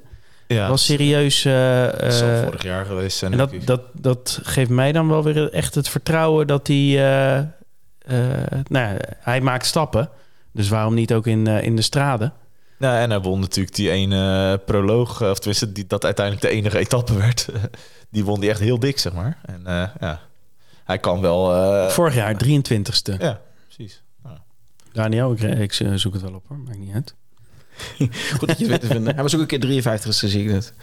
Ja, 0.47 0.59
Dat 0.59 0.69
was 0.69 0.85
serieus. 0.85 1.45
eh, 1.45 1.53
dat 1.99 2.13
zal 2.13 2.27
eh, 2.29 2.43
vorig 2.43 2.63
jaar 2.63 2.85
geweest 2.85 3.23
en 3.23 3.31
dat, 3.37 3.51
dat, 3.65 3.81
dat 3.93 4.39
geeft 4.43 4.69
mij 4.69 4.91
dan 4.91 5.07
wel 5.07 5.23
weer 5.23 5.51
echt 5.53 5.75
het 5.75 5.89
vertrouwen 5.89 6.47
dat 6.47 6.67
hij... 6.67 6.75
nou, 8.67 8.93
ja, 8.93 8.97
hij 9.19 9.41
maakt 9.41 9.65
stappen. 9.65 10.09
Dus 10.51 10.69
waarom 10.69 10.93
niet 10.93 11.13
ook 11.13 11.27
in, 11.27 11.47
in 11.47 11.75
de 11.75 11.81
straten? 11.81 12.33
Nou, 12.79 12.97
en 12.97 13.09
hij 13.09 13.19
won 13.21 13.39
natuurlijk 13.39 13.75
die 13.75 13.89
ene 13.91 14.61
proloog, 14.65 15.21
eh, 15.21 15.29
of 15.29 15.37
tenminste 15.37 15.71
die, 15.71 15.87
dat 15.87 16.05
uiteindelijk 16.05 16.45
de 16.45 16.51
enige 16.51 16.77
etappe 16.77 17.13
werd. 17.17 17.47
die 18.11 18.23
won 18.25 18.39
die 18.39 18.49
echt 18.49 18.59
heel 18.59 18.79
dik, 18.79 18.99
zeg 18.99 19.13
maar. 19.13 19.37
En 19.45 19.61
eh, 19.65 19.87
ja, 19.99 20.21
hij 20.83 20.97
kan 20.97 21.21
wel... 21.21 21.53
eh, 21.55 21.89
Vorig 21.89 22.15
jaar 22.15 22.33
23ste. 22.45 23.17
Ja, 23.19 23.41
precies. 23.67 24.01
Daniel, 24.93 25.31
ik, 25.31 25.41
ik 25.41 25.73
eh, 25.73 25.93
zoek 25.93 26.13
het 26.13 26.21
wel 26.21 26.33
op 26.33 26.43
hoor, 26.47 26.57
maakt 26.57 26.77
niet 26.77 26.93
uit. 26.93 27.13
Goed 28.37 28.47
dat 28.47 28.57
je 28.57 28.63
het 28.63 28.71
weet 28.71 28.81
te 28.81 28.87
vinden. 28.87 29.13
Hij 29.13 29.23
was 29.23 29.35
ook 29.35 29.41
een 29.41 29.47
keer 29.47 29.59
53 29.59 30.13
zie 30.13 30.43
ik 30.43 30.51
net. 30.51 30.73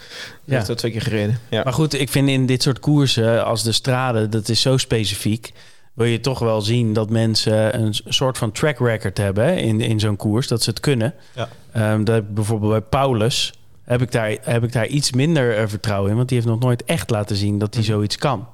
Ja. 0.45 0.59
Ja. 0.59 0.65
Dat 0.65 0.79
twee 0.79 0.93
keer 0.93 1.03
gereden. 1.03 1.39
Ja. 1.49 1.63
Maar 1.65 1.73
goed, 1.73 1.95
ik 1.95 2.09
vind 2.11 2.29
in 2.29 2.47
dit 2.47 2.63
soort 2.63 2.81
koersen 2.81 3.45
als 3.45 3.63
de 3.63 3.73
straden, 3.73 4.31
dat 4.31 4.49
is 4.49 4.61
zo 4.61 4.77
specifiek. 4.77 5.53
Wil 5.97 6.07
je 6.07 6.21
toch 6.21 6.39
wel 6.39 6.61
zien 6.61 6.93
dat 6.93 7.11
mensen 7.11 7.81
een 7.81 7.95
soort 8.05 8.39
van 8.39 8.53
track 8.53 8.79
record 8.79 9.19
hebben 9.19 9.45
hè, 9.45 9.53
in, 9.55 9.81
in 9.81 10.01
zo'n 10.01 10.17
koers, 10.17 10.49
dat 10.49 10.63
ze 10.63 10.71
het 10.71 10.81
kunnen. 10.81 11.15
Ja. 11.35 11.49
Ehm, 11.73 12.05
dat 12.05 12.35
bijvoorbeeld 12.35 12.71
bij 12.71 12.81
Paulus 12.81 13.53
heb 13.83 14.03
ik 14.03 14.13
daar, 14.13 14.37
heb 14.41 14.65
ik 14.65 14.73
daar 14.73 14.87
iets 14.87 15.13
minder 15.13 15.57
eh, 15.57 15.67
vertrouwen 15.67 16.11
in, 16.11 16.17
want 16.17 16.29
die 16.29 16.39
heeft 16.39 16.51
nog 16.51 16.61
nooit 16.61 16.85
echt 16.85 17.11
laten 17.11 17.37
zien 17.37 17.59
dat 17.59 17.75
hij 17.75 17.83
zoiets 17.85 18.17
kan. 18.17 18.49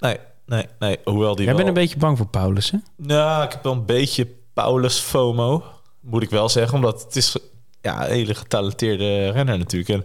Nee, 0.00 0.16
nee, 0.46 0.66
nee. 0.78 0.98
Hoewel 1.04 1.34
die 1.34 1.44
Jij 1.44 1.54
wel... 1.54 1.64
bent 1.64 1.76
een 1.76 1.82
beetje 1.82 1.98
bang 1.98 2.16
voor 2.16 2.26
Paulus, 2.26 2.70
hè? 2.70 2.78
Nou, 2.96 3.44
ik 3.44 3.52
heb 3.52 3.62
wel 3.62 3.72
een 3.72 3.86
beetje 3.86 4.28
Paulus 4.52 4.98
FOMO, 4.98 5.64
moet 6.00 6.22
ik 6.22 6.30
wel 6.30 6.48
zeggen. 6.48 6.74
Omdat 6.74 7.02
het 7.02 7.16
is 7.16 7.36
ja, 7.80 8.04
een 8.04 8.12
hele 8.12 8.34
getalenteerde 8.34 9.30
renner 9.30 9.58
natuurlijk. 9.58 9.90
En 9.90 10.04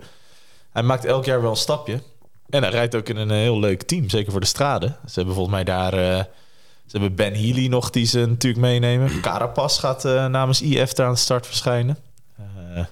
hij 0.71 0.83
maakt 0.83 1.05
elk 1.05 1.25
jaar 1.25 1.41
wel 1.41 1.51
een 1.51 1.55
stapje. 1.57 2.01
En 2.49 2.61
hij 2.61 2.71
rijdt 2.71 2.95
ook 2.95 3.09
in 3.09 3.17
een 3.17 3.31
heel 3.31 3.59
leuk 3.59 3.81
team, 3.81 4.09
zeker 4.09 4.31
voor 4.31 4.41
de 4.41 4.47
straden. 4.47 4.97
Ze 5.05 5.13
hebben 5.13 5.33
volgens 5.35 5.55
mij 5.55 5.63
daar... 5.63 5.93
eh, 5.93 6.23
Ze 6.91 6.97
hebben 6.97 7.15
Ben 7.15 7.33
Healy 7.33 7.67
nog, 7.67 7.89
die 7.89 8.05
ze 8.05 8.25
natuurlijk 8.25 8.61
meenemen. 8.61 9.19
Carapaz 9.21 9.79
gaat 9.79 10.05
eh, 10.05 10.25
namens 10.25 10.61
IF 10.61 10.93
daar 10.93 11.07
aan 11.07 11.13
de 11.13 11.19
start 11.19 11.45
verschijnen. 11.47 11.97
Eh, 12.37 12.85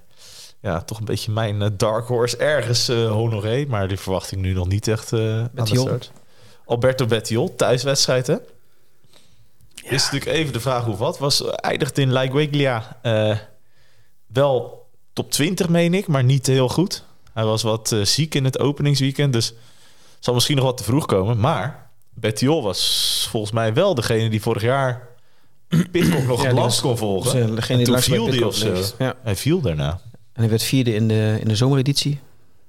ja, 0.61 0.81
toch 0.81 0.99
een 0.99 1.05
beetje 1.05 1.31
mijn 1.31 1.61
eh, 1.61 1.69
dark 1.77 2.07
horse 2.07 2.37
ergens 2.37 2.89
eh 2.89 3.11
Honoré. 3.11 3.65
Maar 3.67 3.87
die 3.87 3.99
verwacht 3.99 4.31
ik 4.31 4.37
nu 4.37 4.53
nog 4.53 4.67
niet 4.67 4.87
echt 4.87 5.13
eh 5.13 5.19
aan 5.19 5.43
de 5.43 5.49
Bettiol. 5.53 5.85
start. 5.85 6.11
Alberto 6.65 7.05
Bettiol, 7.05 7.55
thuiswedstrijd 7.55 8.27
hè? 8.27 8.35
Is 9.83 10.03
natuurlijk 10.03 10.31
even 10.31 10.53
de 10.53 10.59
vraag 10.59 10.83
hoe 10.83 10.97
wat. 10.97 11.17
Was 11.17 11.49
eindigt 11.49 11.97
in 11.97 12.11
La 12.11 12.97
eh, 13.01 13.37
wel 14.27 14.85
top 15.13 15.31
20, 15.31 15.69
meen 15.69 15.93
ik, 15.93 16.07
maar 16.07 16.23
niet 16.23 16.47
heel 16.47 16.69
goed. 16.69 17.03
Hij 17.33 17.43
was 17.43 17.61
wat 17.61 17.95
ziek 18.03 18.35
in 18.35 18.43
het 18.43 18.59
openingsweekend, 18.59 19.33
dus 19.33 19.53
zal 20.19 20.33
misschien 20.33 20.55
nog 20.55 20.65
wat 20.65 20.77
te 20.77 20.83
vroeg 20.83 21.05
komen. 21.05 21.39
Maar 21.39 21.88
Bettiol 22.19 22.63
was 22.63 23.27
volgens 23.29 23.51
mij 23.51 23.73
wel 23.73 23.95
degene 23.95 24.29
die 24.29 24.41
vorig 24.41 24.61
jaar 24.61 25.07
Pitcock 25.91 26.23
nog 26.23 26.43
Ja, 26.43 26.49
die 26.49 26.59
was- 26.59 26.81
kon 26.81 26.97
volgen. 26.97 27.25
was, 27.41 27.49
eh, 27.49 27.55
degene 27.55 27.77
en 27.79 27.83
die 27.85 27.93
toen 27.93 28.01
viel 28.03 28.21
hij 28.23 28.31
Pitcock 28.31 28.49
of 28.49 28.55
zo. 28.55 28.75
Ja. 28.97 29.13
Hij 29.23 29.35
viel 29.35 29.61
daarna. 29.61 29.99
En 30.33 30.41
hij 30.41 30.49
werd 30.49 30.63
vierde 30.63 30.93
in 30.93 31.07
de, 31.07 31.37
in 31.41 31.47
de 31.47 31.55
zomereditie. 31.55 32.19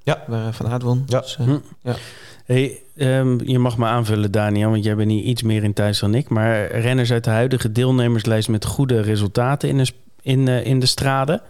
Ja. 0.03 0.25
Waar 0.27 0.47
eh, 0.47 0.53
Van 0.53 0.67
Aert 0.69 0.83
won. 0.83 1.03
Ja. 1.07 1.21
Dus, 1.21 1.37
eh, 1.37 1.47
Hm. 1.47 1.59
ja. 1.83 1.97
Hey, 2.45 2.83
ehm, 2.97 3.45
je 3.45 3.59
mag 3.59 3.77
me 3.79 3.87
aanvullen, 3.87 4.31
Daniel, 4.33 4.71
want 4.71 4.85
jij 4.85 4.97
bent 4.97 5.11
hier 5.11 5.23
iets 5.23 5.43
meer 5.43 5.65
in 5.65 5.73
thuis 5.73 5.99
dan 5.99 6.15
ik. 6.15 6.29
Maar 6.29 6.67
renners 6.73 7.13
uit 7.13 7.25
de 7.25 7.31
huidige 7.31 7.73
deelnemerslijst 7.73 8.49
met 8.49 8.65
goede 8.65 9.01
resultaten 9.01 9.69
in 9.69 9.87
in, 10.23 10.49
in 10.49 10.81
de 10.81 10.87
straden. 10.87 11.43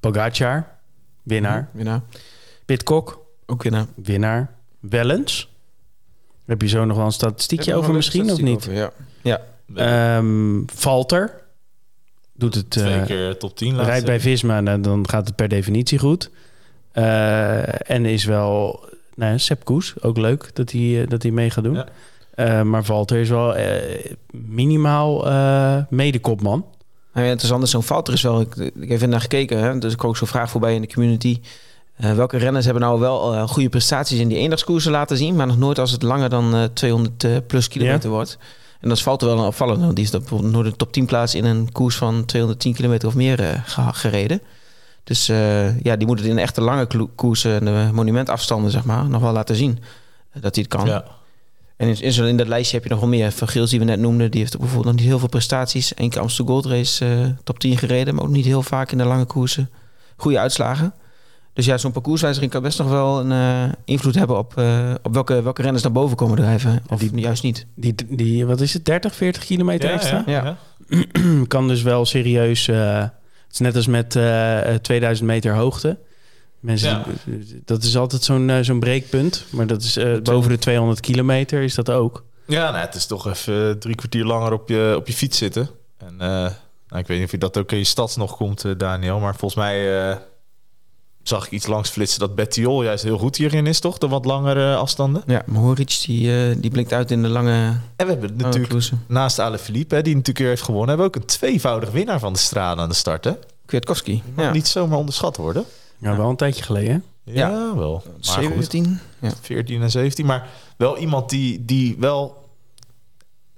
Pogacar, 0.00 0.66
winnaar. 1.22 1.68
Winnaar. 1.72 2.00
Pitcock, 2.64 3.24
Ook 3.46 3.62
winnaar. 3.62 3.86
winnaar. 3.94 4.50
Wellens. 4.80 5.48
Heb 6.46 6.62
je 6.62 6.68
zo 6.68 6.84
nog 6.84 6.96
wel 6.96 7.06
een 7.06 7.12
statistiekje 7.12 7.70
Heb 7.70 7.78
over 7.78 7.90
een 7.90 7.96
misschien 7.96 8.30
of 8.30 8.40
niet? 8.40 8.56
over, 8.56 8.92
Ja. 9.22 9.40
Ehm 9.74 10.62
Valter 10.66 11.42
doet 12.32 12.54
het... 12.54 12.70
Twee 12.70 13.00
eh, 13.00 13.06
keer 13.06 13.36
top 13.36 13.56
10 13.56 13.68
laatste. 13.68 13.90
rijdt 13.90 14.06
bij 14.06 14.20
Visma, 14.20 14.60
nou, 14.60 14.80
dan 14.80 15.08
gaat 15.08 15.26
het 15.26 15.36
per 15.36 15.48
definitie 15.48 15.98
goed. 15.98 16.30
Eh, 16.92 17.90
en 17.90 18.06
is 18.06 18.24
wel... 18.24 18.84
Nou, 19.14 19.32
ja, 19.32 19.38
Sepp 19.38 19.64
Koes, 19.64 19.94
ook 20.00 20.16
leuk 20.16 20.50
dat 20.52 20.70
hij, 20.70 21.02
eh, 21.02 21.08
dat 21.08 21.22
hij 21.22 21.32
mee 21.32 21.50
gaat 21.50 21.64
doen. 21.64 21.74
Ja. 21.74 21.86
Eh, 22.34 22.62
maar 22.62 22.84
Valter 22.84 23.18
is 23.18 23.28
wel 23.28 23.56
minimaal 24.30 25.26
eh 25.26 25.78
medekopman. 25.88 26.66
Nou 27.12 27.26
ja, 27.26 27.32
interessant 27.32 27.62
is 27.62 27.70
zo'n 27.70 27.82
Valter 27.82 28.14
is 28.14 28.22
wel... 28.22 28.40
Ik, 28.40 28.56
ik 28.56 28.72
heb 28.74 28.90
even 28.90 29.08
naar 29.08 29.20
gekeken, 29.20 29.58
hè, 29.58 29.78
dus 29.78 29.92
ik 29.92 30.04
ook 30.04 30.16
zo'n 30.16 30.26
vraag 30.26 30.50
voorbij 30.50 30.74
in 30.74 30.80
de 30.80 30.92
community. 30.92 31.40
Eh, 31.96 32.12
welke 32.14 32.36
renners 32.36 32.64
hebben 32.64 32.82
nou 32.82 33.00
wel 33.00 33.34
eh, 33.34 33.48
goede 33.48 33.68
prestaties 33.68 34.18
in 34.18 34.28
die 34.28 34.38
eendagskoersen 34.38 34.92
laten 34.92 35.16
zien... 35.16 35.36
maar 35.36 35.46
nog 35.46 35.58
nooit 35.58 35.78
als 35.78 35.90
het 35.90 36.02
langer 36.02 36.28
dan 36.28 36.54
eh, 36.54 36.64
200 36.72 37.24
eh, 37.24 37.36
plus 37.46 37.68
kilometer 37.68 38.10
wordt. 38.10 38.38
En 38.80 38.88
dat 38.88 38.98
is 38.98 39.02
Valter 39.04 39.28
wel 39.28 39.38
een 39.38 39.44
opvallend. 39.44 39.80
want 39.80 39.96
Die 39.96 40.04
is 40.04 40.10
bijvoorbeeld 40.10 40.52
nooit 40.52 40.66
een 40.66 40.76
top 40.76 40.92
10 40.92 41.06
plaats... 41.06 41.34
in 41.34 41.44
een 41.44 41.72
koers 41.72 41.96
van 41.96 42.24
210 42.24 42.74
kilometer 42.74 43.08
of 43.08 43.14
meer 43.14 43.62
ge- 43.66 43.92
gereden. 43.92 44.40
Dus 45.04 45.26
ja, 45.82 45.96
die 45.96 46.06
moet 46.06 46.18
het 46.18 46.28
in 46.28 46.38
echte 46.38 46.60
lange 46.60 46.86
koersen... 47.14 47.64
de 47.64 47.88
monumentafstanden, 47.92 48.70
zeg 48.70 48.84
maar, 48.84 49.08
nog 49.08 49.20
wel 49.22 49.32
laten 49.32 49.56
zien... 49.56 49.78
dat 50.32 50.54
hij 50.54 50.64
het 50.68 50.76
kan. 50.76 50.86
Ja. 50.86 51.04
En 51.76 51.88
in, 51.88 52.26
in, 52.26 52.36
dat 52.36 52.46
lijstje 52.48 52.74
heb 52.76 52.84
je 52.84 52.90
nog 52.90 53.00
wel 53.00 53.08
meer. 53.08 53.32
Van 53.32 53.48
Gils 53.48 53.70
die 53.70 53.78
we 53.78 53.84
net 53.84 53.98
noemden, 53.98 54.30
die 54.30 54.40
heeft 54.40 54.58
bijvoorbeeld 54.58 54.86
nog 54.86 54.94
niet 54.94 55.04
heel 55.04 55.18
veel 55.18 55.28
prestaties. 55.28 55.92
Eén 55.94 56.10
keer 56.10 56.20
Amsterdam 56.20 56.54
Gold 56.54 56.66
Race 56.66 57.34
top 57.44 57.58
10 57.58 57.78
gereden, 57.78 58.14
maar 58.14 58.24
ook 58.24 58.30
niet 58.30 58.44
heel 58.44 58.62
vaak 58.62 58.92
in 58.92 58.98
de 58.98 59.04
lange 59.04 59.24
koersen. 59.24 59.70
Goede 60.16 60.38
uitslagen. 60.38 60.94
Dus 61.54 61.64
ja, 61.66 61.78
zo'n 61.78 61.92
parcourswijziging 61.92 62.50
kan 62.52 62.62
best 62.62 62.78
nog 62.78 62.88
wel 62.88 63.20
een 63.20 63.32
eh, 63.32 63.72
invloed 63.84 64.14
hebben 64.14 64.38
op, 64.38 64.56
eh, 64.58 64.94
op 65.02 65.14
welke, 65.14 65.42
welke 65.42 65.62
renners 65.62 65.82
naar 65.82 65.92
boven 65.92 66.16
komen 66.16 66.36
drijven. 66.36 66.82
Of 66.90 66.98
die- 66.98 67.18
juist 67.20 67.42
niet. 67.42 67.66
Die, 67.74 67.94
die, 68.08 68.46
wat 68.46 68.60
is 68.60 68.72
het, 68.72 68.84
30, 68.84 69.14
40 69.14 69.44
kilometer 69.44 69.88
Ja, 69.88 69.94
extra? 69.94 70.22
ja, 70.26 70.56
kan 71.48 71.68
dus 71.68 71.82
wel 71.82 72.04
serieus... 72.04 72.68
eh, 72.68 72.98
het 73.00 73.52
is 73.52 73.58
net 73.58 73.76
als 73.76 73.86
met 73.86 74.16
eh, 74.16 74.74
eh, 74.74 74.80
2000 74.80 75.28
meter 75.28 75.54
hoogte. 75.54 75.98
Mensen, 76.60 76.88
Ja. 76.90 77.04
Dat 77.64 77.82
is 77.82 77.96
altijd 77.96 78.22
zo'n 78.22 78.50
zo'n 78.62 78.80
breekpunt. 78.80 79.44
Maar 79.50 79.66
dat 79.66 79.82
is 79.82 79.96
eh, 79.96 80.20
boven 80.22 80.50
de 80.50 80.58
200 80.58 81.00
kilometer 81.00 81.62
is 81.62 81.74
dat 81.74 81.90
ook. 81.90 82.24
Ja, 82.46 82.70
nou, 82.70 82.84
het 82.84 82.94
is 82.94 83.06
toch 83.06 83.26
even 83.28 83.78
drie 83.78 83.94
kwartier 83.94 84.24
langer 84.24 84.52
op 84.52 84.68
je, 84.68 84.94
op 84.96 85.06
je 85.06 85.12
fiets 85.12 85.38
zitten. 85.38 85.68
En 85.98 86.12
eh, 86.18 86.28
nou, 86.88 87.02
ik 87.02 87.06
weet 87.06 87.16
niet 87.16 87.24
of 87.26 87.30
je 87.30 87.38
dat 87.38 87.56
ook 87.58 87.72
in 87.72 87.78
je 87.78 87.84
stads 87.84 88.16
nog 88.16 88.36
komt, 88.36 88.64
Daniel. 88.78 89.18
Maar 89.20 89.36
volgens 89.36 89.60
mij 89.60 90.08
eh, 90.10 90.16
zag 91.28 91.46
ik 91.46 91.50
iets 91.50 91.66
langs 91.66 91.90
flitsen 91.90 92.20
dat 92.20 92.34
Bettiol 92.34 92.82
juist 92.82 93.04
heel 93.04 93.18
goed 93.18 93.36
hierin 93.36 93.66
is, 93.66 93.80
toch? 93.80 93.98
De 93.98 94.08
wat 94.08 94.24
langere 94.24 94.76
afstanden. 94.76 95.22
Ja, 95.26 95.42
Mohoric 95.46 96.02
die, 96.06 96.48
eh, 96.48 96.56
die 96.58 96.70
blinkt 96.70 96.92
uit 96.92 97.10
in 97.10 97.22
de 97.22 97.28
lange, 97.28 97.78
En 97.96 98.06
we 98.06 98.12
hebben 98.12 98.36
natuurlijk 98.36 98.90
naast 99.06 99.38
Ale 99.38 99.58
Philippe, 99.58 99.94
hè, 99.94 100.02
die 100.02 100.12
natuurlijk 100.12 100.38
weer 100.38 100.48
heeft 100.48 100.62
gewonnen, 100.62 100.88
hebben 100.88 101.06
we 101.06 101.16
ook 101.16 101.22
een 101.22 101.28
tweevoudig 101.28 101.90
winnaar 101.90 102.18
van 102.18 102.32
de 102.32 102.38
straat 102.38 102.78
aan 102.78 102.88
de 102.88 102.94
start. 102.94 103.24
Hè? 103.24 103.32
Kwiatkowski. 103.66 104.22
Ja. 104.36 104.52
niet 104.52 104.68
zomaar 104.68 104.98
onderschat 104.98 105.36
worden. 105.36 105.64
Ja, 105.98 106.16
wel 106.16 106.28
een 106.28 106.36
tijdje 106.36 106.62
geleden. 106.62 107.04
Ja, 107.24 107.76
wel. 107.76 107.92
Maar 107.92 108.14
goed, 108.14 108.24
17. 108.24 109.00
Ja. 109.20 109.30
14 109.40 109.82
en 109.82 109.90
17. 109.90 110.26
Maar 110.26 110.48
wel 110.76 110.98
iemand 110.98 111.30
die, 111.30 111.64
die 111.64 111.96
wel... 111.98 112.42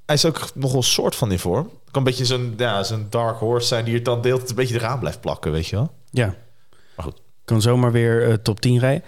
Hij 0.07 0.15
is 0.15 0.25
ook 0.25 0.51
nog 0.55 0.71
wel 0.71 0.81
een 0.81 0.87
soort 0.87 1.17
van 1.17 1.33
in 1.33 1.39
vorm. 1.39 1.65
Kan 1.65 1.75
een 1.91 2.05
beetje 2.05 2.25
zo'n 2.25 2.55
ja, 2.57 2.83
zo'n 2.83 3.07
dark 3.11 3.39
horse 3.39 3.67
zijn... 3.67 3.85
die 3.85 3.95
er 3.95 4.03
dan 4.03 4.21
deelt 4.23 4.41
het 4.41 4.51
een 4.51 4.57
beetje 4.57 4.75
eraan 4.75 4.99
blijft 4.99 5.21
plakken, 5.21 5.53
weet 5.53 5.67
je 5.67 5.77
wel? 5.77 5.91
Ja. 6.11 6.35
Maar 6.97 7.05
goed. 7.05 7.21
Kan 7.47 7.63
zomaar 7.63 7.93
weer 7.93 8.29
eh, 8.29 8.35
top 8.35 8.61
10 8.61 8.79
rijden. 8.79 9.03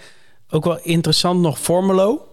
Ook 0.49 0.63
wel 0.65 0.79
interessant 0.83 1.39
nog 1.41 1.59
Formelo. 1.59 2.27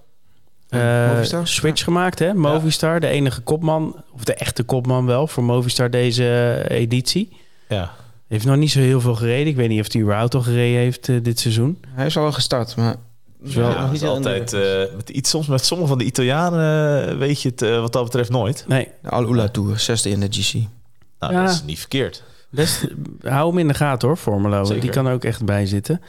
Eh, 0.69 1.11
Movistar? 1.13 1.47
switch 1.47 1.85
gemaakt, 1.85 2.19
hè? 2.19 2.35
Movistar, 2.35 3.01
de 3.01 3.07
enige 3.07 3.41
kopman, 3.41 4.03
of 4.13 4.25
de 4.25 4.35
echte 4.35 4.63
kopman 4.63 5.07
wel, 5.07 5.27
voor 5.27 5.45
Movistar 5.45 5.91
deze 5.91 6.55
eh, 6.69 6.79
editie. 6.81 7.37
Ja. 7.69 7.93
Heeft 8.29 8.45
nog 8.45 8.57
niet 8.57 8.71
zo 8.71 8.81
heel 8.81 9.01
veel 9.01 9.15
gereden. 9.15 9.47
Ik 9.47 9.57
weet 9.57 9.69
niet 9.69 9.81
of 9.81 9.93
hij 9.93 10.03
überhaupt 10.03 10.35
al 10.35 10.41
gereden 10.43 10.79
heeft 10.81 11.09
eh, 11.09 11.17
dit 11.23 11.41
seizoen. 11.41 11.81
Hij 11.89 12.07
is 12.07 12.17
al 12.17 12.23
wel 12.23 12.33
gestart, 12.33 12.77
maar... 12.77 12.97
Is 13.43 13.55
wel- 13.55 13.71
ja, 13.71 13.91
heel 13.91 14.09
altijd... 14.09 14.53
eh, 14.53 14.61
met 14.97 15.09
iets, 15.11 15.31
soms 15.31 15.47
met 15.47 15.65
sommige 15.65 15.89
van 15.89 15.99
de 15.99 16.05
Italianen 16.05 17.09
eh, 17.09 17.17
weet 17.19 17.43
je 17.43 17.49
het 17.49 17.63
eh, 17.63 17.81
wat 17.81 17.93
dat 17.93 18.05
betreft 18.05 18.31
nooit. 18.31 18.65
Nee, 18.69 18.89
De 19.03 19.09
Al-Ula 19.11 19.49
Tour, 19.49 19.79
zesde 19.79 20.11
in 20.11 20.21
de 20.21 20.27
GC. 20.31 20.53
Nou, 21.19 21.33
Ja. 21.33 21.43
dat 21.45 21.51
is 21.55 21.63
niet 21.63 21.79
verkeerd. 21.79 22.23
Best, 22.51 22.87
hou 23.23 23.49
hem 23.49 23.59
in 23.59 23.69
de 23.69 23.75
gaten 23.75 24.09
hoor, 24.09 24.17
Formelo. 24.17 24.65
Zeker. 24.65 24.83
Die 24.83 24.91
kan 24.91 25.07
er 25.07 25.13
ook 25.13 25.25
echt 25.25 25.45
bij 25.45 25.67
zitten. 25.67 26.01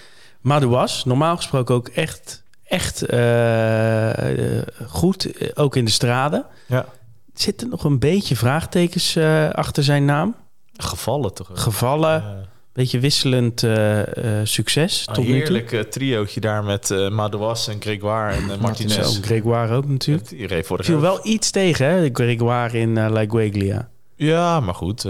Madouas, 0.41 1.05
normaal 1.05 1.35
gesproken 1.35 1.75
ook 1.75 1.87
echt, 1.87 2.43
echt 2.63 3.01
eh, 3.01 4.57
eh, 4.59 4.67
goed, 4.87 5.25
eh, 5.37 5.49
ook 5.53 5.75
in 5.75 5.85
de 5.85 5.91
straden. 5.91 6.45
Ja. 6.65 6.85
Zitten 7.33 7.69
nog 7.69 7.83
een 7.83 7.99
beetje 7.99 8.35
vraagtekens 8.35 9.15
eh, 9.15 9.49
achter 9.49 9.83
zijn 9.83 10.05
naam. 10.05 10.35
Gevallen 10.73 11.33
toch? 11.33 11.49
ook. 11.51 11.57
Gevallen, 11.59 12.11
Ja. 12.21 12.35
beetje 12.73 12.99
wisselend 12.99 13.63
eh, 13.63 14.39
eh, 14.39 14.45
succes 14.45 15.05
Een 15.07 15.13
tot 15.13 15.23
nu 15.23 15.29
toe. 15.31 15.39
heerlijk 15.39 15.71
eh, 15.71 15.79
triootje 15.79 16.39
daar 16.39 16.63
met 16.63 16.91
eh 16.91 17.09
Madouas 17.09 17.67
en 17.67 17.81
Grégoire 17.81 18.33
en 18.51 18.59
Martinez. 18.59 18.95
Zo, 19.13 19.21
Grégoire 19.21 19.73
ook 19.75 19.87
natuurlijk. 19.87 20.65
Vorig 20.65 20.85
viel 20.85 20.99
wel 20.99 21.19
iets 21.23 21.51
tegen, 21.51 21.85
hè? 21.85 22.09
Grégoire 22.13 22.77
in 22.79 23.09
La 23.09 23.25
Gueglia. 23.27 23.89
Ja, 24.15 24.59
maar 24.59 24.75
goed. 24.75 25.05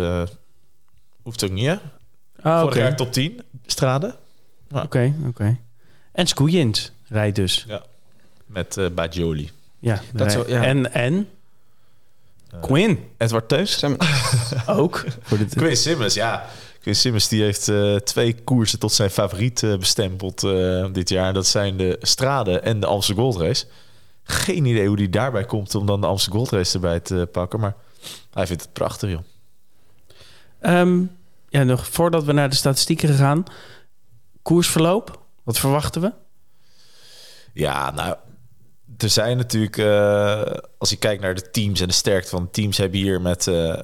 Hoeft 1.28 1.44
ook 1.44 1.52
niet, 1.52 1.66
hè? 1.66 1.74
Ah, 2.42 2.60
Vorig 2.60 2.64
oké. 2.76 2.80
jaar 2.80 2.96
top 2.96 3.12
10 3.12 3.42
straden. 3.66 4.16
Oké, 4.72 5.14
oké. 5.28 5.58
En 6.12 6.28
Skoujins 6.28 6.92
rijdt 7.08 7.36
dus. 7.36 7.66
Ja. 7.68 7.84
Met 8.46 8.78
eh 8.78 8.86
Bajoli. 8.96 9.52
Ja, 9.80 10.02
Dat 10.14 10.32
zo- 10.32 10.46
ja. 10.48 10.64
En, 10.64 10.94
en 10.94 11.30
Eh, 12.52 12.62
Quinn 12.62 13.00
Edward 13.18 13.48
Teus. 13.50 13.84
Ook. 14.68 15.06
Voor 15.22 15.38
de 15.38 15.46
Quinn 15.46 15.78
Simmons, 15.78 16.14
ja. 16.14 16.46
Quinn 16.82 16.96
Simmons 16.98 17.28
die 17.28 17.42
heeft 17.44 17.68
eh, 17.68 17.96
twee 17.96 18.36
koersen 18.44 18.80
tot 18.80 18.92
zijn 18.92 19.10
favoriet 19.10 19.64
eh, 19.64 19.78
bestempeld 19.78 20.44
eh, 20.44 20.86
dit 20.92 21.10
jaar. 21.10 21.34
Dat 21.34 21.48
zijn 21.48 21.78
de 21.78 21.98
Strade 22.02 22.60
en 22.60 22.80
de 22.80 22.86
Amsterdam 22.86 23.24
Gold 23.24 23.42
Race. 23.42 23.66
Geen 24.24 24.66
idee 24.66 24.88
hoe 24.88 24.96
die 24.98 25.10
daarbij 25.10 25.46
komt 25.46 25.76
om 25.76 25.86
dan 25.86 26.02
de 26.02 26.08
Amsterdam 26.08 26.40
Gold 26.40 26.52
Race 26.52 26.74
erbij 26.74 27.00
te 27.00 27.28
pakken. 27.32 27.60
Maar 27.60 27.76
hij 28.34 28.48
vindt 28.48 28.62
het 28.62 28.74
prachtig, 28.74 29.10
joh. 29.10 29.22
Ehm, 30.60 31.04
ja, 31.50 31.64
nog 31.64 31.88
voordat 31.88 32.24
we 32.24 32.32
naar 32.32 32.50
de 32.50 32.56
statistieken 32.56 33.14
gaan. 33.14 33.44
Koersverloop, 34.42 35.26
wat 35.44 35.60
verwachten 35.60 36.02
we? 36.02 36.14
Ja, 37.54 37.92
nou, 37.92 38.16
er 38.98 39.10
zijn 39.10 39.38
natuurlijk, 39.38 39.78
eh, 39.78 40.42
als 40.78 40.90
je 40.90 40.96
kijkt 40.96 41.22
naar 41.22 41.36
de 41.36 41.50
teams 41.50 41.82
en 41.82 41.88
de 41.88 41.94
sterkte 41.94 42.30
van 42.30 42.50
teams, 42.52 42.78
hebben 42.78 43.00
hier 43.00 43.22
met, 43.22 43.48
eh, 43.48 43.80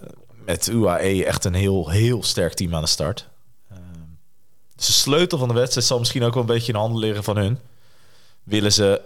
met 0.46 0.68
UAE 0.68 1.26
echt 1.26 1.46
een 1.46 1.54
heel, 1.54 1.90
heel 1.90 2.24
sterk 2.24 2.54
team 2.54 2.76
aan 2.76 2.82
de 2.82 2.88
start. 2.88 3.30
Eh, 3.70 3.78
dus 4.76 4.86
de 4.86 4.92
sleutel 4.92 5.38
van 5.38 5.48
de 5.48 5.54
wedstrijd 5.54 5.88
zal 5.88 6.00
misschien 6.00 6.24
ook 6.24 6.34
wel 6.34 6.42
een 6.42 6.48
beetje 6.48 6.72
in 6.72 6.80
handen 6.80 7.00
liggen 7.00 7.24
van 7.24 7.38
hun. 7.38 7.60
Willen 8.44 8.72
ze 8.72 9.02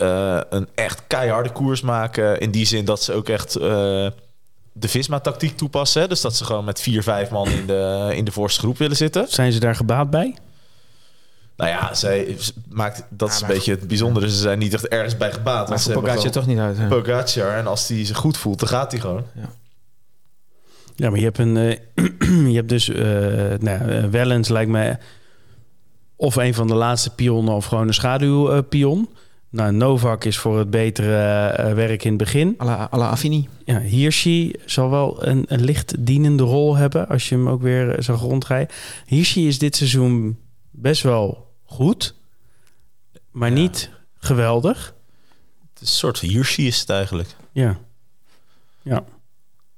een 0.49 0.67
echt 0.75 1.03
keiharde 1.07 1.51
koers 1.51 1.81
maken, 1.81 2.39
in 2.39 2.51
die 2.51 2.65
zin 2.65 2.86
dat 2.86 3.03
ze 3.03 3.13
ook 3.13 3.29
echt 3.29 3.57
de 4.80 4.88
Visma-tactiek 4.88 5.57
toepassen. 5.57 6.09
Dus 6.09 6.21
dat 6.21 6.36
ze 6.36 6.45
gewoon 6.45 6.65
met 6.65 6.82
vier, 6.82 7.03
vijf 7.03 7.30
man 7.30 7.49
in 7.49 7.65
de, 7.65 8.11
in 8.13 8.25
de 8.25 8.32
voorste 8.32 8.59
groep 8.59 8.78
willen 8.78 8.95
zitten. 8.95 9.25
Zijn 9.30 9.51
ze 9.51 9.59
daar 9.59 9.75
gebaat 9.75 10.09
bij? 10.09 10.36
Nou 11.57 11.69
ja, 11.69 11.93
zij 11.93 12.36
ze 12.39 12.53
maakt, 12.69 13.03
dat 13.09 13.30
is 13.30 13.41
een 13.41 13.47
beetje 13.47 13.71
het 13.71 13.88
bijzondere. 13.88 14.30
Ze 14.30 14.38
zijn 14.38 14.59
niet 14.59 14.73
echt 14.73 14.88
ergens 14.88 15.17
bij 15.17 15.32
gebaat. 15.32 15.69
Maar 15.69 15.84
Pogacar 15.93 16.32
toch 16.32 16.47
niet 16.47 16.59
uit. 16.59 16.78
hè? 16.78 16.88
Pogacar. 16.88 17.57
En 17.57 17.67
als 17.67 17.88
hij 17.88 18.05
zich 18.05 18.17
goed 18.17 18.38
voelt, 18.38 18.59
dan 18.59 18.67
gaat 18.69 18.91
hij 18.91 19.01
gewoon. 19.01 19.25
Ja. 19.36 19.49
Ja, 20.95 21.09
maar 21.09 21.19
je 21.19 21.25
hebt, 21.25 21.38
een, 21.38 21.57
eh, 21.57 21.78
je 22.51 22.55
hebt 22.55 22.69
dus... 22.69 22.89
eh 22.89 23.01
nou, 23.59 23.63
ja, 23.63 23.88
eh, 23.88 24.03
Wellens 24.03 24.47
lijkt 24.47 24.71
mij 24.71 24.97
of 26.15 26.36
een 26.36 26.53
van 26.53 26.67
de 26.67 26.73
laatste 26.75 27.09
pionnen... 27.09 27.53
of 27.53 27.65
gewoon 27.65 27.88
een 27.88 27.93
schaduwpion. 27.93 29.09
Nou, 29.49 29.71
Novak 29.71 30.23
is 30.23 30.37
voor 30.37 30.57
het 30.57 30.69
betere 30.69 31.47
eh, 31.47 31.73
werk 31.73 32.03
in 32.03 32.09
het 32.09 32.17
begin. 32.17 32.55
à 32.61 32.65
la, 32.65 32.89
à 32.93 32.97
la 32.97 33.09
Affini. 33.09 33.47
Ja, 33.65 33.79
Hirschi 33.79 34.53
zal 34.65 34.89
wel 34.89 35.27
een, 35.27 35.45
een 35.47 35.63
licht 35.63 36.05
dienende 36.05 36.43
rol 36.43 36.75
hebben... 36.75 37.07
als 37.07 37.29
je 37.29 37.35
hem 37.35 37.49
ook 37.49 37.61
weer 37.61 37.89
eh, 37.95 38.03
zag 38.03 38.19
rondrijden. 38.19 38.75
Hirschi 39.05 39.47
is 39.47 39.59
dit 39.59 39.75
seizoen 39.75 40.37
best 40.71 41.01
wel 41.01 41.53
goed... 41.65 42.15
maar 43.31 43.49
Ja. 43.49 43.55
niet 43.55 43.89
geweldig. 44.17 44.95
Het 45.73 45.81
is 45.81 45.89
een 45.91 45.95
soort 45.97 46.19
Hirschi 46.19 46.67
is 46.67 46.79
het 46.79 46.89
eigenlijk. 46.89 47.35
Ja. 47.51 47.77
Ja. 48.81 49.03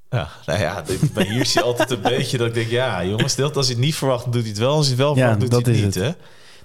Ja, 0.10 0.30
nou 0.46 0.60
ja, 0.60 0.84
bij 1.14 1.26
Hirschi 1.26 1.60
altijd 1.70 1.92
een 1.92 2.02
beetje 2.02 2.38
dat 2.38 2.48
ik 2.48 2.54
denk... 2.54 2.70
Ja, 2.70 3.06
jongens, 3.06 3.36
dat 3.36 3.56
als 3.58 3.66
hij 3.68 3.76
het 3.76 3.86
niet 3.86 3.96
verwacht, 3.96 4.24
doet 4.26 4.34
hij 4.42 4.50
het 4.50 4.58
wel. 4.58 4.76
Als 4.76 4.88
hij 4.88 4.96
het 4.96 5.04
wel 5.04 5.16
Ja, 5.16 5.20
verwacht, 5.22 5.40
doet 5.40 5.52
dat 5.52 5.66
hij 5.66 5.76
het 5.76 5.96
is 5.96 5.96
niet, 5.96 6.04
hè? 6.04 6.12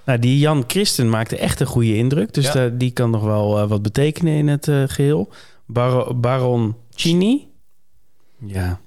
Nou, 0.04 0.18
die 0.18 0.38
Jan 0.38 0.64
Christen 0.66 1.08
maakte 1.10 1.38
echt 1.38 1.60
een 1.60 1.66
goede 1.66 1.96
indruk. 1.96 2.32
Dus 2.34 2.52
Ja. 2.52 2.68
die 2.68 2.90
kan 2.90 3.10
nog 3.10 3.22
wel 3.22 3.58
eh, 3.60 3.68
wat 3.68 3.82
betekenen 3.82 4.32
in 4.34 4.48
het 4.48 4.68
eh, 4.68 4.82
geheel. 4.86 5.32
Bar 5.66 6.20
Baron 6.20 6.76
Chini. 6.94 7.48
Ja, 8.46 8.80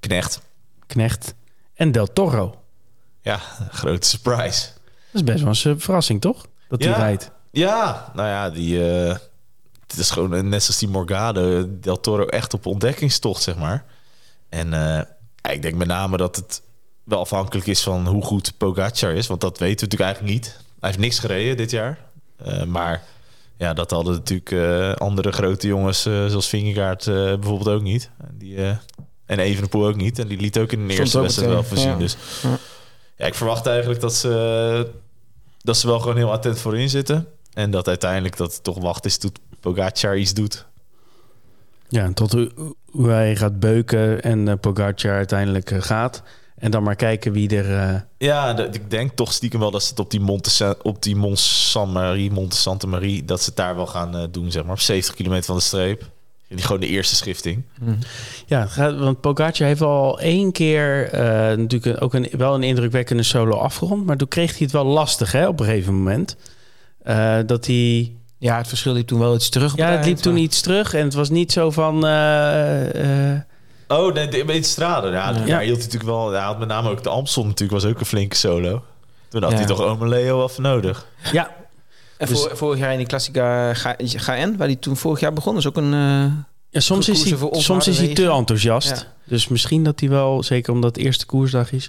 Knecht. 0.00 0.40
Knecht. 0.86 1.34
En 1.74 1.92
Del 1.92 2.12
Toro. 2.12 2.54
Ja, 3.20 3.36
grote 3.70 4.06
surprise. 4.08 4.68
Dat 5.12 5.22
is 5.22 5.24
best 5.24 5.42
wel 5.64 5.72
een 5.72 5.80
verrassing, 5.80 6.20
toch? 6.20 6.46
Dat 6.68 6.82
hij 6.82 6.92
Ja. 6.92 6.96
rijdt. 6.98 7.30
Ja, 7.50 8.10
nou 8.14 8.28
ja, 8.28 8.50
die... 8.50 8.90
eh, 8.92 9.16
het 9.86 9.98
is 9.98 10.10
gewoon 10.10 10.48
net 10.48 10.62
zoals 10.62 10.78
die 10.78 10.88
Morgado, 10.88 11.66
Del 11.80 12.00
Toro 12.00 12.26
echt 12.26 12.54
op 12.54 12.66
ontdekkingstocht, 12.66 13.42
zeg 13.42 13.56
maar. 13.56 13.84
En 14.48 14.72
ik 15.50 15.62
denk 15.62 15.74
met 15.74 15.86
name 15.88 16.16
dat 16.16 16.36
het 16.36 16.62
wel 17.06 17.18
afhankelijk 17.20 17.66
is 17.66 17.82
van 17.82 18.06
hoe 18.06 18.22
goed 18.24 18.52
Pogacar 18.58 19.12
is. 19.12 19.26
Want 19.26 19.40
dat 19.40 19.58
weten 19.58 19.88
we 19.88 19.94
natuurlijk 19.94 20.10
eigenlijk 20.10 20.34
niet. 20.34 20.46
Hij 20.80 20.88
heeft 20.88 20.98
niks 20.98 21.18
gereden 21.18 21.56
dit 21.56 21.70
jaar. 21.70 21.98
Eh, 22.36 22.62
maar 22.64 23.02
ja, 23.56 23.74
dat 23.74 23.90
hadden 23.90 24.12
natuurlijk 24.14 24.50
eh, 24.50 24.92
andere 24.92 25.32
grote 25.32 25.66
jongens 25.66 26.06
eh, 26.06 26.26
zoals 26.26 26.48
Vingegaard 26.48 27.06
eh, 27.06 27.14
bijvoorbeeld 27.14 27.68
ook 27.68 27.82
niet. 27.82 28.10
En, 28.20 28.34
die, 28.38 28.56
eh, 28.56 28.76
en 29.26 29.38
Evenepoel 29.38 29.86
ook 29.86 29.96
niet. 29.96 30.18
En 30.18 30.28
die 30.28 30.38
liet 30.40 30.58
ook 30.58 30.72
in 30.72 30.88
de 30.88 30.94
eerste 30.94 31.20
wedstrijd 31.20 31.50
wel 31.50 31.62
voorzien. 31.64 31.88
ja. 31.90 31.96
Dus 31.96 32.16
Ja. 33.16 33.26
ik 33.26 33.34
verwacht 33.34 33.66
eigenlijk 33.66 34.00
dat 34.00 34.14
ze, 34.14 34.90
dat 35.62 35.76
ze 35.76 35.86
wel 35.86 36.00
gewoon 36.00 36.16
heel 36.16 36.32
attent 36.32 36.58
voorin 36.58 36.88
zitten. 36.90 37.26
En 37.52 37.70
dat 37.70 37.88
uiteindelijk 37.88 38.36
dat 38.36 38.52
het 38.54 38.64
toch 38.64 38.78
wacht 38.78 39.04
is 39.04 39.18
tot 39.18 39.38
Pogacar 39.60 40.16
iets 40.16 40.34
doet. 40.34 40.66
Ja, 41.88 42.02
en 42.04 42.14
tot 42.14 42.32
hoe, 42.32 42.50
hoe 42.90 43.08
hij 43.08 43.36
gaat 43.36 43.60
beuken 43.60 44.22
en 44.22 44.58
Pogacar 44.60 45.14
uiteindelijk 45.14 45.72
gaat. 45.84 46.22
En 46.58 46.70
dan 46.70 46.82
maar 46.82 46.96
kijken 46.96 47.32
wie 47.32 47.56
er... 47.56 47.78
eh, 47.78 48.00
Ja, 48.18 48.52
de- 48.54 48.68
ik 48.72 48.90
denk 48.90 49.10
toch 49.14 49.32
stiekem 49.32 49.60
wel 49.60 49.70
dat 49.70 49.82
ze 49.82 49.90
het 49.90 49.98
op 50.00 50.10
die 50.10 50.20
Monte, 50.20 50.76
op 50.82 51.02
die 51.02 51.16
Mont 51.16 51.38
San 51.38 51.92
Marie, 51.92 52.30
Monte 52.30 52.56
Santa 52.56 52.86
Marie, 52.86 53.24
dat 53.24 53.40
ze 53.40 53.46
het 53.46 53.56
daar 53.56 53.76
wel 53.76 53.86
gaan 53.86 54.16
eh, 54.16 54.22
doen, 54.30 54.50
zeg 54.50 54.62
maar. 54.62 54.72
Op 54.72 54.80
70 54.80 55.14
kilometer 55.14 55.44
van 55.44 55.56
de 55.56 55.62
streep. 55.62 56.10
Die 56.48 56.58
gewoon 56.64 56.80
de 56.80 56.86
eerste 56.86 57.14
schifting. 57.14 57.62
Ja, 58.46 58.60
het 58.60 58.70
gaat- 58.70 58.98
want 58.98 59.20
Pogacar 59.20 59.66
heeft 59.66 59.80
al 59.80 60.20
één 60.20 60.52
keer 60.52 61.08
eh, 61.12 61.20
natuurlijk 61.56 62.02
ook 62.02 62.14
een, 62.14 62.28
wel 62.32 62.54
een 62.54 62.62
indrukwekkende 62.62 63.22
solo 63.22 63.56
afgerond. 63.56 64.06
Maar 64.06 64.16
toen 64.16 64.28
kreeg 64.28 64.50
hij 64.50 64.58
het 64.60 64.72
wel 64.72 64.84
lastig 64.84 65.32
hè, 65.32 65.48
op 65.48 65.60
een 65.60 65.66
gegeven 65.66 65.94
moment. 65.94 66.36
Eh, 67.02 67.38
dat 67.46 67.66
hij... 67.66 68.12
Ja, 68.38 68.56
het 68.56 68.68
verschil 68.68 68.92
liep 68.92 69.06
toen 69.06 69.18
wel 69.18 69.34
iets 69.34 69.48
terug. 69.48 69.76
Ja, 69.76 69.86
het 69.86 69.94
liep 69.96 70.04
eind, 70.04 70.22
toen 70.22 70.32
maar- 70.32 70.42
iets 70.42 70.60
terug. 70.60 70.94
En 70.94 71.04
het 71.04 71.14
was 71.14 71.30
niet 71.30 71.52
zo 71.52 71.70
van... 71.70 72.06
Oh, 73.88 74.14
nee, 74.14 74.28
de, 74.28 74.44
met 74.44 74.66
Strade. 74.66 75.08
Ja, 75.10 75.30
Ja. 75.30 75.36
ja. 75.46 75.58
hield 75.58 75.76
hij 75.76 75.86
natuurlijk 75.86 76.02
wel. 76.04 76.30
Hij 76.30 76.40
had 76.42 76.58
met 76.58 76.68
name 76.68 76.90
ook 76.90 77.02
de 77.02 77.08
Amstel 77.08 77.44
natuurlijk, 77.44 77.80
was 77.82 77.90
ook 77.90 78.00
een 78.00 78.06
flinke 78.06 78.36
solo. 78.36 78.82
Toen 79.28 79.42
had 79.42 79.50
Ja. 79.52 79.56
hij 79.58 79.66
toch 79.66 79.80
Ome 79.80 80.08
Leo 80.08 80.44
even 80.44 80.62
nodig. 80.62 81.06
ja, 81.32 81.54
En 82.18 82.26
Dus- 82.26 82.40
voor, 82.40 82.56
vorig 82.56 82.78
jaar 82.78 82.92
in 82.92 82.98
die 82.98 83.06
Classica 83.06 83.74
Ga- 83.74 83.96
GN, 83.98 84.54
waar 84.56 84.66
die 84.66 84.78
toen 84.78 84.96
vorig 84.96 85.20
jaar 85.20 85.32
begon, 85.32 85.56
is 85.56 85.66
ook 85.66 85.76
een... 85.76 85.92
eh, 85.92 86.32
ja, 86.70 86.80
soms, 86.80 87.08
is 87.08 87.24
hij, 87.24 87.36
voor 87.38 87.56
soms 87.56 87.88
is 87.88 87.98
hij 87.98 88.14
te 88.14 88.30
enthousiast. 88.30 88.88
Ja. 88.88 89.02
Dus 89.24 89.48
misschien 89.48 89.84
dat 89.84 90.00
hij 90.00 90.08
wel, 90.08 90.42
zeker 90.42 90.72
omdat 90.72 90.96
het 90.96 91.04
eerste 91.04 91.26
koersdag 91.26 91.72
is... 91.72 91.88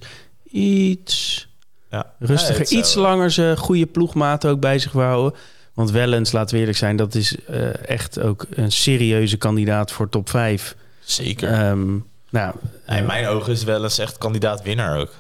iets 0.52 1.48
Ja. 1.92 2.14
rustiger, 2.20 2.66
Ja, 2.70 2.78
iets 2.78 2.94
langer 2.94 3.32
zijn 3.32 3.58
goede 3.58 3.86
ploegmaat 3.86 4.46
ook 4.46 4.60
bij 4.60 4.80
zich 4.80 4.92
wou 4.92 5.06
houden. 5.08 5.40
Want 5.74 5.92
Wellens, 5.92 6.32
laten 6.32 6.54
we 6.54 6.60
eerlijk 6.60 6.78
zijn, 6.78 6.96
dat 6.96 7.16
is 7.16 7.36
eh, 7.46 7.90
echt 7.90 8.20
ook 8.20 8.46
een 8.50 8.72
serieuze 8.72 9.38
kandidaat 9.38 9.92
voor 9.92 10.10
top 10.10 10.30
5. 10.30 10.76
Zeker. 11.08 11.50
Ehm, 11.50 11.98
nou, 12.30 12.56
in 12.88 13.06
mijn 13.06 13.28
ogen 13.28 13.52
is 13.54 13.64
wel 13.64 13.84
eens 13.84 13.98
echt 13.98 14.18
kandidaat 14.18 14.62
winnaar 14.62 15.00
ook. 15.00 15.12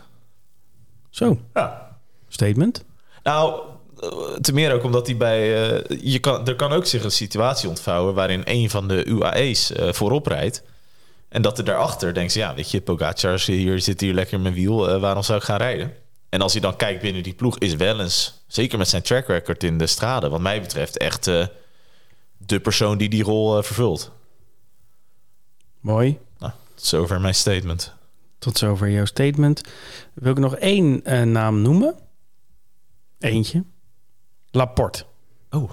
zo, 1.09 1.37
Ja. 1.53 1.97
statement. 2.27 2.83
Nou, 3.23 3.61
eh, 3.99 4.09
te 4.41 4.53
meer 4.53 4.73
ook 4.73 4.83
omdat 4.83 5.07
hij 5.07 5.17
bij... 5.17 5.69
eh, 5.69 5.99
je 6.03 6.19
kan, 6.19 6.47
er 6.47 6.55
kan 6.55 6.71
ook 6.71 6.85
zich 6.85 7.03
een 7.03 7.11
situatie 7.11 7.69
ontvouwen... 7.69 8.13
waarin 8.13 8.41
een 8.45 8.69
van 8.69 8.87
de 8.87 9.05
UAE's 9.05 9.71
eh, 9.71 9.93
voorop 9.93 10.27
rijdt. 10.27 10.63
En 11.29 11.41
dat 11.41 11.57
er 11.57 11.63
daarachter 11.65 12.13
denkt... 12.13 12.31
ze, 12.31 12.39
ja, 12.39 12.53
weet 12.55 12.71
je, 12.71 12.81
Pogacar 12.81 13.33
is 13.33 13.45
hier, 13.45 13.79
zit 13.79 14.01
hier 14.01 14.13
lekker 14.13 14.33
in 14.35 14.41
mijn 14.41 14.53
wiel. 14.53 14.89
eh, 14.89 14.99
waarom 15.01 15.23
zou 15.23 15.37
ik 15.39 15.43
gaan 15.45 15.57
rijden? 15.57 15.93
En 16.29 16.41
als 16.41 16.51
hij 16.51 16.61
dan 16.61 16.75
kijkt 16.75 17.01
binnen 17.01 17.23
die 17.23 17.33
ploeg... 17.33 17.57
is 17.57 17.75
Wellens, 17.75 18.43
zeker 18.47 18.77
met 18.77 18.87
zijn 18.89 19.01
track 19.01 19.27
record 19.27 19.63
in 19.63 19.77
de 19.77 19.87
straden... 19.87 20.29
wat 20.29 20.41
mij 20.41 20.61
betreft 20.61 20.97
echt 20.97 21.27
eh, 21.27 21.45
de 22.37 22.59
persoon 22.59 22.97
die 22.97 23.09
die 23.09 23.23
rol 23.23 23.57
eh, 23.57 23.63
vervult. 23.63 24.11
Mooi. 25.87 26.17
Nou, 26.37 26.51
tot 26.75 26.85
zover 26.85 27.21
mijn 27.21 27.35
statement. 27.35 27.93
Tot 28.39 28.57
zover 28.57 28.89
jouw 28.89 29.05
statement. 29.05 29.61
Wil 30.13 30.31
ik 30.31 30.37
nog 30.37 30.55
één 30.55 31.03
eh, 31.05 31.21
naam 31.21 31.61
noemen? 31.61 31.95
Eentje. 33.19 33.63
Laporte. 34.51 35.05
Oh, 35.49 35.71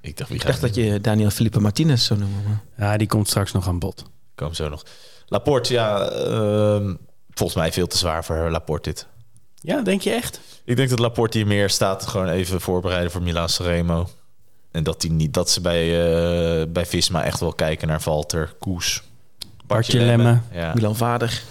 ik 0.00 0.16
dacht, 0.16 0.30
wie 0.30 0.38
ik 0.38 0.46
dacht 0.46 0.60
dat 0.60 0.74
je 0.74 1.00
Daniel 1.00 1.30
Felipe 1.30 1.60
Martinez 1.60 2.06
zou 2.06 2.18
noemen. 2.20 2.42
maar- 2.42 2.62
Ja, 2.88 2.96
die 2.96 3.06
komt 3.06 3.28
straks 3.28 3.52
nog 3.52 3.68
aan 3.68 3.78
bod. 3.78 4.04
Kom 4.34 4.54
zo 4.54 4.68
nog. 4.68 4.82
Laporte, 5.26 5.72
ja, 5.72 6.08
ehm, 6.08 6.94
volgens 7.30 7.58
mij 7.58 7.72
veel 7.72 7.86
te 7.86 7.96
zwaar 7.98 8.24
voor 8.24 8.50
Laporte 8.50 8.88
dit. 8.90 9.06
Ja, 9.54 9.82
denk 9.82 10.00
je 10.00 10.10
echt? 10.10 10.40
Ik 10.64 10.76
denk 10.76 10.88
dat 10.88 10.98
Laporte 10.98 11.38
hier 11.38 11.46
meer 11.46 11.70
staat 11.70 12.06
gewoon 12.06 12.28
even 12.28 12.60
voorbereiden 12.60 13.10
voor 13.10 13.22
Milan 13.22 13.48
Sanremo. 13.48 14.08
En 14.70 14.82
dat, 14.84 15.00
die 15.00 15.10
niet, 15.12 15.34
dat 15.34 15.50
ze 15.50 15.60
bij, 15.60 15.82
eh, 16.62 16.66
bij 16.72 16.86
Visma 16.86 17.24
echt 17.24 17.40
wel 17.40 17.52
kijken 17.52 17.88
naar 17.88 18.02
Valter, 18.02 18.54
Koes. 18.58 19.02
Bartje 19.66 20.00
Lemme. 20.00 20.40
Ja. 20.52 20.72
Milan 20.74 20.96
Vader. 20.96 21.42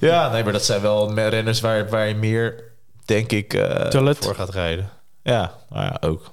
ja, 0.00 0.30
nee, 0.30 0.42
maar 0.42 0.52
dat 0.52 0.64
zijn 0.64 0.80
wel 0.80 1.14
renners 1.14 1.60
waar, 1.60 1.88
waar 1.88 2.08
je 2.08 2.14
meer, 2.14 2.64
denk 3.04 3.32
ik, 3.32 3.54
eh, 3.54 4.14
voor 4.14 4.34
gaat 4.34 4.50
rijden. 4.50 4.90
Ja, 5.22 5.54
nou 5.70 5.84
ja, 5.84 5.96
ook. 6.00 6.24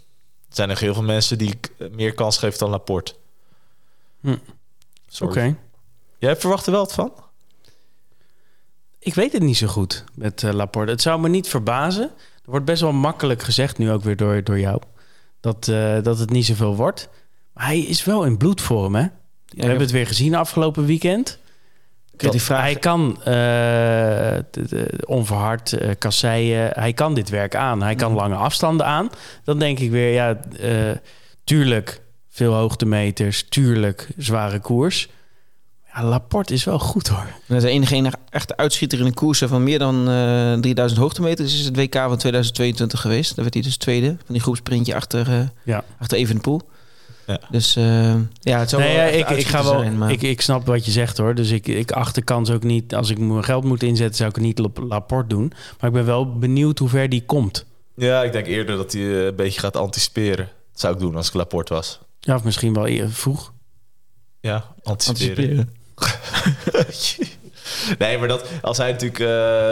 Er 0.50 0.56
zijn 0.56 0.70
nog 0.70 0.80
heel 0.80 0.94
veel 0.94 1.04
mensen 1.04 1.38
die 1.38 1.52
ik 1.52 1.72
eh, 1.78 1.90
meer 1.90 2.14
kans 2.14 2.38
geven 2.38 2.60
dan 2.60 2.70
Laporte. 2.70 3.14
Hm. 4.22 4.36
Oké. 5.20 5.56
Jij 6.18 6.36
verwacht 6.36 6.66
er 6.66 6.72
wel 6.72 6.82
wat 6.82 6.94
van? 6.94 7.12
Ik 9.00 9.14
weet 9.14 9.34
het 9.34 9.42
niet 9.42 9.58
zo 9.58 9.68
goed 9.68 10.04
met 10.14 10.44
eh, 10.44 10.54
Laporte. 10.54 10.92
Het 10.92 11.02
zou 11.02 11.20
me 11.20 11.30
niet 11.30 11.48
verbazen. 11.48 12.12
Er 12.44 12.50
wordt 12.56 12.66
best 12.66 12.82
wel 12.82 12.92
makkelijk 12.92 13.44
gezegd, 13.44 13.78
nu 13.78 13.92
ook 13.92 14.04
weer 14.04 14.16
door, 14.16 14.44
door 14.44 14.60
jou, 14.60 14.82
dat, 15.40 15.68
eh, 15.68 16.04
dat 16.04 16.20
het 16.20 16.30
niet 16.30 16.46
zoveel 16.46 16.76
wordt. 16.76 17.10
Maar 17.54 17.66
hij 17.66 17.80
is 17.80 18.04
wel 18.04 18.26
in 18.26 18.38
bloedvorm, 18.38 18.96
hè? 18.96 19.08
We 19.56 19.62
hebben 19.62 19.82
het 19.82 19.92
weer 19.92 20.08
gezien 20.08 20.36
afgelopen 20.36 20.86
weekend. 20.86 21.38
die 22.18 22.42
vraag- 22.42 22.62
Hij 22.62 22.76
kan 22.76 23.18
eh, 23.20 23.26
de- 24.52 24.68
de- 24.70 25.04
onverhard, 25.06 25.74
eh, 25.74 25.90
kasseien, 25.98 26.70
hij 26.74 26.94
kan 26.94 27.14
dit 27.14 27.30
werk 27.30 27.56
aan. 27.56 27.82
Hij 27.84 27.96
kan 27.96 28.14
lange 28.14 28.36
afstanden 28.36 28.86
aan. 28.86 29.10
Dan 29.44 29.60
denk 29.60 29.80
ik 29.80 29.92
weer, 29.92 30.14
ja, 30.14 30.40
eh, 30.60 30.72
tuurlijk 31.44 32.02
veel 32.30 32.54
hoogtemeters, 32.54 33.46
tuurlijk 33.50 34.08
zware 34.18 34.60
koers. 34.60 35.10
Ja, 35.94 36.04
Laporte 36.04 36.54
is 36.54 36.64
wel 36.64 36.80
goed 36.80 37.08
hoor. 37.08 37.26
Dat 37.48 37.58
is 37.58 37.64
de 37.64 37.70
enige 37.70 38.12
echte 38.30 38.58
uitschieter 38.58 39.00
in 39.00 39.06
een 39.06 39.14
koers 39.14 39.40
van 39.46 39.64
meer 39.64 39.80
dan 39.80 40.10
eh 40.10 40.54
3000 40.54 41.00
hoogtemeters. 41.02 41.54
is 41.60 41.66
het 41.66 41.76
WK 41.76 41.94
van 41.96 42.18
2022 42.18 43.02
geweest. 43.02 43.28
Daar 43.36 43.44
werd 43.44 43.54
hij 43.54 43.64
dus 43.64 43.78
tweede 43.78 44.08
van 44.08 44.34
die 44.34 44.42
groepsprintje 44.42 44.96
achter, 44.96 45.30
eh 45.30 45.40
Ja. 45.64 45.84
achter 46.00 46.18
Evenepoel. 46.18 46.62
Ja. 47.30 47.40
Dus 47.52 47.76
eh, 47.76 48.14
ja, 48.40 48.60
het 48.60 48.70
zou 48.70 48.82
Nee, 48.82 48.96
wel 48.96 49.06
ja, 49.06 49.10
echt 49.12 49.30
ik, 49.30 49.38
ik 49.38 49.48
ga 49.48 49.64
wel. 49.64 49.80
zijn, 49.80 49.98
maar- 49.98 50.12
ik, 50.12 50.22
ik 50.22 50.42
snap 50.42 50.66
wat 50.66 50.86
je 50.86 50.92
zegt 50.92 51.18
hoor. 51.18 51.36
Dus 51.36 51.50
ik, 51.52 51.68
ik 51.68 51.92
acht 51.92 52.16
de 52.16 52.22
kans 52.22 52.50
ook 52.52 52.64
niet. 52.64 52.96
Als 52.96 53.10
ik 53.10 53.20
mijn 53.20 53.44
geld 53.44 53.64
moet 53.64 53.84
inzetten, 53.84 54.16
zou 54.16 54.30
ik 54.30 54.36
het 54.36 54.46
niet 54.46 54.60
op 54.62 54.78
Laporte 54.88 55.28
doen. 55.28 55.52
Maar 55.80 55.90
ik 55.90 55.96
ben 55.96 56.06
wel 56.06 56.38
benieuwd 56.38 56.80
hoe 56.80 56.90
ver 56.90 57.10
die 57.10 57.24
komt. 57.26 57.66
Ja, 57.96 58.24
ik 58.24 58.32
denk 58.32 58.48
eerder 58.48 58.78
dat 58.78 58.92
hij 58.94 59.02
eh, 59.02 59.26
een 59.26 59.36
beetje 59.36 59.60
gaat 59.60 59.78
anticiperen. 59.78 60.46
Dat 60.72 60.80
zou 60.80 60.94
ik 60.94 61.00
doen 61.00 61.16
als 61.16 61.28
ik 61.28 61.34
Laporte 61.34 61.74
was. 61.74 62.00
Ja, 62.20 62.36
of 62.36 62.44
misschien 62.44 62.74
wel 62.74 62.88
eer- 62.88 63.10
vroeg. 63.10 63.54
Ja, 64.40 64.66
anticiperen. 64.84 65.70
nee, 68.00 68.18
maar 68.18 68.28
dat, 68.28 68.44
als 68.62 68.78
hij 68.78 68.92
natuurlijk 68.92 69.20
eh, 69.20 69.28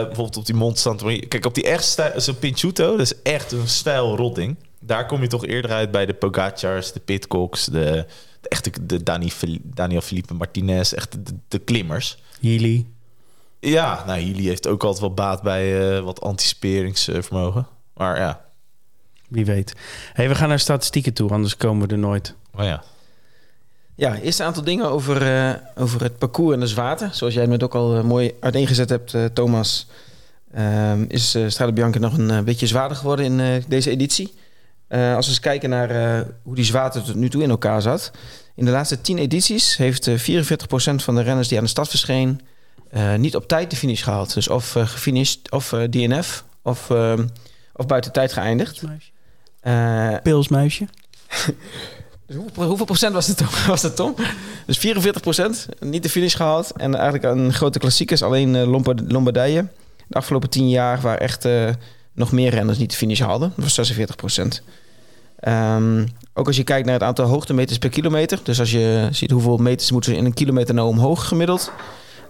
bijvoorbeeld 0.06 0.36
op 0.36 0.46
die 0.46 0.54
mond 0.54 0.78
staat... 0.78 1.02
Kijk, 1.28 1.46
op 1.46 1.54
die 1.54 1.64
echt 1.64 1.84
stijl, 1.84 2.20
zo'n 2.20 2.38
Pinchuto, 2.38 2.90
dat 2.90 3.00
is 3.00 3.22
echt 3.22 3.52
een 3.52 3.68
stijl 3.68 4.16
rotting. 4.16 4.56
Daar 4.88 5.06
kom 5.06 5.20
je 5.20 5.26
toch 5.26 5.46
eerder 5.46 5.70
uit 5.70 5.90
bij 5.90 6.06
de 6.06 6.14
Pogacars, 6.14 6.92
de 6.92 7.00
Pitcocks, 7.00 7.64
de, 7.64 8.06
de 8.40 8.48
echte 8.48 8.70
de 8.86 9.02
Dani, 9.02 9.32
Daniel 9.62 10.00
Felipe 10.00 10.34
Martinez, 10.34 10.92
echt 10.92 11.12
de, 11.12 11.34
de 11.48 11.58
klimmers. 11.58 12.18
Healy. 12.40 12.86
Ja, 13.60 14.04
nou, 14.06 14.20
Healy 14.20 14.42
heeft 14.42 14.66
ook 14.66 14.82
altijd 14.82 15.00
wel 15.00 15.14
baat 15.14 15.42
bij 15.42 15.96
eh, 15.96 16.02
wat 16.04 16.20
anticiperingsvermogen. 16.20 17.66
Maar 17.94 18.18
ja, 18.18 18.44
Wie 19.28 19.44
weet. 19.44 19.72
Hey, 20.12 20.28
we 20.28 20.34
gaan 20.34 20.48
naar 20.48 20.58
statistieken 20.58 21.12
toe, 21.12 21.30
anders 21.30 21.56
komen 21.56 21.86
we 21.86 21.92
er 21.92 21.98
nooit. 22.00 22.34
maar 22.54 22.64
ja. 22.66 22.82
Ja, 23.94 24.16
eerst 24.16 24.38
een 24.40 24.46
aantal 24.46 24.64
dingen 24.64 24.90
over, 24.90 25.22
eh, 25.22 25.54
over 25.74 26.02
het 26.02 26.18
parcours 26.18 26.54
en 26.54 26.60
de 26.60 26.66
zwaarte. 26.66 27.08
Zoals 27.12 27.32
jij 27.34 27.42
het 27.42 27.50
net 27.50 27.62
ook 27.62 27.74
al 27.74 27.96
eh, 27.96 28.02
mooi 28.02 28.32
uiteengezet 28.40 28.88
hebt, 28.88 29.16
Thomas. 29.34 29.86
ehm, 30.52 31.04
is 31.08 31.34
eh 31.34 31.48
Strade 31.48 31.72
Bianca 31.72 31.98
nog 31.98 32.18
een 32.18 32.44
beetje 32.44 32.66
zwaarder 32.66 32.96
geworden 32.96 33.24
in 33.24 33.40
eh, 33.40 33.62
deze 33.68 33.90
editie. 33.90 34.34
Eh, 34.88 35.14
als 35.14 35.24
we 35.26 35.30
eens 35.30 35.40
kijken 35.40 35.70
naar 35.70 35.90
eh, 35.90 36.20
hoe 36.42 36.54
die 36.54 36.64
zwaarte 36.64 37.02
tot 37.02 37.14
nu 37.14 37.28
toe 37.30 37.42
in 37.42 37.50
elkaar 37.50 37.82
zat. 37.82 38.10
In 38.54 38.64
de 38.64 38.70
laatste 38.70 39.00
10 39.00 39.18
edities 39.18 39.76
heeft 39.76 40.06
eh 40.06 40.14
44% 40.18 40.94
van 40.94 41.14
de 41.14 41.22
renners 41.22 41.48
die 41.48 41.58
aan 41.58 41.64
de 41.64 41.70
stad 41.70 41.88
verscheen... 41.88 42.40
eh, 42.90 43.14
niet 43.14 43.36
op 43.36 43.48
tijd 43.48 43.70
de 43.70 43.76
finish 43.76 44.02
gehaald. 44.04 44.34
Dus 44.34 44.48
of 44.48 44.76
eh, 44.76 44.86
gefinished, 44.86 45.50
of 45.50 45.72
eh, 45.72 45.82
DNF, 45.90 46.44
of, 46.62 46.90
ehm, 46.90 47.26
of 47.72 47.86
buiten 47.86 48.12
tijd 48.12 48.32
geëindigd. 48.32 48.82
Eh, 49.60 50.14
Pilsmuisje. 50.22 50.86
dus 52.26 52.36
hoeveel, 52.36 52.64
hoeveel 52.66 52.86
procent 52.86 53.12
was 53.12 53.26
het, 53.26 53.42
was 53.66 53.82
het, 53.82 53.96
Tom? 53.96 54.14
Dus 54.66 54.78
44 54.78 55.22
procent, 55.22 55.68
niet 55.80 56.02
de 56.02 56.08
finish 56.08 56.36
gehaald. 56.36 56.72
En 56.76 56.94
eigenlijk 56.94 57.24
een 57.24 57.52
grote 57.52 57.78
klassiekers, 57.78 58.22
alleen 58.22 58.56
eh, 58.56 58.70
Lombard- 58.70 59.12
Lombardije. 59.12 59.66
De 60.06 60.14
afgelopen 60.16 60.50
10 60.50 60.68
jaar 60.68 61.00
waar 61.00 61.18
echt 61.18 61.44
eh, 61.44 61.68
nog 62.18 62.32
meer 62.32 62.50
renners 62.50 62.78
niet 62.78 62.90
de 62.90 62.96
finish 62.96 63.20
haalden. 63.20 63.52
Dat 63.54 63.64
was 63.64 63.74
46 63.74 64.16
procent. 64.16 64.62
Ehm, 65.38 66.06
ook 66.34 66.46
als 66.46 66.56
je 66.56 66.64
kijkt 66.64 66.84
naar 66.84 66.94
het 66.94 67.02
aantal 67.02 67.26
hoogtemeters 67.26 67.78
per 67.78 67.90
kilometer. 67.90 68.40
Dus 68.42 68.60
als 68.60 68.70
je 68.70 69.08
ziet 69.10 69.30
hoeveel 69.30 69.56
meters 69.56 69.90
moeten 69.90 70.12
ze 70.12 70.18
in 70.18 70.24
een 70.24 70.34
kilometer 70.34 70.74
nou 70.74 70.88
omhoog 70.88 71.28
gemiddeld. 71.28 71.72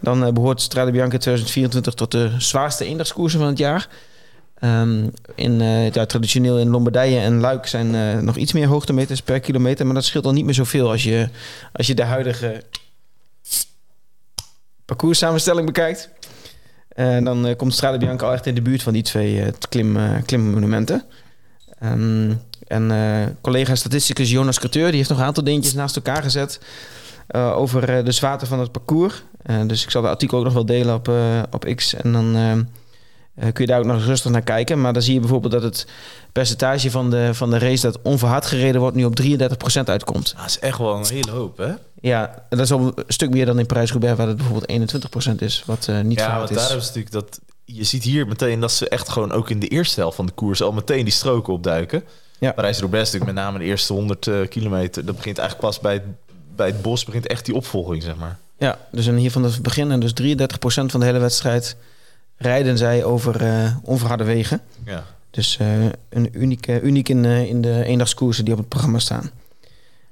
Dan 0.01 0.25
eh, 0.25 0.31
behoort 0.31 0.61
Strade 0.61 0.91
Bianca 0.91 1.17
2024 1.17 1.93
tot 1.93 2.11
de 2.11 2.31
zwaarste 2.37 2.85
eendagskoersen 2.85 3.39
van 3.39 3.49
het 3.49 3.57
jaar. 3.57 3.87
Ehm, 4.59 5.07
in, 5.35 5.61
eh, 5.61 5.91
ja, 5.91 6.05
traditioneel 6.05 6.59
in 6.59 6.69
Lombardije 6.69 7.19
en 7.19 7.39
Luik 7.39 7.67
zijn 7.67 7.95
eh, 7.95 8.21
nog 8.21 8.35
iets 8.35 8.53
meer 8.53 8.67
hoogtemeters 8.67 9.21
per 9.21 9.39
kilometer. 9.39 9.85
Maar 9.85 9.95
dat 9.95 10.05
scheelt 10.05 10.25
al 10.25 10.33
niet 10.33 10.45
meer 10.45 10.53
zoveel 10.53 10.89
als 10.89 11.03
je, 11.03 11.29
als 11.71 11.87
je 11.87 11.93
de 11.93 12.03
huidige 12.03 12.63
parcourssamenstelling 14.85 15.65
bekijkt. 15.65 16.09
En 16.89 17.23
dan 17.23 17.47
eh, 17.47 17.55
komt 17.55 17.73
Strade 17.73 17.97
Bianca 17.97 18.25
al 18.25 18.33
echt 18.33 18.45
in 18.45 18.55
de 18.55 18.61
buurt 18.61 18.83
van 18.83 18.93
die 18.93 19.03
twee 19.03 19.41
eh, 19.41 19.51
klim, 19.69 19.97
eh, 19.97 20.11
klimmonumenten. 20.25 21.03
Ehm, 21.79 22.33
en 22.67 22.91
eh, 22.91 23.27
collega 23.41 23.75
statisticus 23.75 24.31
Jonas 24.31 24.59
Couteur 24.59 24.87
die 24.87 24.95
heeft 24.95 25.09
nog 25.09 25.17
een 25.19 25.25
aantal 25.25 25.43
dingetjes 25.43 25.73
naast 25.73 25.95
elkaar 25.95 26.23
gezet 26.23 26.59
eh, 27.27 27.57
over 27.57 27.89
eh, 27.97 28.05
de 28.05 28.11
zwaarte 28.11 28.45
van 28.45 28.59
het 28.59 28.71
parcours. 28.71 29.23
Eh, 29.41 29.61
dus 29.67 29.83
ik 29.83 29.89
zal 29.89 30.01
het 30.01 30.11
artikel 30.11 30.37
ook 30.37 30.43
nog 30.43 30.53
wel 30.53 30.65
delen 30.65 30.95
op, 30.95 31.07
eh, 31.07 31.43
op 31.51 31.65
X. 31.75 31.93
En 31.93 32.11
dan 32.11 32.35
eh, 32.35 32.51
eh, 32.51 32.59
kun 33.39 33.65
je 33.65 33.65
daar 33.65 33.79
ook 33.79 33.85
nog 33.85 34.05
rustig 34.05 34.31
naar 34.31 34.41
kijken. 34.41 34.81
Maar 34.81 34.93
dan 34.93 35.01
zie 35.01 35.13
je 35.13 35.19
bijvoorbeeld 35.19 35.53
dat 35.53 35.63
het 35.63 35.87
percentage 36.31 36.91
van 36.91 37.09
de, 37.09 37.33
van 37.33 37.49
de 37.49 37.57
race 37.57 37.81
dat 37.81 37.99
onverhard 38.01 38.45
gereden 38.45 38.81
wordt 38.81 38.95
nu 38.95 39.05
op 39.05 39.19
33% 39.21 39.23
uitkomt. 39.83 40.33
Dat 40.37 40.45
is 40.45 40.59
echt 40.59 40.77
wel 40.77 40.95
een 40.95 41.05
hele 41.05 41.31
hoop, 41.31 41.57
hè? 41.57 41.73
Ja, 42.01 42.43
dat 42.49 42.59
is 42.59 42.71
al 42.71 42.79
een 42.79 43.03
stuk 43.07 43.29
meer 43.29 43.45
dan 43.45 43.59
in 43.59 43.65
Parijs-Roubaix, 43.65 44.17
waar 44.17 44.27
het 44.27 44.37
bijvoorbeeld 44.37 45.05
21% 45.31 45.35
is, 45.35 45.63
wat 45.65 45.87
eh, 45.87 45.99
niet 45.99 46.19
ja, 46.19 46.37
want 46.37 46.49
is. 46.49 46.55
daar 46.55 46.67
hebben 46.67 46.85
ze 46.85 46.87
natuurlijk 46.87 47.13
dat... 47.25 47.39
Je 47.65 47.83
ziet 47.83 48.03
hier 48.03 48.27
meteen 48.27 48.59
dat 48.59 48.71
ze 48.71 48.89
echt 48.89 49.09
gewoon 49.09 49.31
ook 49.31 49.49
in 49.49 49.59
de 49.59 49.67
eerste 49.67 49.99
helft 49.99 50.15
van 50.15 50.25
de 50.25 50.31
koers 50.31 50.61
al 50.61 50.71
meteen 50.71 51.03
die 51.03 51.13
stroken 51.13 51.53
opduiken. 51.53 52.03
Ja. 52.39 52.51
Parijs-Roubaix 52.51 53.07
is 53.07 53.13
natuurlijk 53.13 53.37
met 53.37 53.45
name 53.45 53.63
de 53.63 53.69
eerste 53.69 53.93
100 53.93 54.27
eh, 54.27 54.35
kilometer. 54.49 55.05
Dat 55.05 55.15
begint 55.15 55.37
eigenlijk 55.37 55.69
pas 55.69 55.79
bij 55.79 55.93
het, 55.93 56.03
bij 56.55 56.67
het 56.67 56.81
bos 56.81 57.05
begint 57.05 57.27
echt 57.27 57.45
die 57.45 57.55
opvolging, 57.55 58.03
zeg 58.03 58.15
maar. 58.15 58.37
Ja, 58.57 58.77
dus 58.91 59.07
en 59.07 59.15
hier 59.15 59.31
van 59.31 59.43
het 59.43 59.61
begin 59.61 59.91
en 59.91 59.99
dus 59.99 60.11
33% 60.11 60.35
van 60.63 60.99
de 60.99 61.05
hele 61.05 61.19
wedstrijd 61.19 61.75
rijden 62.39 62.77
zij 62.77 63.03
over 63.03 63.45
eh, 63.45 63.75
onverharde 63.83 64.23
wegen. 64.23 64.61
Ja. 64.85 65.03
Dus 65.31 65.57
eh, 65.57 65.85
een 66.09 66.29
uniek, 66.31 66.67
eh, 66.67 66.83
uniek 66.83 67.09
in, 67.09 67.25
eh, 67.25 67.43
in 67.43 67.61
de 67.61 67.83
eendagskoersen 67.83 68.45
die 68.45 68.53
op 68.53 68.59
het 68.59 68.69
programma 68.69 68.99
staan. 68.99 69.31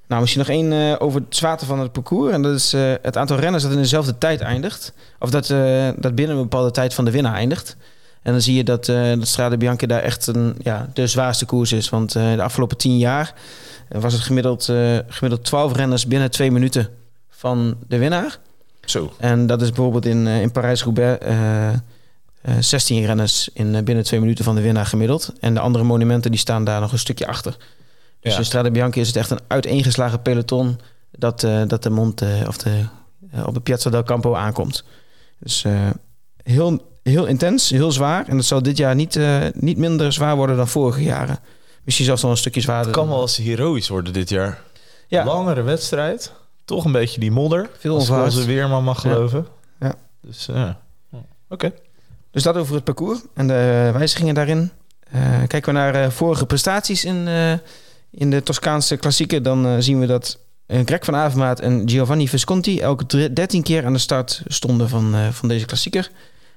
Nou, 0.07 0.21
misschien 0.21 0.43
nog 0.47 0.51
één 0.51 0.99
over 0.99 1.21
het 1.21 1.35
zwaarte 1.35 1.65
van 1.65 1.79
het 1.79 1.91
parcours. 1.91 2.33
En 2.33 2.41
dat 2.41 2.55
is 2.55 2.71
het 3.01 3.17
aantal 3.17 3.37
renners 3.37 3.63
dat 3.63 3.71
in 3.71 3.77
dezelfde 3.77 4.17
tijd 4.17 4.41
eindigt. 4.41 4.93
Of 5.19 5.29
dat, 5.29 5.47
dat 6.01 6.15
binnen 6.15 6.35
een 6.35 6.41
bepaalde 6.41 6.71
tijd 6.71 6.93
van 6.93 7.05
de 7.05 7.11
winnaar 7.11 7.33
eindigt. 7.33 7.77
En 8.21 8.31
dan 8.31 8.41
zie 8.41 8.55
je 8.55 8.63
dat, 8.63 8.85
dat 8.85 9.27
Strade 9.27 9.57
Bianca 9.57 9.87
daar 9.87 10.01
echt 10.01 10.27
een, 10.27 10.55
ja, 10.59 10.89
de 10.93 11.07
zwaarste 11.07 11.45
koers 11.45 11.71
is. 11.71 11.89
Want 11.89 12.11
de 12.11 12.41
afgelopen 12.41 12.77
tien 12.77 12.97
jaar 12.97 13.33
was 13.89 14.13
het 14.13 14.21
gemiddeld, 14.21 14.63
gemiddeld 15.07 15.43
12 15.43 15.75
renners 15.75 16.07
binnen 16.07 16.31
twee 16.31 16.51
minuten 16.51 16.89
van 17.29 17.77
de 17.87 17.97
winnaar. 17.97 18.39
Zo. 18.85 19.13
En 19.17 19.47
dat 19.47 19.61
is 19.61 19.71
bijvoorbeeld 19.71 20.05
in, 20.05 20.27
in 20.27 20.51
Parijs-Roubaix 20.51 21.25
16 22.59 23.05
renners 23.05 23.49
in 23.53 23.75
eh, 23.75 23.83
binnen 23.83 24.03
twee 24.03 24.19
minuten 24.19 24.43
van 24.43 24.55
de 24.55 24.61
winnaar 24.61 24.85
gemiddeld. 24.85 25.33
En 25.39 25.53
de 25.53 25.59
andere 25.59 25.83
monumenten 25.83 26.31
die 26.31 26.39
staan 26.39 26.63
daar 26.63 26.81
nog 26.81 26.91
een 26.91 26.99
stukje 26.99 27.27
achter. 27.27 27.57
Dus 28.19 28.31
Ja. 28.33 28.37
in 28.39 28.45
Strade 28.45 28.71
Bianca 28.71 28.99
is 28.99 29.07
het 29.07 29.15
echt 29.15 29.29
een 29.29 29.39
uiteengeslagen 29.47 30.21
peloton 30.21 30.79
dat, 31.11 31.43
eh, 31.43 31.61
dat 31.67 31.83
de 31.83 31.89
mond 31.89 32.21
eh, 32.21 32.29
of 32.47 32.57
de, 32.57 32.83
eh, 33.31 33.47
op 33.47 33.53
de 33.53 33.59
Piazza 33.59 33.89
del 33.89 34.03
Campo 34.03 34.35
aankomt. 34.35 34.83
Dus 35.39 35.63
eh, 35.63 35.89
heel, 36.43 36.81
heel 37.03 37.25
intens, 37.25 37.69
heel 37.69 37.91
zwaar. 37.91 38.27
En 38.27 38.35
dat 38.35 38.45
zal 38.45 38.61
dit 38.61 38.77
jaar 38.77 38.95
niet, 38.95 39.15
eh, 39.15 39.37
niet 39.53 39.77
minder 39.77 40.13
zwaar 40.13 40.35
worden 40.35 40.57
dan 40.57 40.67
vorige 40.67 41.03
jaren. 41.03 41.39
Misschien 41.83 42.05
zelfs 42.05 42.21
nog 42.21 42.31
een 42.31 42.37
stukje 42.37 42.61
zwaarder. 42.61 42.85
Het 42.87 42.95
kan 42.95 43.07
wel 43.09 43.21
eens 43.21 43.37
heroïs 43.37 43.87
worden 43.87 44.13
dit 44.13 44.29
jaar. 44.29 44.61
Ja. 45.07 45.25
Langere 45.25 45.61
wedstrijd. 45.61 46.31
Toch 46.65 46.85
een 46.85 46.91
beetje 46.91 47.19
die 47.19 47.31
modder. 47.31 47.69
Veel 47.77 47.95
als 47.95 48.09
onze 48.09 48.45
weerman 48.45 48.83
mag 48.83 49.01
geloven. 49.01 49.47
Ja. 49.79 49.95
Dus 50.21 50.45
ja. 50.45 50.79
Oké. 51.49 51.71
Dus 52.37 52.45
dat 52.45 52.57
over 52.57 52.75
het 52.75 52.83
parcours 52.83 53.19
en 53.33 53.47
de 53.47 53.89
wijzigingen 53.93 54.33
daarin. 54.33 54.71
Eh, 55.11 55.21
kijken 55.47 55.73
we 55.73 55.79
naar 55.79 55.95
eh, 55.95 56.09
vorige 56.09 56.45
prestaties 56.45 57.05
in, 57.05 57.27
eh, 57.27 57.51
in 58.11 58.29
de 58.29 58.43
Toscaanse 58.43 58.97
klassieken, 58.97 59.43
dan 59.43 59.83
zien 59.83 59.99
we 59.99 60.05
dat 60.05 60.39
Greg 60.67 61.05
van 61.05 61.15
Avermaat 61.15 61.59
en 61.59 61.89
Giovanni 61.89 62.27
Visconti 62.27 62.79
elke 62.79 63.05
dre- 63.05 63.33
13 63.33 63.63
keer 63.63 63.85
aan 63.85 63.93
de 63.93 63.99
start 63.99 64.41
stonden 64.47 64.89
van, 64.89 65.15
van 65.31 65.47
deze 65.47 65.65
klassieker. 65.65 66.11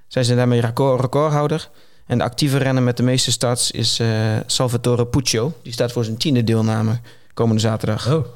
Zij 0.09 0.24
zijn 0.24 0.37
daarmee 0.37 0.61
record, 0.61 1.01
recordhouder. 1.01 1.70
En 2.07 2.18
de 2.18 2.24
actieve 2.24 2.59
renner 2.59 2.83
met 2.83 2.97
de 2.97 3.03
meeste 3.03 3.33
starts 3.33 3.70
is 3.70 4.01
Salvatore 4.47 5.07
Puccio. 5.07 5.53
Die 5.62 5.72
staat 5.72 5.93
voor 5.93 6.05
zijn 6.05 6.16
tiende 6.16 6.45
deelname 6.45 7.01
komende 7.35 7.61
zaterdag. 7.61 8.12
Oh. 8.12 8.26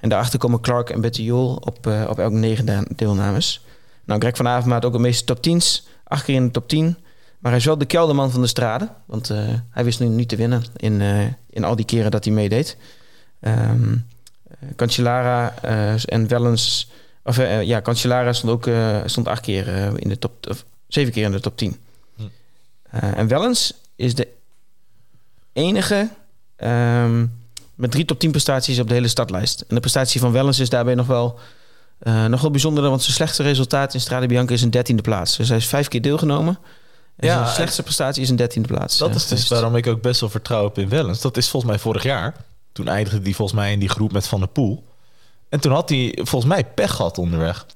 En 0.00 0.08
daarachter 0.08 0.38
komen 0.38 0.60
Clark 0.60 0.90
en 0.90 1.00
Betty 1.00 1.22
Jol 1.22 1.54
op, 1.54 1.86
eh, 1.86 2.06
op 2.08 2.18
elk 2.18 2.32
negen 2.32 2.86
deelnames. 2.96 3.65
Nou, 4.06 4.20
Greg 4.20 4.36
van 4.36 4.48
Avermaat 4.48 4.84
ook 4.84 4.92
de 4.92 4.98
meeste 4.98 5.24
top 5.24 5.38
10's. 5.48 5.86
Acht 6.04 6.24
keer 6.24 6.34
in 6.34 6.44
de 6.44 6.50
top 6.50 6.68
10. 6.68 6.96
Maar 7.38 7.50
hij 7.50 7.60
is 7.60 7.66
wel 7.66 7.78
de 7.78 7.86
kelderman 7.86 8.30
van 8.30 8.40
de 8.40 8.46
strade. 8.46 8.88
Want 9.04 9.30
eh, 9.30 9.38
hij 9.70 9.84
wist 9.84 10.00
nu 10.00 10.06
niet 10.06 10.28
te 10.28 10.36
winnen 10.36 10.64
in, 10.76 11.00
eh, 11.00 11.26
in 11.50 11.64
al 11.64 11.76
die 11.76 11.84
keren 11.84 12.10
dat 12.10 12.24
hij 12.24 12.32
meedeed. 12.32 12.76
Eh, 13.40 13.70
Cancellara 14.76 15.54
en 16.04 16.28
Wellens... 16.28 16.90
Of 17.24 17.36
ja, 17.62 17.80
Cancellara 17.80 18.32
stond 18.32 18.52
ook 18.52 18.74
stond 19.08 19.28
acht 19.28 19.40
keer 19.40 19.68
in 20.00 20.08
de 20.08 20.18
top... 20.18 20.46
Of 20.48 20.64
zeven 20.88 21.12
keer 21.12 21.24
in 21.24 21.30
de 21.30 21.40
top 21.40 21.56
10. 21.56 21.76
Hm. 22.16 22.22
En 22.90 23.28
Wellens 23.28 23.74
is 23.96 24.14
de 24.14 24.28
enige... 25.52 26.08
ehm, 26.56 27.26
met 27.74 27.90
drie 27.90 28.04
top 28.04 28.18
10 28.18 28.30
prestaties 28.30 28.78
op 28.78 28.88
de 28.88 28.94
hele 28.94 29.08
startlijst. 29.08 29.60
En 29.60 29.74
de 29.74 29.80
prestatie 29.80 30.20
van 30.20 30.32
Wellens 30.32 30.58
is 30.58 30.68
daarbij 30.68 30.94
nog 30.94 31.06
wel, 31.06 31.38
eh, 31.98 32.24
nog 32.24 32.40
wel 32.40 32.50
bijzonder, 32.50 32.82
want 32.88 33.02
zijn 33.02 33.14
slechtste 33.14 33.42
resultaat 33.42 33.94
in 33.94 34.00
Strade 34.00 34.26
Bianca 34.26 34.52
is 34.52 34.62
een 34.62 34.70
dertiende 34.70 35.02
plaats. 35.02 35.36
Dus 35.36 35.48
hij 35.48 35.56
is 35.56 35.66
vijf 35.66 35.88
keer 35.88 36.02
deelgenomen. 36.02 36.58
En 37.16 37.26
Ja, 37.28 37.34
zijn 37.42 37.54
slechtste 37.54 37.82
prestatie 37.82 38.22
is 38.22 38.28
een 38.30 38.36
dertiende 38.36 38.68
plaats. 38.68 38.98
Dat 38.98 39.14
is 39.14 39.26
dus 39.28 39.48
waarom 39.48 39.76
ik 39.76 39.86
ook 39.86 40.02
best 40.02 40.20
wel 40.20 40.30
vertrouw 40.30 40.64
heb 40.64 40.78
in 40.78 40.88
Wellens. 40.88 41.20
Dat 41.20 41.36
is 41.36 41.48
volgens 41.48 41.72
mij 41.72 41.80
vorig 41.80 42.02
jaar. 42.02 42.34
Toen 42.72 42.88
eindigde 42.88 43.20
hij 43.22 43.32
volgens 43.32 43.58
mij 43.58 43.72
in 43.72 43.78
die 43.78 43.88
groep 43.88 44.12
met 44.12 44.26
Van 44.26 44.38
der 44.38 44.48
Poel. 44.48 44.84
En 45.48 45.60
toen 45.60 45.72
had 45.72 45.88
hij 45.88 46.18
volgens 46.22 46.52
mij 46.52 46.64
pech 46.64 46.94
gehad 46.94 47.18
onderweg. 47.18 47.66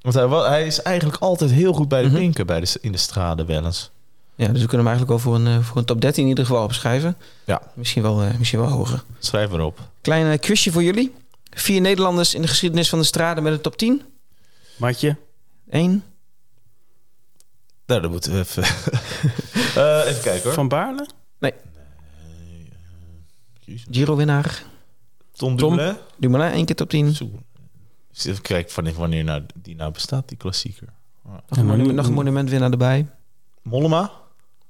Want 0.00 0.14
hij, 0.46 0.66
is 0.66 0.82
eigenlijk 0.82 1.22
altijd 1.22 1.50
heel 1.50 1.72
goed 1.72 1.88
bij 1.88 2.02
de 2.02 2.08
Mhm. 2.08 2.16
pinken 2.16 2.46
bij 2.46 2.60
de, 2.60 2.78
in 2.80 2.92
de 2.92 2.98
strade 2.98 3.44
Wellens. 3.44 3.90
Ja, 4.34 4.46
dus 4.48 4.60
we 4.60 4.66
kunnen 4.66 4.86
hem 4.86 4.96
eigenlijk 4.96 5.08
wel 5.24 5.32
voor 5.32 5.34
een, 5.40 5.46
eh, 5.58 5.64
voor 5.64 5.76
een 5.76 5.84
top 5.84 6.00
13 6.00 6.22
in 6.22 6.28
ieder 6.28 6.46
geval 6.46 6.64
opschrijven. 6.64 7.16
Ja. 7.44 7.62
Misschien 7.74 8.02
wel, 8.02 8.22
eh, 8.22 8.38
misschien 8.38 8.60
wel 8.60 8.68
hoger. 8.68 9.02
Schrijf 9.18 9.50
maar 9.50 9.60
op. 9.60 9.78
Klein 10.00 10.32
eh, 10.32 10.38
quizje 10.38 10.72
voor 10.72 10.82
jullie. 10.82 11.14
Vier 11.50 11.80
Nederlanders 11.80 12.34
in 12.34 12.42
de 12.42 12.48
geschiedenis 12.48 12.88
van 12.88 12.98
de 12.98 13.04
strade 13.04 13.40
met 13.40 13.52
een 13.52 13.60
top 13.60 13.76
10. 13.76 14.02
Matje, 14.76 15.16
Eén. 15.68 16.02
Nou, 17.86 18.00
dan 18.00 18.10
moeten 18.10 18.32
we 18.32 18.38
even... 18.38 18.62
Eh, 19.70 20.06
even 20.06 20.22
kijken 20.22 20.42
hoor. 20.42 20.52
Van 20.52 20.68
Baarle? 20.68 21.06
Jezus. 23.70 23.86
Giro-winnaar. 23.90 24.62
Tom 25.32 25.56
Tom. 25.56 25.76
Dumoulin. 25.76 25.96
Dumoulin, 26.16 26.52
één 26.52 26.64
keer 26.64 26.74
top 26.76 26.88
10. 26.88 27.14
Zo. 27.14 27.30
Dus 28.12 28.24
Even 28.24 28.42
kijken 28.42 28.74
wanneer, 28.74 28.94
wanneer 28.94 29.24
nou, 29.24 29.42
die 29.54 29.76
nou 29.76 29.92
bestaat, 29.92 30.28
die 30.28 30.36
klassieker. 30.36 30.88
Nog 31.24 31.58
een, 31.58 31.66
monument, 31.66 31.94
nog 31.94 32.06
een 32.06 32.12
monumentwinnaar 32.12 32.70
erbij. 32.70 33.06
Mollema? 33.62 34.12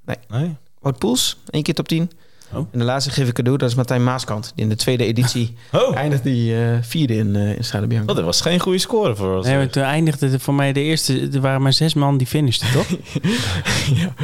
Nee. 0.04 0.16
Nee? 0.28 0.56
Wout 0.78 0.98
Poels, 0.98 1.36
één 1.50 1.62
keer 1.62 1.74
top 1.74 1.88
10. 1.88 2.10
Oh. 2.52 2.66
En 2.72 2.78
de 2.78 2.84
laatste 2.84 3.10
geef 3.10 3.28
ik 3.28 3.34
cadeau, 3.34 3.58
dat 3.58 3.68
is 3.68 3.74
Martijn 3.74 4.04
Maaskant. 4.04 4.52
Die 4.54 4.64
in 4.64 4.70
de 4.70 4.76
tweede 4.76 5.04
editie 5.04 5.56
Oh, 5.72 5.96
eindigt 5.96 6.22
die 6.22 6.56
eh, 6.64 6.78
vierde 6.80 7.14
in, 7.16 7.36
eh 7.36 7.56
in 7.56 7.64
Strade 7.64 7.86
Bianca. 7.86 8.10
oh, 8.10 8.16
dat 8.16 8.24
was 8.24 8.40
geen 8.40 8.60
goede 8.60 8.78
score 8.78 9.16
voor 9.16 9.36
ons. 9.36 9.46
Nee, 9.46 9.56
maar 9.56 9.68
toen 9.70 9.82
eindigde 9.82 10.28
het 10.28 10.42
voor 10.42 10.54
mij 10.54 10.72
de 10.72 10.80
eerste... 10.80 11.28
Er 11.32 11.40
waren 11.40 11.62
maar 11.62 11.72
zes 11.72 11.94
man 11.94 12.16
die 12.16 12.26
finishten, 12.26 12.72
toch? 12.72 12.86
ja. 14.00 14.14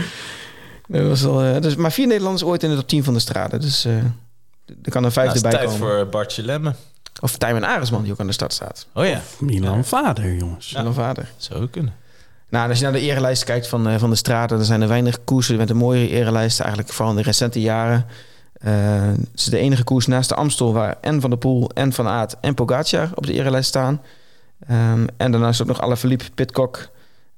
Dat 0.89 1.07
was 1.07 1.25
al, 1.25 1.43
eh, 1.43 1.61
dus, 1.61 1.77
maar 1.77 1.93
vier 1.93 2.07
Nederlanders 2.07 2.45
ooit 2.45 2.63
in 2.63 2.71
de 2.71 2.77
top 2.77 2.89
10 2.89 3.05
van 3.05 3.15
de 3.15 3.21
strade. 3.21 3.59
Dus 3.59 3.85
eh, 3.85 3.93
er 3.97 4.03
kan 4.83 4.95
een 4.95 5.01
Nou, 5.01 5.13
vijfde 5.13 5.23
het 5.29 5.35
is 5.37 5.43
bij 5.43 5.51
tijd 5.51 5.65
komen. 5.65 5.79
voor 5.79 6.07
Bartje 6.07 6.43
Lemmen. 6.43 6.77
Of 7.21 7.37
Tijmen 7.39 7.65
Aresman, 7.65 8.03
die 8.03 8.13
ook 8.13 8.21
aan 8.21 8.27
de 8.27 8.33
start 8.33 8.53
staat. 8.53 8.87
Oh 8.95 9.07
ja, 9.07 9.21
Milan 9.39 9.85
Vader, 9.85 10.35
jongens. 10.35 10.69
Zijn 10.69 10.95
vader. 10.95 11.29
zou 11.37 11.63
ook 11.63 11.71
kunnen. 11.71 11.95
Nou, 12.49 12.69
als 12.69 12.79
je 12.79 12.85
naar 12.85 12.93
de 12.93 13.01
erelijst 13.01 13.45
kijkt 13.45 13.69
van, 13.69 13.89
eh, 13.89 13.99
van 13.99 14.11
de 14.11 14.17
straten, 14.17 14.57
dan 14.57 14.67
zijn 14.67 14.83
er 14.83 14.89
weinig 14.89 15.25
koersen 15.25 15.57
met 15.57 15.71
een 15.71 15.77
mooiere 15.77 16.09
erelijst. 16.15 16.61
Eigenlijk 16.61 16.93
vooral 16.93 17.11
in 17.11 17.17
de 17.17 17.23
recente 17.23 17.61
jaren. 17.61 18.07
Eh, 18.53 18.73
het 19.07 19.29
is 19.35 19.45
de 19.45 19.59
enige 19.59 19.85
koers 19.85 20.07
naast 20.07 20.29
de 20.29 20.35
Amstel 20.35 20.73
waar 20.73 20.97
en 21.01 21.21
Van 21.21 21.31
der 21.31 21.39
Poel 21.39 21.71
en 21.75 21.93
Van 21.93 22.07
Aert 22.09 22.37
en 22.41 22.55
Pogacar 22.55 23.11
op 23.15 23.27
de 23.27 23.33
erelijst 23.33 23.69
staan. 23.69 24.03
Ehm, 24.69 25.07
en 25.17 25.31
daarnaast 25.33 25.61
ook 25.63 25.67
nog 25.67 25.81
Alaphilippe, 25.81 26.25
Pitcock. 26.35 26.89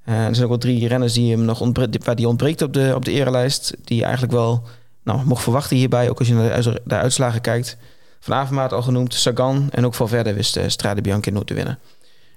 Eh, 0.05 0.15
er 0.27 0.35
zijn 0.35 0.43
ook 0.43 0.49
wel 0.49 0.59
drie 0.59 0.89
renners 0.89 1.13
die 1.13 1.33
hem 1.33 1.45
nog 1.45 1.61
ontbre- 1.61 1.89
waar 2.05 2.15
die 2.15 2.29
ontbreekt 2.29 2.63
op 2.63 2.73
de, 2.73 2.93
op 2.95 3.05
de 3.05 3.11
erelijst. 3.13 3.75
Die 3.85 3.97
je 3.97 4.03
eigenlijk 4.03 4.33
wel 4.33 4.63
nou, 5.03 5.25
mocht 5.25 5.43
verwachten 5.43 5.77
hierbij. 5.77 6.11
Ook 6.11 6.19
als 6.19 6.29
je 6.29 6.35
naar 6.35 6.49
de, 6.49 6.53
uit- 6.53 6.81
de 6.85 6.95
uitslagen 6.95 7.41
kijkt. 7.41 7.77
Van 8.21 8.35
Avermaat 8.37 8.73
al 8.73 8.83
genoemd, 8.83 9.15
Sagan 9.15 9.69
en 9.71 9.87
ook 9.87 9.95
Valverde 9.95 10.35
wist 10.35 10.57
uh, 10.57 10.65
Strade 10.67 11.01
Bianca 11.01 11.31
nooit 11.31 11.47
te 11.47 11.55
winnen. 11.55 11.79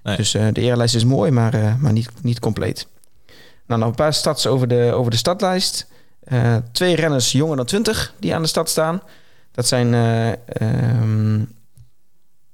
Nee. 0.03 0.17
Dus 0.17 0.33
eh, 0.33 0.47
de 0.51 0.61
eerlijst 0.61 0.95
is 0.95 1.03
mooi, 1.03 1.31
maar, 1.31 1.53
eh, 1.53 1.75
maar 1.75 1.91
niet, 1.91 2.09
niet 2.21 2.39
compleet. 2.39 2.87
Nou, 3.67 3.79
nog 3.79 3.89
een 3.89 3.95
paar 3.95 4.13
stads 4.13 4.47
over 4.47 4.67
de, 4.67 4.91
over 4.93 5.11
de 5.11 5.17
stadlijst. 5.17 5.87
Eh, 6.23 6.55
twee 6.71 6.95
renners 6.95 7.31
jonger 7.31 7.55
dan 7.55 7.65
20 7.65 8.13
die 8.19 8.35
aan 8.35 8.41
de 8.41 8.47
stad 8.47 8.69
staan. 8.69 9.01
Dat 9.51 9.67
zijn... 9.67 9.93
eh, 9.93 10.29
ehm, 10.45 11.37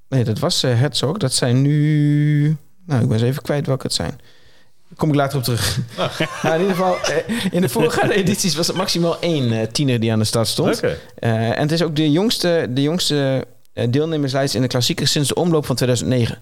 nee, 0.09 0.23
dat 0.23 0.39
was 0.39 0.61
Herzog. 0.61 1.17
Dat 1.17 1.33
zijn 1.33 1.61
nu... 1.61 2.57
Nou, 2.85 3.01
ik 3.01 3.07
ben 3.07 3.17
eens 3.17 3.27
even 3.27 3.41
kwijt 3.41 3.67
welke 3.67 3.85
het 3.85 3.95
zijn. 3.95 4.19
Daar 4.87 4.97
kom 4.97 5.09
ik 5.09 5.15
later 5.15 5.37
op 5.37 5.43
terug. 5.43 5.79
Nou, 6.43 6.55
in 6.55 6.61
ieder 6.61 6.75
geval, 6.75 6.97
in 7.51 7.61
de 7.61 7.69
voorgaande 7.69 8.13
edities 8.23 8.55
was 8.55 8.67
het 8.67 8.75
maximaal 8.75 9.19
één 9.19 9.71
tiener 9.71 9.99
die 9.99 10.11
aan 10.11 10.19
de 10.19 10.25
start 10.25 10.47
stond. 10.47 10.79
En 11.19 11.59
het 11.59 11.71
is 11.71 11.81
ook 11.81 11.95
de 11.95 12.11
jongste, 12.11 12.67
de 12.69 12.81
jongste 12.81 13.45
deelnemerslijst 13.89 14.55
in 14.55 14.61
de 14.61 14.67
klassieker 14.67 15.07
sinds 15.07 15.27
de 15.29 15.35
omloop 15.35 15.65
van 15.65 15.75
2009. 15.75 16.37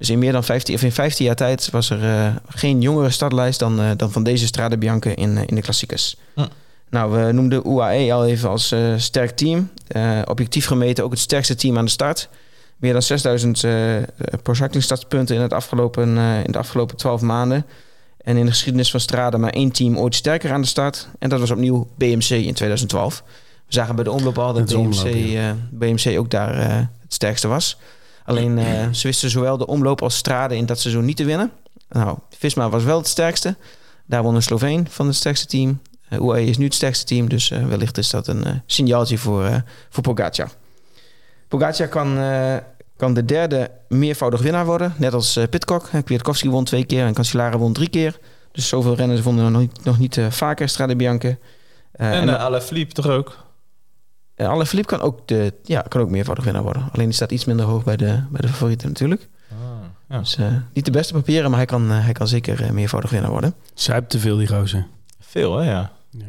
Dus 0.00 0.10
in 0.10 0.18
meer 0.18 0.32
dan 0.32 0.44
15, 0.44 0.74
of 0.74 0.82
in 0.82 0.92
15 0.92 1.26
jaar 1.26 1.34
tijd 1.34 1.70
was 1.70 1.90
er 1.90 2.04
eh, 2.04 2.34
geen 2.48 2.80
jongere 2.80 3.10
startlijst 3.10 3.58
dan, 3.58 3.80
eh, 3.80 3.90
dan 3.96 4.12
van 4.12 4.22
deze 4.22 4.46
Strade 4.46 4.78
Bianca 4.78 5.10
in, 5.14 5.36
eh, 5.36 5.42
in 5.46 5.54
de 5.54 5.60
klassiekers. 5.60 6.16
Hm. 6.34 6.46
Nou, 6.90 7.12
we 7.12 7.32
noemden 7.32 7.66
UAE 7.66 8.12
al 8.12 8.26
even 8.26 8.48
als 8.48 8.74
sterk 8.96 9.30
team. 9.30 9.70
Objectief 10.24 10.66
gemeten 10.66 11.04
ook 11.04 11.10
het 11.10 11.18
sterkste 11.18 11.54
team 11.54 11.78
aan 11.78 11.84
de 11.84 11.90
start. 11.90 12.28
Meer 12.76 12.92
dan 12.92 13.02
6000 13.02 13.64
eh 13.64 13.96
pro 14.42 14.54
cycling 14.54 14.82
startpunten 14.82 15.36
in, 15.36 15.42
het 15.42 15.52
afgelopen, 15.52 16.18
in 16.44 16.52
de 16.52 16.58
afgelopen 16.58 16.96
12 16.96 17.20
maanden. 17.20 17.66
En 18.22 18.36
in 18.36 18.44
de 18.44 18.50
geschiedenis 18.50 18.90
van 18.90 19.00
Strade 19.00 19.38
maar 19.38 19.50
één 19.50 19.72
team 19.72 19.98
ooit 19.98 20.14
sterker 20.14 20.52
aan 20.52 20.60
de 20.60 20.66
start. 20.66 21.08
En 21.18 21.28
dat 21.28 21.40
was 21.40 21.50
opnieuw 21.50 21.88
BMC 21.96 22.30
in 22.30 22.54
2012. 22.54 23.22
We 23.26 23.32
zagen 23.68 23.94
bij 23.94 24.04
de 24.04 24.10
omloop 24.10 24.38
al 24.38 24.52
dat 24.52 24.64
BMC, 24.64 24.76
omloop, 24.76 25.56
BMC 25.70 26.18
ook 26.18 26.30
daar 26.30 26.78
het 26.78 27.14
sterkste 27.14 27.48
was. 27.48 27.78
Alleen 28.24 28.58
eh, 28.58 28.88
ze 28.92 29.06
wisten 29.06 29.30
zowel 29.30 29.56
de 29.56 29.66
omloop 29.66 30.02
als 30.02 30.16
Strade 30.16 30.56
in 30.56 30.66
dat 30.66 30.80
seizoen 30.80 31.04
niet 31.04 31.16
te 31.16 31.24
winnen. 31.24 31.50
Nou, 31.88 32.18
Visma 32.38 32.68
was 32.68 32.84
wel 32.84 32.98
het 32.98 33.06
sterkste. 33.06 33.56
Daar 34.06 34.22
won 34.22 34.34
een 34.34 34.42
Sloveen 34.42 34.86
van 34.90 35.06
het 35.06 35.14
sterkste 35.16 35.46
team. 35.46 35.80
Uh, 36.10 36.18
UAE 36.18 36.44
is 36.44 36.58
nu 36.58 36.64
het 36.64 36.74
sterkste 36.74 37.04
team, 37.04 37.28
dus 37.28 37.50
eh, 37.50 37.66
wellicht 37.66 37.98
is 37.98 38.10
dat 38.10 38.26
een 38.26 38.44
eh, 38.44 38.52
signaaltje 38.66 39.18
voor, 39.18 39.44
eh 39.44 39.56
voor 39.90 40.02
Pogacar. 40.02 40.48
Pogacar 41.48 41.88
kan, 41.88 42.18
eh, 42.18 42.56
kan 42.96 43.14
de 43.14 43.24
derde 43.24 43.70
meervoudig 43.88 44.40
winnaar 44.42 44.66
worden, 44.66 44.94
net 44.96 45.14
als 45.14 45.36
eh, 45.36 45.44
Pitcock. 45.50 45.88
Eh, 45.92 46.02
Kwiatkowski 46.04 46.50
won 46.50 46.64
twee 46.64 46.84
keer 46.84 47.04
en 47.06 47.14
Cancellara 47.14 47.58
won 47.58 47.72
drie 47.72 47.88
keer. 47.88 48.18
Dus 48.52 48.68
zoveel 48.68 48.94
renners 48.94 49.20
vonden 49.20 49.52
nog 49.52 49.60
niet, 49.60 49.84
nog 49.84 49.98
niet 49.98 50.16
eh, 50.16 50.30
vaker 50.30 50.68
Strade 50.68 50.96
Bianca. 50.96 51.28
Eh, 51.28 51.36
En 52.06 52.12
en 52.12 52.28
uh, 52.28 52.44
Alaphilippe 52.44 52.94
toch 52.94 53.06
ook? 53.08 53.36
En 54.40 54.46
Alaphilippe 54.46 54.96
kan 54.96 55.00
ook, 55.00 55.28
de, 55.28 55.52
ja, 55.64 55.80
kan 55.80 56.00
ook 56.00 56.10
meervoudig 56.10 56.44
winnaar 56.44 56.62
worden. 56.62 56.88
Alleen 56.92 57.06
die 57.06 57.14
staat 57.14 57.32
iets 57.32 57.44
minder 57.44 57.66
hoog 57.66 57.84
bij 57.84 57.96
de, 57.96 58.22
bij 58.30 58.40
de 58.40 58.48
favorieten 58.48 58.88
natuurlijk. 58.88 59.28
Ah, 59.50 59.58
ja. 60.08 60.18
Dus 60.18 60.36
eh, 60.36 60.54
niet 60.72 60.84
de 60.84 60.90
beste 60.90 61.12
papieren, 61.12 61.50
maar 61.50 61.58
hij 61.58 61.66
kan, 61.66 61.90
eh, 61.90 62.04
hij 62.04 62.12
kan 62.12 62.28
zeker 62.28 62.62
eh, 62.62 62.70
meervoudig 62.70 63.10
winnaar 63.10 63.30
worden. 63.30 63.54
Zuipt 63.74 64.10
te 64.10 64.18
veel, 64.18 64.36
die 64.36 64.46
gozer. 64.46 64.86
Veel, 65.20 65.56
hè? 65.56 65.70
Ja. 65.70 65.92
Ja. 66.10 66.24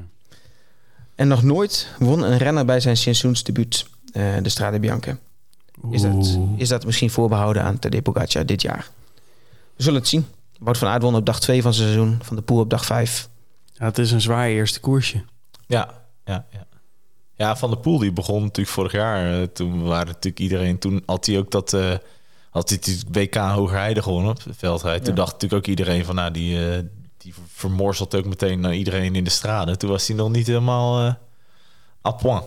En 1.16 1.28
nog 1.28 1.44
nooit 1.44 1.88
won 2.00 2.24
een 2.24 2.38
renner 2.38 2.66
bij 2.66 2.80
zijn 2.80 2.98
seizoensdebuut 2.98 3.86
eh 4.14 4.24
de 4.42 4.50
Strade 4.50 4.80
Bianca. 4.80 5.18
Is 5.90 6.02
dat, 6.02 6.38
is 6.56 6.70
dat 6.70 6.86
misschien 6.86 7.10
voorbehouden 7.10 7.64
aan 7.64 7.80
Tadej 7.80 8.02
Pogacar 8.02 8.46
dit 8.46 8.62
jaar? 8.62 8.90
We 9.76 9.84
zullen 9.84 10.00
het 10.00 10.08
zien. 10.08 10.26
Wout 10.60 10.78
van 10.78 10.88
Aert 10.88 11.02
won 11.02 11.16
op 11.16 11.26
dag 11.26 11.40
2 11.40 11.62
van 11.62 11.74
zijn 11.74 11.88
seizoen. 11.88 12.20
Van 12.22 12.36
de 12.36 12.42
Poel 12.42 12.60
op 12.60 12.70
dag 12.70 12.86
5. 12.86 13.30
Ja, 13.74 13.86
het 13.86 13.98
is 13.98 14.12
een 14.12 14.22
zwaar 14.22 14.48
eerste 14.48 14.80
koersje. 14.80 15.24
Ja, 15.68 15.90
ja, 16.26 16.46
ja. 16.52 16.66
Ja, 17.42 17.56
Van 17.56 17.70
der 17.70 17.80
Poel 17.80 17.98
die 17.98 18.12
begon 18.12 18.42
natuurlijk 18.42 18.76
vorig 18.76 18.92
jaar. 18.92 19.42
eh, 19.42 19.48
toen 19.48 19.84
waren 19.84 20.06
natuurlijk 20.08 20.40
iedereen... 20.40 20.80
Toen 20.80 21.04
had 21.06 21.26
hij 21.26 21.38
ook 21.38 21.52
dat... 21.52 21.74
eh 21.74 21.96
had 22.50 22.70
hij 22.70 22.78
natuurlijk 22.78 23.16
WK 23.16 23.36
Hogerheide 23.36 24.02
gewonnen 24.02 24.32
op 24.32 24.42
Veldrijd. 24.50 25.00
Toen 25.04 25.10
Ja. 25.14 25.20
dacht 25.20 25.32
natuurlijk 25.32 25.62
ook 25.62 25.70
iedereen 25.70 26.06
van... 26.06 26.16
Nou, 26.16 26.32
die, 26.32 26.70
eh 26.72 26.80
die 27.18 27.34
vermorselt 27.48 28.16
ook 28.16 28.26
meteen 28.26 28.60
naar 28.60 28.74
iedereen 28.76 29.16
in 29.16 29.24
de 29.24 29.30
straten. 29.30 29.78
Toen 29.78 29.90
was 29.90 30.08
hij 30.08 30.16
nog 30.18 30.30
niet 30.30 30.48
helemaal 30.48 31.06
eh 31.08 31.14
à 32.06 32.12
point. 32.12 32.44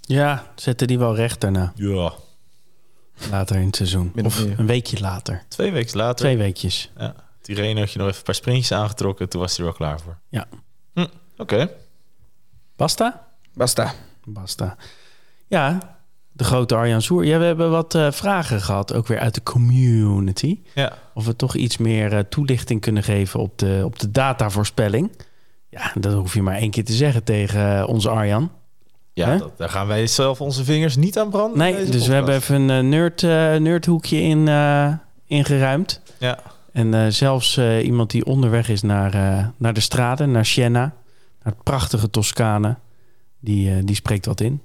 Ja, 0.00 0.46
zette 0.54 0.86
die 0.86 0.98
wel 0.98 1.14
recht 1.14 1.40
daarna. 1.40 1.72
Ja. 1.74 2.12
Later 3.30 3.56
in 3.56 3.66
het 3.66 3.76
seizoen. 3.76 4.12
Of 4.24 4.38
een 4.38 4.66
weekje 4.66 5.00
later. 5.00 5.44
Twee 5.48 5.72
weken 5.72 5.96
later. 5.96 6.16
Twee 6.16 6.36
weekjes. 6.36 6.90
Ja. 6.98 7.14
Tirreno 7.42 7.80
had 7.80 7.92
je 7.92 7.98
nog 7.98 8.06
even 8.06 8.18
een 8.18 8.24
paar 8.24 8.34
sprintjes 8.34 8.72
aangetrokken. 8.72 9.28
Toen 9.28 9.40
was 9.40 9.50
hij 9.56 9.58
er 9.58 9.64
wel 9.64 9.86
klaar 9.86 10.00
voor. 10.00 10.18
Ja. 10.28 10.46
Hm, 10.94 11.06
Oké. 11.38 11.70
Basta? 12.76 13.26
Basta. 13.54 13.94
Basta. 14.32 14.76
Ja, 15.46 15.78
de 16.38 16.44
grote 16.44 16.74
Arjan 16.74 17.02
Soer. 17.02 17.24
Ja, 17.24 17.38
we 17.38 17.44
hebben 17.44 17.70
wat 17.70 17.94
eh, 17.94 18.10
vragen 18.10 18.60
gehad, 18.60 18.94
ook 18.94 19.06
weer 19.06 19.18
uit 19.18 19.34
de 19.34 19.42
community. 19.42 20.60
Ja. 20.74 20.92
Of 21.14 21.26
we 21.26 21.36
toch 21.36 21.54
iets 21.54 21.76
meer 21.76 22.12
eh, 22.12 22.18
toelichting 22.18 22.80
kunnen 22.80 23.02
geven 23.02 23.40
op 23.40 23.58
de, 23.58 23.80
op 23.84 23.98
de 23.98 24.10
datavoorspelling. 24.10 25.10
Ja, 25.68 25.92
dat 25.94 26.12
hoef 26.12 26.34
je 26.34 26.42
maar 26.42 26.56
één 26.56 26.70
keer 26.70 26.84
te 26.84 26.92
zeggen 26.92 27.24
tegen 27.24 27.78
eh, 27.78 27.88
onze 27.88 28.10
Arjan. 28.10 28.50
Ja, 29.12 29.36
dat, 29.36 29.58
daar 29.58 29.68
gaan 29.68 29.86
wij 29.86 30.06
zelf 30.06 30.40
onze 30.40 30.64
vingers 30.64 30.96
niet 30.96 31.18
aan 31.18 31.30
branden. 31.30 31.58
Nee, 31.58 31.84
dus 31.84 32.06
we 32.06 32.14
hebben 32.14 32.34
even 32.34 32.68
een 32.68 32.88
nerd, 32.88 33.22
nerdhoekje 33.62 34.20
in, 34.20 34.48
ingeruimd. 35.26 36.00
Ja. 36.18 36.38
En 36.72 37.12
zelfs 37.12 37.58
iemand 37.82 38.10
die 38.10 38.24
onderweg 38.24 38.68
is 38.68 38.82
naar, 38.82 39.12
naar 39.56 39.72
de 39.72 39.80
straten, 39.80 40.30
naar 40.30 40.46
Siena, 40.46 40.80
naar 41.42 41.52
het 41.54 41.62
prachtige 41.62 42.10
Toscane, 42.10 42.76
die, 43.40 43.70
eh, 43.70 43.76
die 43.84 43.94
spreekt 43.94 44.26
wat 44.26 44.40
in. 44.40 44.60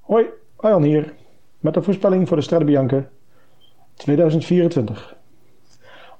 Hoi, 0.00 0.26
Arjan 0.56 0.82
hier. 0.82 1.14
Met 1.58 1.74
de 1.74 1.82
voorspelling 1.82 2.28
voor 2.28 2.36
de 2.36 2.42
Strade 2.42 2.64
Bianca 2.64 3.08
2024. 3.94 5.16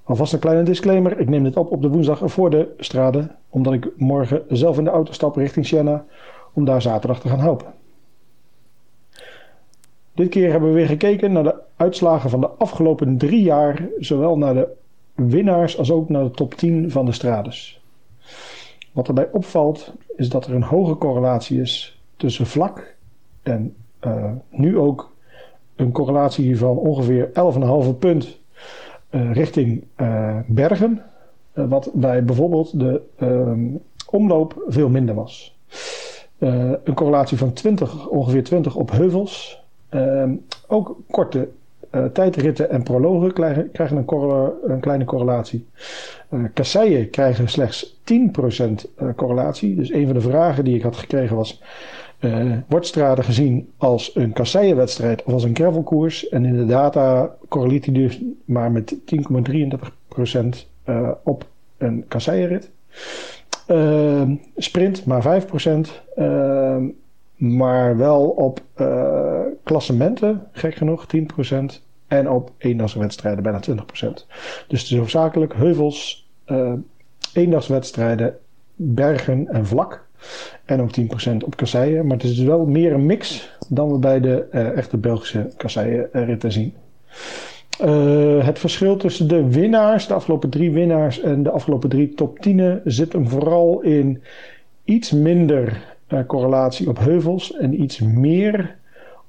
Alvast 0.02 0.32
een 0.32 0.38
kleine 0.38 0.62
disclaimer. 0.62 1.18
Ik 1.18 1.28
neem 1.28 1.42
dit 1.42 1.56
op 1.56 1.70
op 1.70 1.82
de 1.82 1.88
woensdag 1.88 2.20
voor 2.24 2.50
de 2.50 2.74
strade. 2.78 3.30
Omdat 3.48 3.72
ik 3.72 3.88
morgen 3.96 4.42
zelf 4.48 4.78
in 4.78 4.84
de 4.84 4.90
auto 4.90 5.12
stap 5.12 5.36
richting 5.36 5.66
Siena. 5.66 6.04
Om 6.52 6.64
daar 6.64 6.82
zaterdag 6.82 7.20
te 7.20 7.28
gaan 7.28 7.40
helpen. 7.40 7.74
Dit 10.14 10.28
keer 10.28 10.50
hebben 10.50 10.68
we 10.68 10.74
weer 10.74 10.86
gekeken 10.86 11.32
naar 11.32 11.42
de 11.42 11.60
uitslagen 11.76 12.30
van 12.30 12.40
de 12.40 12.48
afgelopen 12.48 13.18
drie 13.18 13.42
jaar. 13.42 13.88
Zowel 13.98 14.38
naar 14.38 14.54
de 14.54 14.68
winnaars 15.14 15.78
als 15.78 15.90
ook 15.90 16.08
naar 16.08 16.24
de 16.24 16.30
top 16.30 16.54
10 16.54 16.90
van 16.90 17.06
de 17.06 17.12
strades. 17.12 17.83
Wat 18.94 19.08
erbij 19.08 19.28
opvalt 19.32 19.92
is 20.16 20.28
dat 20.28 20.46
er 20.46 20.54
een 20.54 20.62
hoge 20.62 20.96
correlatie 20.96 21.60
is 21.60 22.00
tussen 22.16 22.46
vlak 22.46 22.94
en 23.42 23.76
eh, 23.98 24.30
nu 24.50 24.78
ook 24.78 25.12
een 25.76 25.92
correlatie 25.92 26.58
van 26.58 26.76
ongeveer 26.76 27.30
11,5 27.92 27.98
punt 27.98 28.38
eh, 29.10 29.32
richting 29.32 29.84
eh, 29.94 30.38
bergen. 30.46 31.02
Wat 31.52 31.90
bij 31.92 32.24
bijvoorbeeld 32.24 32.80
de 32.80 33.02
omloop 34.10 34.64
veel 34.66 34.88
minder 34.88 35.14
was. 35.14 35.58
Een 36.38 36.94
correlatie 36.94 37.38
van 37.38 37.52
20, 37.52 38.08
ongeveer 38.08 38.44
20 38.44 38.76
op 38.76 38.90
heuvels. 38.90 39.62
Ook 40.66 40.96
korte 41.10 41.48
eh, 41.94 42.04
tijdritten 42.04 42.70
en 42.70 42.82
prologen 42.82 43.32
krijgen, 43.32 43.70
krijgen 43.70 43.96
een, 43.96 44.52
een 44.66 44.80
kleine 44.80 45.04
correlatie. 45.04 45.66
Eh 46.28 46.44
kasseien 46.52 47.10
krijgen 47.10 47.48
slechts 47.48 47.96
10% 48.04 48.90
eh, 48.96 49.08
correlatie. 49.16 49.74
Dus 49.76 49.92
een 49.92 50.04
van 50.04 50.14
de 50.14 50.20
vragen 50.20 50.64
die 50.64 50.76
ik 50.76 50.82
had 50.82 50.96
gekregen 50.96 51.36
was... 51.36 51.62
wordt 52.68 52.86
strade 52.86 53.22
gezien 53.22 53.72
als 53.76 54.10
een 54.14 54.32
kasseienwedstrijd 54.32 55.22
of 55.22 55.32
als 55.32 55.44
een 55.44 55.56
gravelkoers? 55.56 56.28
En 56.28 56.44
in 56.44 56.56
de 56.56 56.66
data 56.66 57.34
correleert 57.48 57.84
hij 57.84 57.94
dus 57.94 58.20
maar 58.44 58.72
met 58.72 58.94
10,33% 58.94 59.00
eh, 60.84 61.10
op 61.24 61.46
een 61.78 62.04
kasseienrit. 62.08 62.70
Sprint 64.56 65.04
maar 65.04 65.42
5%. 65.42 65.90
Maar 67.36 67.96
wel 67.96 68.28
op 68.28 68.62
uh, 68.76 69.40
klassementen, 69.62 70.46
gek 70.52 70.74
genoeg, 70.74 71.06
10%. 71.52 71.54
En 72.06 72.30
op 72.30 72.50
eendagswedstrijden 72.58 73.42
bijna 73.42 73.60
20%. 73.60 73.62
Dus 74.68 74.80
het 74.80 74.90
is 74.90 74.96
hoofdzakelijk 74.96 75.54
heuvels, 75.54 76.28
uh, 76.46 76.72
eendagswedstrijden, 77.32 78.36
bergen 78.74 79.48
en 79.48 79.66
vlak. 79.66 80.06
En 80.64 80.80
ook 80.80 80.90
10% 81.00 81.36
op 81.44 81.56
kasseien. 81.56 82.06
Maar 82.06 82.16
het 82.16 82.26
is 82.26 82.36
dus 82.36 82.46
wel 82.46 82.66
meer 82.66 82.92
een 82.92 83.06
mix 83.06 83.56
dan 83.68 83.92
we 83.92 83.98
bij 83.98 84.20
de 84.20 84.46
uh, 84.52 84.76
echte 84.76 84.96
Belgische 84.96 85.50
kasseienritten 85.56 86.52
zien. 86.52 86.74
Het 88.38 88.58
verschil 88.58 88.96
tussen 88.96 89.28
de 89.28 89.50
winnaars, 89.50 90.06
de 90.06 90.14
afgelopen 90.14 90.50
drie 90.50 90.70
winnaars 90.70 91.20
en 91.20 91.42
de 91.42 91.50
afgelopen 91.50 91.88
drie 91.88 92.14
top 92.14 92.38
10 92.38 92.80
zit 92.84 93.12
hem 93.12 93.28
vooral 93.28 93.80
in 93.80 94.22
iets 94.84 95.10
minder 95.10 95.93
correlatie 96.26 96.88
op 96.88 96.98
heuvels 96.98 97.56
en 97.56 97.82
iets 97.82 98.00
meer 98.00 98.76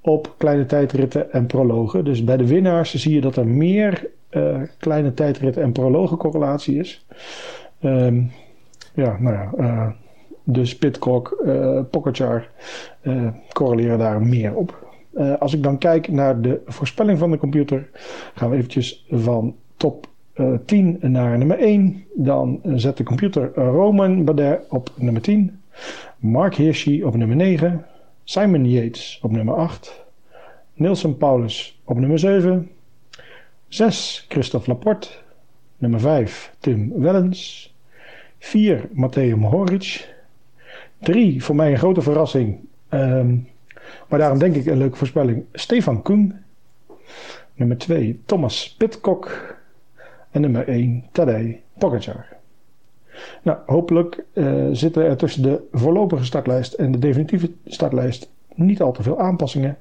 op 0.05 0.33
kleine 0.37 0.65
tijdritten 0.65 1.31
en 1.31 1.45
prologen. 1.45 2.05
Dus 2.05 2.23
bij 2.23 2.37
de 2.37 2.47
winnaars 2.47 2.95
zie 2.95 3.13
je 3.13 3.21
dat 3.21 3.35
er 3.35 3.47
meer 3.47 4.07
uh, 4.31 4.61
kleine 4.77 5.13
tijdritten 5.13 5.63
en 5.63 5.71
prologen 5.71 6.17
correlatie 6.17 6.79
is. 6.79 7.05
Um, 7.81 8.31
ja, 8.93 9.17
nou 9.19 9.35
ja, 9.35 9.51
uh, 9.59 9.89
dus 10.43 10.77
Pitcock, 10.77 11.43
uh, 11.45 11.79
Pogacar 11.89 12.49
correleren 13.53 13.97
daar 13.97 14.21
meer 14.21 14.55
op. 14.55 14.87
als 15.39 15.53
ik 15.53 15.63
dan 15.63 15.77
kijk 15.77 16.07
naar 16.07 16.41
de 16.41 16.61
voorspelling 16.65 17.19
van 17.19 17.31
de 17.31 17.37
computer, 17.37 17.89
gaan 18.33 18.49
we 18.49 18.55
eventjes 18.55 19.05
van 19.09 19.55
top 19.77 20.07
10 20.65 20.97
naar 21.01 21.37
nummer 21.37 21.59
1. 21.59 22.03
Dan 22.13 22.61
zet 22.63 22.97
de 22.97 23.03
computer 23.03 23.53
Roman 23.53 24.23
Badet 24.23 24.59
op 24.69 24.91
nummer 24.95 25.21
10. 25.21 25.59
Mark 26.25 26.55
Hirschi 26.55 27.03
op 27.03 27.15
nummer 27.15 27.35
9. 27.35 27.85
Simon 28.23 28.69
Yates 28.69 29.19
op 29.21 29.31
nummer 29.31 29.55
8. 29.55 30.05
Nielsen 30.73 31.17
Paulus 31.17 31.81
op 31.83 31.99
nummer 31.99 32.19
7. 32.19 32.71
6. 33.67 34.25
Christophe 34.29 34.69
Laporte. 34.69 35.09
Nummer 35.77 35.99
5. 35.99 36.55
Tim 36.59 36.93
Wellens. 36.95 37.73
4. 38.39 38.89
Matteo 38.91 39.37
Mohoric. 39.37 40.13
3. 40.99 41.43
Voor 41.43 41.55
mij 41.55 41.71
een 41.71 41.77
grote 41.77 42.01
verrassing. 42.01 42.59
Um, 42.89 43.47
maar 44.09 44.19
daarom 44.19 44.39
denk 44.39 44.55
ik 44.55 44.65
een 44.65 44.77
leuke 44.77 44.97
voorspelling. 44.97 45.45
Stefan 45.53 46.01
Koen. 46.01 46.35
Nummer 47.53 47.77
2. 47.77 48.21
Thomas 48.25 48.75
Pitcock. 48.77 49.55
En 50.31 50.41
nummer 50.41 50.67
1. 50.67 51.03
Tadej 51.11 51.61
Pogacar. 51.77 52.34
Nou, 53.41 53.57
hopelijk 53.65 54.23
uh, 54.33 54.65
zitten 54.71 55.03
er 55.03 55.17
tussen 55.17 55.41
de 55.41 55.61
voorlopige 55.71 56.25
startlijst 56.25 56.73
en 56.73 56.91
de 56.91 56.99
definitieve 56.99 57.51
startlijst 57.65 58.29
niet 58.55 58.81
al 58.81 58.91
te 58.91 59.03
veel 59.03 59.19
aanpassingen. 59.19 59.77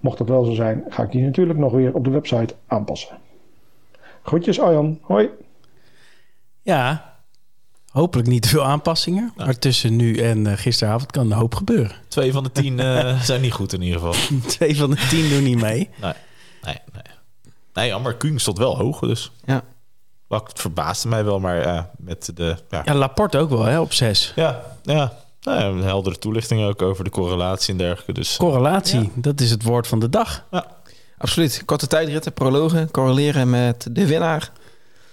Mocht 0.00 0.18
dat 0.18 0.28
wel 0.28 0.44
zo 0.44 0.52
zijn, 0.52 0.84
ga 0.88 1.02
ik 1.02 1.10
die 1.10 1.22
natuurlijk 1.22 1.58
nog 1.58 1.72
weer 1.72 1.94
op 1.94 2.04
de 2.04 2.10
website 2.10 2.54
aanpassen. 2.66 3.18
Groetjes 4.22 4.60
Arjan, 4.60 4.98
hoi. 5.02 5.28
Ja, 6.62 7.14
hopelijk 7.90 8.28
niet 8.28 8.42
te 8.42 8.48
veel 8.48 8.64
aanpassingen. 8.64 9.32
Ja. 9.36 9.44
Maar 9.44 9.58
tussen 9.58 9.96
nu 9.96 10.16
en 10.16 10.44
uh, 10.44 10.52
gisteravond 10.52 11.10
kan 11.10 11.30
een 11.30 11.38
hoop 11.38 11.54
gebeuren. 11.54 11.96
Twee 12.08 12.32
van 12.32 12.42
de 12.42 12.52
tien 12.52 12.78
uh, 12.78 13.20
zijn 13.30 13.40
niet 13.40 13.52
goed 13.52 13.72
in 13.72 13.82
ieder 13.82 14.00
geval. 14.00 14.38
Twee 14.48 14.76
van 14.76 14.90
de 14.90 15.06
tien 15.08 15.28
doen 15.28 15.42
niet 15.42 15.60
mee. 15.60 15.88
Nee, 16.00 16.12
nee, 16.62 16.78
nee. 16.92 17.02
Nee, 17.90 17.98
maar 17.98 18.16
stond 18.36 18.58
wel 18.58 18.76
hoog, 18.76 18.98
dus... 18.98 19.32
Ja. 19.44 19.64
Wat 20.26 20.48
het 20.48 20.60
verbaasde 20.60 21.08
mij 21.08 21.24
wel, 21.24 21.40
maar 21.40 21.56
ja, 21.56 21.90
met 21.98 22.30
de... 22.34 22.56
Ja, 22.70 22.82
ja 22.84 22.94
Laporte 22.94 23.38
ook 23.38 23.50
wel, 23.50 23.64
hè, 23.64 23.80
op 23.80 23.92
zes. 23.92 24.32
Ja, 24.36 24.62
ja. 24.82 25.12
Nou, 25.40 25.60
ja, 25.60 25.66
een 25.66 25.82
heldere 25.82 26.18
toelichting 26.18 26.64
ook 26.64 26.82
over 26.82 27.04
de 27.04 27.10
correlatie 27.10 27.72
en 27.72 27.78
dergelijke. 27.78 28.12
Dus, 28.12 28.36
correlatie, 28.36 29.00
ja. 29.00 29.08
dat 29.14 29.40
is 29.40 29.50
het 29.50 29.62
woord 29.62 29.86
van 29.86 29.98
de 29.98 30.08
dag. 30.08 30.44
Ja. 30.50 30.66
Absoluut. 31.18 31.62
Korte 31.64 31.86
tijdritten, 31.86 32.32
prologen, 32.32 32.90
correleren 32.90 33.50
met 33.50 33.86
de 33.90 34.06
winnaar. 34.06 34.52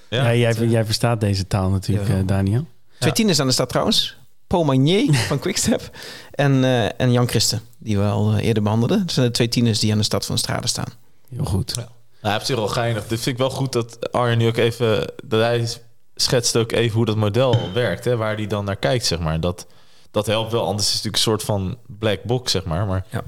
Ja, 0.09 0.29
ja 0.29 0.35
jij, 0.35 0.67
jij 0.67 0.85
verstaat 0.85 1.19
deze 1.19 1.47
taal 1.47 1.69
natuurlijk, 1.69 2.07
ja. 2.07 2.17
uh, 2.17 2.27
Daniel. 2.27 2.65
Twee 2.99 3.13
tieners 3.13 3.39
aan 3.39 3.47
de 3.47 3.53
stad 3.53 3.69
trouwens. 3.69 4.17
Paul 4.47 4.63
Magnier 4.63 5.13
van 5.29 5.39
Quickstep 5.39 5.97
en, 6.31 6.51
uh, 6.51 7.01
en 7.01 7.11
Jan 7.11 7.27
Christen, 7.27 7.61
die 7.77 7.97
we 7.97 8.05
al 8.05 8.33
uh, 8.33 8.45
eerder 8.45 8.63
behandelden. 8.63 8.99
Dat 8.99 9.11
zijn 9.11 9.25
de 9.25 9.31
twee 9.31 9.47
tieners 9.47 9.79
die 9.79 9.91
aan 9.91 9.97
de 9.97 10.03
stad 10.03 10.25
van 10.25 10.37
Strade 10.37 10.67
staan. 10.67 10.93
Heel 11.29 11.45
goed. 11.45 11.73
Ja. 12.23 12.29
Nou, 12.29 12.39
op 12.39 12.45
zich 12.45 12.55
wel 12.55 12.67
geinig. 12.67 13.07
Dit 13.07 13.21
vind 13.21 13.35
ik 13.35 13.37
wel 13.37 13.49
goed 13.49 13.71
dat 13.71 14.11
Arjen 14.11 14.37
nu 14.37 14.47
ook 14.47 14.57
even... 14.57 15.11
Dat 15.23 15.41
hij 15.41 15.67
schetst 16.15 16.57
ook 16.57 16.71
even 16.71 16.95
hoe 16.95 17.05
dat 17.05 17.15
model 17.15 17.69
werkt. 17.73 18.05
Hè, 18.05 18.17
waar 18.17 18.35
hij 18.35 18.47
dan 18.47 18.65
naar 18.65 18.75
kijkt, 18.75 19.05
zeg 19.05 19.19
maar. 19.19 19.39
Dat, 19.39 19.67
dat 20.11 20.25
helpt 20.25 20.51
wel. 20.51 20.65
Anders 20.65 20.87
is 20.87 20.93
het 20.93 21.03
natuurlijk 21.03 21.15
een 21.15 21.31
soort 21.31 21.43
van 21.43 21.77
black 21.85 22.23
box, 22.23 22.51
zeg 22.51 22.63
maar. 22.63 22.85
maar 22.85 23.05
ja. 23.09 23.23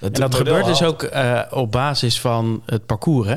En 0.00 0.12
dat 0.12 0.34
gebeurt 0.34 0.64
dus 0.64 0.82
ook 0.82 1.02
uh, 1.02 1.40
op 1.50 1.72
basis 1.72 2.20
van 2.20 2.62
het 2.66 2.86
parcours, 2.86 3.28
hè? 3.28 3.36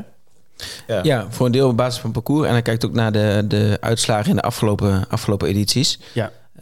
Ja. 0.87 0.99
ja. 1.03 1.27
voor 1.29 1.45
een 1.45 1.51
deel 1.51 1.69
op 1.69 1.77
basis 1.77 1.99
van 1.99 2.09
het 2.09 2.23
parcours. 2.23 2.47
En 2.47 2.51
hij 2.51 2.61
kijkt 2.61 2.85
ook 2.85 2.93
naar 2.93 3.11
de, 3.11 3.45
de 3.47 3.77
uitslagen 3.79 4.29
in 4.29 4.35
de 4.35 4.41
afgelopen, 4.41 5.05
afgelopen 5.09 5.47
edities. 5.47 5.99
Ja. 6.13 6.31
Uh, 6.55 6.61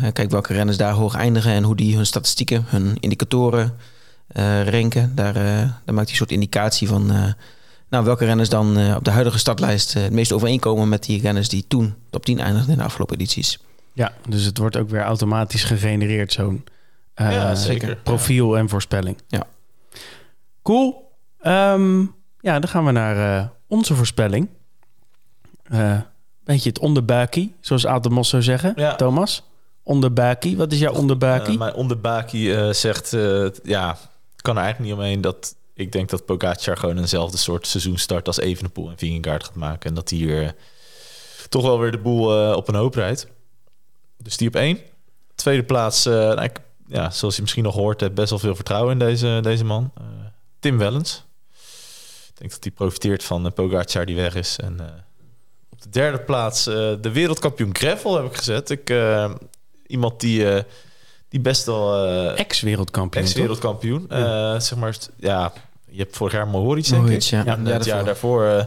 hij 0.00 0.12
kijkt 0.12 0.32
welke 0.32 0.52
renners 0.52 0.76
daar 0.76 0.92
hoog 0.92 1.14
eindigen 1.14 1.52
en 1.52 1.62
hoe 1.62 1.76
die 1.76 1.96
hun 1.96 2.06
statistieken, 2.06 2.64
hun 2.66 2.96
indicatoren 3.00 3.76
uh, 4.36 4.68
ranken. 4.68 5.12
Daar, 5.14 5.34
daar 5.34 5.82
maakt 5.84 5.86
hij 5.86 6.08
een 6.08 6.16
soort 6.16 6.30
indicatie 6.30 6.88
van 6.88 7.34
nou, 7.88 8.04
welke 8.04 8.24
renners 8.24 8.48
dan 8.48 8.78
uh, 8.78 8.94
op 8.96 9.04
de 9.04 9.10
huidige 9.10 9.38
startlijst 9.38 9.96
uh, 9.96 10.02
het 10.02 10.12
meest 10.12 10.32
overeenkomen 10.32 10.88
met 10.88 11.04
die 11.04 11.20
renners 11.20 11.48
die 11.48 11.64
toen 11.68 11.94
top 12.10 12.24
10 12.24 12.40
eindigden 12.40 12.72
in 12.72 12.78
de 12.78 12.84
afgelopen 12.84 13.14
edities. 13.14 13.58
Ja, 13.92 14.12
dus 14.28 14.44
het 14.44 14.58
wordt 14.58 14.76
ook 14.76 14.88
weer 14.88 15.02
automatisch 15.02 15.64
gegenereerd, 15.64 16.32
zo'n 16.32 16.64
uh, 17.16 17.32
ja, 17.32 17.54
zeker. 17.54 17.96
profiel 17.96 18.58
en 18.58 18.68
voorspelling. 18.68 19.16
Ja. 19.26 19.46
Cool. 20.62 21.12
Um, 21.42 22.14
ja, 22.40 22.58
dan 22.58 22.68
gaan 22.68 22.84
we 22.84 22.90
naar 22.90 23.50
onze 23.66 23.94
voorspelling. 23.94 24.48
beetje 26.44 26.68
het 26.68 26.78
onderbuikie, 26.78 27.54
zoals 27.60 27.86
Adam 27.86 28.12
Mos 28.12 28.28
zou 28.28 28.42
zeggen. 28.42 28.72
Ja. 28.76 28.94
Thomas, 28.94 29.42
onderbuikie. 29.82 30.56
Wat 30.56 30.72
is 30.72 30.78
jouw 30.78 30.94
onderbuikie? 30.94 31.58
mijn 31.58 31.74
onderbuikie 31.74 32.72
zegt, 32.72 33.10
ja, 33.62 33.96
kan 34.36 34.56
er 34.56 34.62
eigenlijk 34.62 34.78
niet 34.78 34.92
omheen 34.92 35.20
dat 35.20 35.54
ik 35.78 35.92
denk 35.92 36.08
dat 36.08 36.24
Pogacar 36.24 36.76
gewoon 36.76 36.98
eenzelfde 36.98 37.36
soort 37.36 37.66
seizoenstart 37.66 38.26
als 38.26 38.38
Evenepoel 38.38 38.90
en 38.90 38.98
Vingegaard 38.98 39.44
gaat 39.44 39.54
maken. 39.54 39.88
En 39.88 39.94
dat 39.94 40.10
hij 40.10 40.18
hier 40.18 40.54
toch 41.48 41.62
wel 41.62 41.78
weer 41.78 41.90
de 41.90 41.98
boel 41.98 42.50
uh, 42.50 42.56
op 42.56 42.68
een 42.68 42.74
hoop 42.74 42.94
rijdt. 42.94 43.26
Dus 44.16 44.36
die 44.36 44.48
op 44.48 44.56
één. 44.56 44.78
Tweede 45.34 45.64
plaats, 45.64 46.06
uh, 46.06 46.14
nou, 46.14 46.42
ik, 46.42 46.60
ja, 46.86 47.10
zoals 47.10 47.36
je 47.36 47.42
misschien 47.42 47.62
nog 47.62 47.74
hoort, 47.74 48.00
heb 48.00 48.14
best 48.14 48.30
wel 48.30 48.38
veel 48.38 48.54
vertrouwen 48.54 48.92
in 48.92 48.98
deze, 48.98 49.38
deze 49.42 49.64
man. 49.64 49.92
Tim 50.60 50.78
Wellens. 50.78 51.24
Ik 52.28 52.38
denk 52.38 52.50
dat 52.50 52.62
hij 52.62 52.72
profiteert 52.72 53.24
van 53.24 53.52
Pogacar 53.52 54.06
die 54.06 54.16
weg 54.16 54.34
is. 54.34 54.58
En 54.58 54.80
op 55.68 55.82
de 55.82 55.88
derde 55.88 56.18
plaats 56.18 56.64
de 56.64 57.10
wereldkampioen 57.12 57.76
Gravel 57.76 58.16
heb 58.16 58.24
ik 58.24 58.36
gezet. 58.36 58.70
Ik, 58.70 58.94
iemand 59.86 60.20
die 60.20 60.64
die 61.28 61.40
best 61.40 61.64
wel... 61.64 62.06
Ex-wereldkampioen. 62.36 63.24
Ex-wereldkampioen. 63.24 64.06
Ja. 64.08 64.60
zeg 64.60 64.78
maar, 64.78 64.96
ja, 65.16 65.52
je 65.90 65.98
hebt 65.98 66.16
vorig 66.16 66.32
jaar 66.32 66.48
Mohoric, 66.48 66.88
denk 66.88 67.02
Mohoric, 67.02 67.22
ik. 67.22 67.28
Ja. 67.28 67.42
Ja, 67.44 67.56
en 67.56 67.66
het 67.66 67.84
jaar 67.84 68.04
daarvoor 68.04 68.44
uh, 68.44 68.64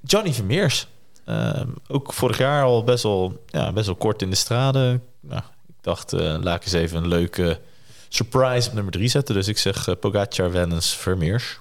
Johnny 0.00 0.32
Vermeers. 0.32 0.86
Uh, 1.28 1.60
ook 1.88 2.12
vorig 2.12 2.38
jaar 2.38 2.64
al 2.64 2.84
best 2.84 3.02
wel, 3.02 3.44
ja, 3.46 3.72
best 3.72 3.86
wel 3.86 3.94
kort 3.94 4.22
in 4.22 4.30
de 4.30 4.36
straden. 4.36 5.02
Nou, 5.20 5.42
ik 5.66 5.74
dacht, 5.80 6.12
uh, 6.12 6.36
laat 6.40 6.56
ik 6.56 6.62
eens 6.62 6.72
even 6.72 6.96
een 6.96 7.08
leuke 7.08 7.60
surprise 8.08 8.68
op 8.68 8.74
nummer 8.74 8.92
drie 8.92 9.08
zetten. 9.08 9.34
Dus 9.34 9.48
ik 9.48 9.58
zeg 9.58 9.86
uh, 9.86 9.94
Pogacar, 10.00 10.52
Wellens, 10.52 10.96
Vermeers. 10.96 11.60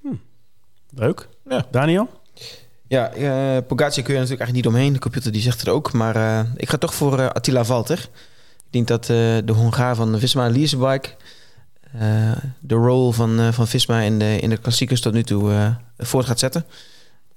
Hm. 0.00 0.14
Leuk. 0.94 1.28
Ja. 1.48 1.66
Daniel? 1.70 2.08
Ja, 2.86 3.14
uh, 3.14 3.58
Pogacar 3.66 4.02
kun 4.02 4.14
je 4.14 4.20
natuurlijk 4.20 4.40
eigenlijk 4.40 4.52
niet 4.52 4.66
omheen. 4.66 4.92
De 4.92 4.98
computer 4.98 5.32
die 5.32 5.42
zegt 5.42 5.60
het 5.60 5.68
ook. 5.68 5.92
Maar 5.92 6.16
uh, 6.16 6.40
ik 6.56 6.68
ga 6.68 6.76
toch 6.76 6.94
voor 6.94 7.18
uh, 7.18 7.26
Attila 7.26 7.64
Valter. 7.64 7.98
Ik 8.56 8.70
denk 8.70 8.88
dat 8.88 9.02
uh, 9.02 9.16
de 9.44 9.52
Hongaar 9.52 9.94
van 9.94 10.18
Visma 10.18 10.48
Leasebike... 10.48 11.08
Uh, 12.02 12.32
de 12.60 12.74
rol 12.74 13.12
van, 13.12 13.40
uh, 13.40 13.52
van 13.52 13.66
Visma 13.66 14.00
in 14.00 14.18
de, 14.18 14.38
in 14.38 14.50
de 14.50 14.56
klassiekers 14.56 15.00
tot 15.00 15.12
nu 15.12 15.22
toe 15.22 15.50
uh, 15.50 15.68
voort 15.98 16.26
gaat 16.26 16.38
zetten. 16.38 16.64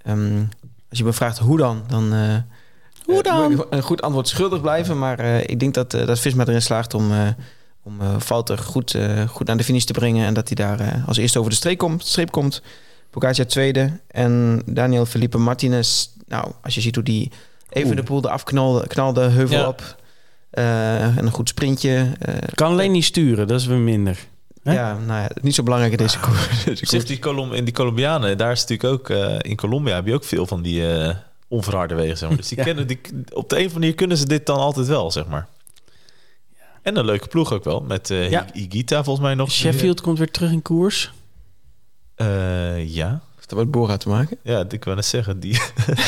Um, 0.07 0.49
als 0.89 0.97
je 0.97 1.03
me 1.05 1.13
vraagt 1.13 1.37
hoe 1.37 1.57
dan, 1.57 1.83
dan... 1.87 2.13
hoe 3.05 3.23
dan? 3.23 3.65
een 3.69 3.81
goed 3.81 4.01
antwoord 4.01 4.27
schuldig 4.27 4.61
blijven. 4.61 4.97
Maar 4.97 5.19
ik 5.25 5.59
denk 5.59 5.73
dat, 5.73 5.91
dat 5.91 6.19
Visma 6.19 6.45
erin 6.45 6.61
slaagt 6.61 6.93
om, 6.93 7.11
om 7.83 7.99
Valter 8.17 8.57
goed, 8.57 8.97
goed 9.27 9.47
naar 9.47 9.57
de 9.57 9.63
finish 9.63 9.83
te 9.83 9.93
brengen. 9.93 10.25
En 10.25 10.33
dat 10.33 10.47
hij 10.47 10.55
daar 10.55 11.03
als 11.07 11.17
eerste 11.17 11.39
over 11.39 11.51
de 11.51 11.57
streep 11.57 11.77
komt. 11.77 12.05
Streep 12.05 12.31
komt. 12.31 12.61
Pogacar 13.09 13.45
tweede. 13.45 13.99
En 14.07 14.61
Daniel 14.65 15.05
Felipe 15.05 15.37
Martinez. 15.37 16.09
Nou, 16.27 16.51
als 16.61 16.75
je 16.75 16.81
ziet 16.81 16.95
hoe 16.95 17.03
die 17.03 17.31
even 17.69 17.95
de 17.95 18.03
poel 18.03 18.25
eraf 18.25 18.43
knalde, 18.43 18.87
knalde 18.87 19.21
heuvel 19.21 19.59
ja. 19.59 19.67
op. 19.67 19.95
en 20.49 21.25
een 21.25 21.31
goed 21.31 21.49
sprintje. 21.49 22.07
kan 22.53 22.71
alleen 22.71 22.91
niet 22.91 23.05
sturen, 23.05 23.47
dat 23.47 23.59
is 23.59 23.65
weer 23.65 23.77
minder. 23.77 24.27
Hè? 24.67 24.73
Ja, 24.73 24.97
nou 24.97 25.21
ja, 25.21 25.29
niet 25.41 25.55
zo 25.55 25.63
belangrijk 25.63 25.91
in 25.93 25.97
deze 26.05 26.19
koers. 26.19 26.63
Zegt 26.89 27.07
die 27.07 27.19
Colom 27.19 27.53
in 27.53 27.63
die 27.65 27.73
Colombianen, 27.73 28.37
daar 28.37 28.51
is 28.51 28.65
natuurlijk 28.65 28.93
ook 28.93 29.09
uh, 29.09 29.35
in 29.41 29.55
Colombia 29.55 29.95
heb 29.95 30.05
je 30.05 30.13
ook 30.13 30.23
veel 30.23 30.47
van 30.47 30.61
die 30.61 30.81
uh, 30.81 31.09
onverharde 31.47 31.95
wegen, 31.95 32.17
zeg 32.17 32.29
maar. 32.29 32.37
Dus 32.37 32.47
die 32.47 32.57
Ja. 32.61 32.63
kennen 32.63 32.87
die 32.87 32.99
op 33.33 33.49
de 33.49 33.55
een 33.55 33.61
of 33.65 33.67
andere 33.67 33.79
manier 33.79 33.93
kunnen 33.95 34.17
ze 34.17 34.25
dit 34.27 34.45
dan 34.45 34.57
altijd 34.57 34.87
wel, 34.87 35.11
zeg 35.11 35.25
maar. 35.27 35.47
En 36.81 36.97
een 36.97 37.05
leuke 37.05 37.27
ploeg 37.27 37.53
ook 37.53 37.63
wel. 37.63 37.81
Met 37.81 38.09
eh 38.11 38.29
Ja. 38.29 38.45
Igita 38.53 39.03
volgens 39.03 39.25
mij 39.25 39.35
nog. 39.35 39.51
Sheffield 39.51 40.01
komt 40.01 40.17
weer 40.17 40.31
terug 40.31 40.51
in 40.51 40.61
koers. 40.61 41.11
Eh, 42.15 42.87
ja. 42.95 43.21
Heeft 43.47 43.59
dat 43.59 43.71
met 43.73 43.81
Bora 43.81 43.97
te 43.97 44.09
maken? 44.09 44.37
Ja, 44.43 44.65
ik 44.69 44.83
wou 44.83 44.95
net 44.95 45.05
zeggen. 45.05 45.39
Die, 45.39 45.51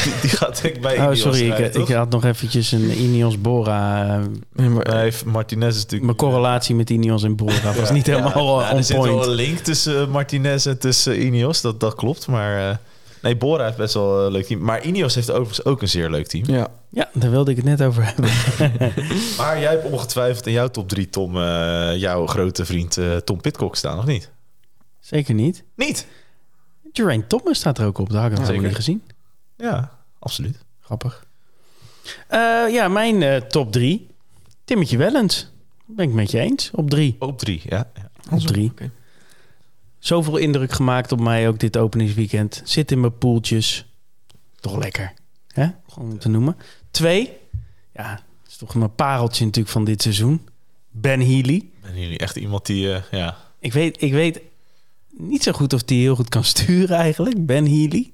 die, 0.03 0.13
die 0.21 0.29
gaat 0.29 0.63
ik 0.63 0.81
bij 0.81 0.95
Oh, 0.97 1.03
Ineos 1.03 1.19
sorry, 1.21 1.47
rijden, 1.49 1.81
ik, 1.81 1.87
ik 1.89 1.95
had 1.95 2.09
nog 2.09 2.25
eventjes 2.25 2.71
een 2.71 3.01
Ineos 3.01 3.41
Bora. 3.41 4.13
eh, 4.19 4.25
Nee, 4.53 4.69
maar, 4.69 5.13
Martinez 5.25 5.69
is 5.69 5.75
natuurlijk... 5.75 6.03
mijn 6.03 6.15
correlatie 6.15 6.75
met 6.75 6.89
Ineos 6.89 7.23
en 7.23 7.35
Bora 7.35 7.73
was 7.73 7.91
niet 7.91 8.05
helemaal 8.05 8.59
ja, 8.59 8.65
eh, 8.65 8.71
on 8.71 8.77
Er 8.77 8.83
zit 8.83 8.97
wel 8.97 9.05
point. 9.07 9.25
een 9.25 9.31
link 9.33 9.57
tussen 9.57 10.01
eh, 10.01 10.07
Martinez 10.07 10.65
en 10.65 10.79
tussen 10.79 11.25
Ineos. 11.25 11.61
Dat, 11.61 11.79
dat 11.79 11.95
klopt, 11.95 12.27
maar... 12.27 12.69
eh, 12.69 12.75
nee, 13.21 13.37
Bora 13.37 13.65
heeft 13.65 13.77
best 13.77 13.93
wel 13.93 14.25
een 14.25 14.31
leuk 14.31 14.45
team. 14.45 14.61
Maar 14.63 14.83
Ineos 14.85 15.15
heeft 15.15 15.31
overigens 15.31 15.65
ook 15.65 15.81
een 15.81 15.89
zeer 15.89 16.09
leuk 16.09 16.27
team. 16.27 16.43
ja. 16.47 16.67
Ja, 16.91 17.09
daar 17.13 17.29
wilde 17.31 17.51
ik 17.51 17.57
het 17.57 17.65
net 17.65 17.81
over 17.81 18.05
hebben. 18.05 18.29
Maar 19.37 19.59
jij 19.59 19.71
hebt 19.71 19.85
ongetwijfeld 19.91 20.45
in 20.47 20.53
jouw 20.53 20.67
top 20.67 20.89
3, 20.89 21.09
Tom, 21.09 21.37
eh, 21.37 21.95
jouw 21.95 22.25
grote 22.27 22.65
vriend 22.65 22.97
eh, 22.97 23.15
Tom 23.15 23.41
Pitcock 23.41 23.75
staan, 23.75 23.97
of 23.97 24.05
niet? 24.05 24.29
Zeker 24.99 25.33
niet. 25.33 25.63
Niet? 25.75 26.05
Geraint 26.93 27.29
Thomas 27.29 27.57
staat 27.57 27.77
er 27.77 27.85
ook 27.85 27.97
op. 27.97 28.09
Dat 28.09 28.21
had 28.21 28.31
ik 28.31 28.37
nog 28.37 28.47
helemaal 28.47 28.67
niet 28.67 28.75
gezien. 28.75 29.03
Ja, 29.57 29.97
absoluut. 30.19 30.57
Grappig. 30.79 31.27
Eh, 32.27 32.39
ja, 32.69 32.87
mijn 32.87 33.23
eh, 33.23 33.41
top 33.41 33.71
drie. 33.71 34.07
Timmetje 34.63 34.97
Wellens. 34.97 35.51
Ben 35.85 36.07
ik 36.07 36.13
met 36.13 36.31
je 36.31 36.39
eens. 36.39 36.71
Op 36.73 36.89
drie. 36.89 37.15
Op 37.19 37.39
3, 37.39 37.61
ja. 37.65 37.91
ja. 37.93 38.09
Op 38.31 38.39
drie. 38.39 38.69
Oké. 38.71 38.91
Zoveel 39.99 40.37
indruk 40.37 40.71
gemaakt 40.71 41.11
op 41.11 41.19
mij 41.19 41.47
ook 41.47 41.59
dit 41.59 41.77
openingsweekend. 41.77 42.61
Zit 42.65 42.91
in 42.91 42.99
mijn 42.99 43.17
poeltjes. 43.17 43.85
Toch 44.59 44.77
lekker. 44.77 45.13
Hè? 45.47 45.67
Gewoon 45.87 46.11
om 46.11 46.19
te 46.19 46.29
noemen. 46.29 46.57
Twee. 46.91 47.37
Ja, 47.93 48.09
dat 48.13 48.51
is 48.51 48.57
toch 48.57 48.75
mijn 48.75 48.95
pareltje 48.95 49.45
natuurlijk 49.45 49.73
van 49.73 49.85
dit 49.85 50.01
seizoen. 50.01 50.47
Ben 50.89 51.19
Healy. 51.19 51.69
Ben 51.81 51.99
jullie 51.99 52.17
echt 52.17 52.35
iemand 52.35 52.65
die, 52.65 52.93
eh, 52.93 53.01
ja... 53.11 53.37
Ik 53.59 53.73
weet, 53.73 54.01
ik 54.01 54.11
weet 54.11 54.41
niet 55.19 55.43
zo 55.43 55.51
goed 55.51 55.73
of 55.73 55.81
hij 55.85 55.97
heel 55.97 56.15
goed 56.15 56.29
kan 56.29 56.43
sturen 56.43 56.97
eigenlijk. 56.97 57.45
Ben 57.45 57.65
Healy. 57.65 58.11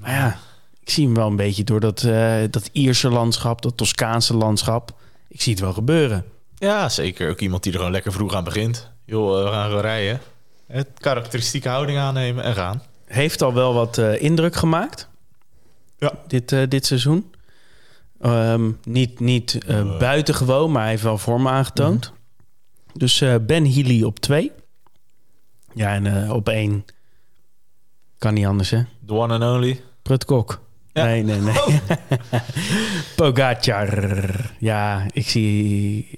Maar 0.00 0.10
ja, 0.10 0.38
ik 0.80 0.90
zie 0.90 1.04
hem 1.04 1.14
wel 1.14 1.26
een 1.26 1.36
beetje 1.36 1.64
door 1.64 1.80
dat, 1.80 2.02
eh, 2.02 2.42
dat 2.50 2.68
Ierse 2.72 3.08
landschap, 3.08 3.62
dat 3.62 3.76
Toscaanse 3.76 4.36
landschap. 4.36 5.00
Ik 5.28 5.40
zie 5.40 5.52
het 5.52 5.62
wel 5.62 5.72
gebeuren. 5.72 6.24
Ja, 6.54 6.88
zeker. 6.88 7.30
Ook 7.30 7.40
iemand 7.40 7.62
die 7.62 7.72
er 7.72 7.78
gewoon 7.78 7.92
lekker 7.92 8.12
vroeg 8.12 8.34
aan 8.34 8.44
begint. 8.44 8.90
Joh, 9.04 9.38
eh, 9.38 9.44
we 9.44 9.50
gaan 9.50 9.80
rijden. 9.80 10.20
Het 10.66 10.88
karakteristieke 10.98 11.68
houding 11.68 11.98
aannemen 11.98 12.44
en 12.44 12.54
gaan. 12.54 12.82
Heeft 13.04 13.42
al 13.42 13.54
wel 13.54 13.74
wat 13.74 13.98
eh, 13.98 14.22
indruk 14.22 14.56
gemaakt. 14.56 15.08
Ja. 15.98 16.12
Dit, 16.26 16.48
dit 16.68 16.86
seizoen. 16.86 17.32
Ehm, 18.20 18.70
niet 18.84 19.20
niet 19.20 19.58
buitengewoon, 19.98 20.72
maar 20.72 20.82
hij 20.82 20.90
heeft 20.90 21.02
wel 21.02 21.18
vorm 21.18 21.48
aangetoond. 21.48 22.12
Dus 22.98 23.20
eh, 23.20 23.34
Ben 23.46 23.72
Healy 23.72 24.02
op 24.02 24.18
twee. 24.18 24.52
Ja, 25.74 25.94
en 25.94 26.24
eh, 26.24 26.32
op 26.32 26.48
één 26.48 26.84
kan 28.18 28.34
niet 28.34 28.46
anders, 28.46 28.70
hè? 28.70 28.82
The 29.06 29.12
one 29.12 29.34
and 29.34 29.42
only. 29.42 29.80
Prut 30.02 30.24
Kok. 30.24 30.60
Ja. 30.92 31.04
Nee, 31.04 31.22
nee, 31.22 31.40
nee. 31.40 31.54
Oh. 31.54 31.68
Pogacar. 33.16 34.50
Ja, 34.58 35.06
ik 35.12 35.28
zie, 35.28 36.08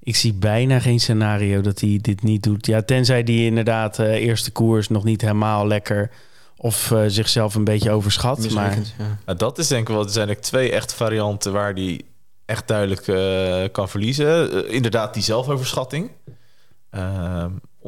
ik 0.00 0.16
zie 0.16 0.32
bijna 0.32 0.80
geen 0.80 1.00
scenario 1.00 1.60
dat 1.60 1.80
hij 1.80 1.98
dit 2.02 2.22
niet 2.22 2.42
doet. 2.42 2.66
Ja, 2.66 2.82
tenzij 2.82 3.22
hij 3.24 3.44
inderdaad 3.44 3.98
eh 3.98 4.12
eerste 4.12 4.50
koers 4.50 4.88
nog 4.88 5.04
niet 5.04 5.20
helemaal 5.20 5.66
lekker... 5.66 6.10
of 6.56 6.90
eh, 6.90 7.02
zichzelf 7.06 7.54
een 7.54 7.64
beetje 7.64 7.90
overschat. 7.90 8.50
Maar 8.50 8.76
ja. 8.76 9.18
Nou, 9.26 9.38
dat 9.38 9.58
is 9.58 9.68
denk 9.68 9.88
ik 9.88 9.94
wel, 9.94 10.04
er 10.04 10.10
zijn 10.10 10.28
er 10.28 10.40
twee 10.40 10.72
echte 10.72 10.94
varianten 10.94 11.52
waar 11.52 11.74
die 11.74 12.04
echt 12.44 12.68
duidelijk 12.68 13.08
eh, 13.08 13.72
kan 13.72 13.88
verliezen. 13.88 14.68
Inderdaad, 14.70 15.14
die 15.14 15.22
zelfoverschatting. 15.22 16.10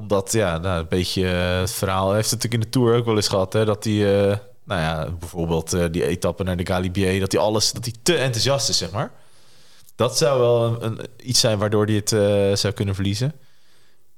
Omdat, 0.01 0.33
ja, 0.33 0.59
nou, 0.59 0.81
een 0.81 0.89
beetje 0.89 1.29
eh, 1.29 1.61
het 1.61 1.73
verhaal 1.73 2.13
heeft 2.13 2.31
het 2.31 2.43
natuurlijk 2.43 2.63
in 2.63 2.71
de 2.71 2.79
Tour 2.79 2.97
ook 2.97 3.05
wel 3.05 3.17
eens 3.17 3.29
gehad. 3.29 3.53
Hè, 3.53 3.65
dat 3.65 3.85
hij, 3.85 4.29
eh, 4.31 4.37
nou 4.65 4.81
ja, 4.81 5.11
bijvoorbeeld 5.19 5.73
eh, 5.73 5.85
die 5.91 6.07
etappe 6.07 6.43
naar 6.43 6.57
de 6.57 6.67
Galibier, 6.67 7.21
dat 7.21 7.33
hij 7.33 7.41
alles, 7.41 7.73
dat 7.73 7.85
hij 7.85 7.95
te 8.03 8.17
enthousiast 8.17 8.69
is, 8.69 8.79
zeg 8.79 8.91
maar. 8.91 9.11
Dat 9.97 10.19
zou 10.19 10.41
wel 10.41 10.83
een, 10.83 11.01
iets 11.23 11.41
zijn 11.41 11.59
waardoor 11.59 11.87
hij 11.87 11.95
het 11.95 12.09
zou 12.59 12.75
kunnen 12.75 12.95
verliezen. 12.95 13.33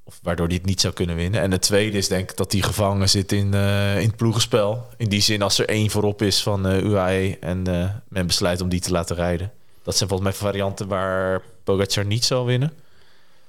Of 0.04 0.18
waardoor 0.22 0.46
hij 0.46 0.56
het 0.56 0.66
niet 0.66 0.80
zou 0.80 0.94
kunnen 0.94 1.16
winnen. 1.16 1.40
En 1.40 1.50
het 1.50 1.62
tweede 1.62 1.98
is 1.98 2.08
denk 2.08 2.30
ik 2.30 2.36
dat 2.36 2.52
hij 2.52 2.60
gevangen 2.60 3.08
zit 3.08 3.32
in, 3.32 3.54
in 3.54 4.06
het 4.06 4.16
ploegenspel. 4.16 4.86
In 4.96 5.08
die 5.08 5.20
zin 5.20 5.42
als 5.42 5.58
er 5.58 5.68
één 5.68 5.90
voorop 5.90 6.22
is 6.22 6.42
van 6.42 6.66
eh 6.66 6.82
UAE 6.82 7.36
en 7.40 7.62
men 8.08 8.26
besluit 8.26 8.60
om 8.60 8.68
die 8.68 8.80
te 8.80 8.90
laten 8.90 9.16
rijden. 9.16 9.52
Dat 9.82 9.96
zijn 9.96 10.08
volgens 10.08 10.30
mij 10.30 10.38
varianten 10.38 10.88
waar 10.88 11.42
Pogacar 11.64 12.04
niet 12.04 12.24
zal 12.24 12.44
winnen. 12.44 12.72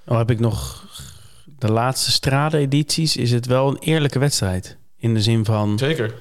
al 0.06 0.18
heb 0.18 0.32
ik 0.32 0.40
nog 0.40 0.86
de 1.68 1.72
laatste 1.72 2.12
strade-edities... 2.12 3.18
is 3.18 3.32
het 3.32 3.46
wel 3.46 3.68
een 3.68 3.78
eerlijke 3.80 4.20
wedstrijd. 4.20 4.78
In 4.98 5.14
de 5.14 5.22
zin 5.22 5.46
van 5.46 5.78
Zeker. 5.78 6.14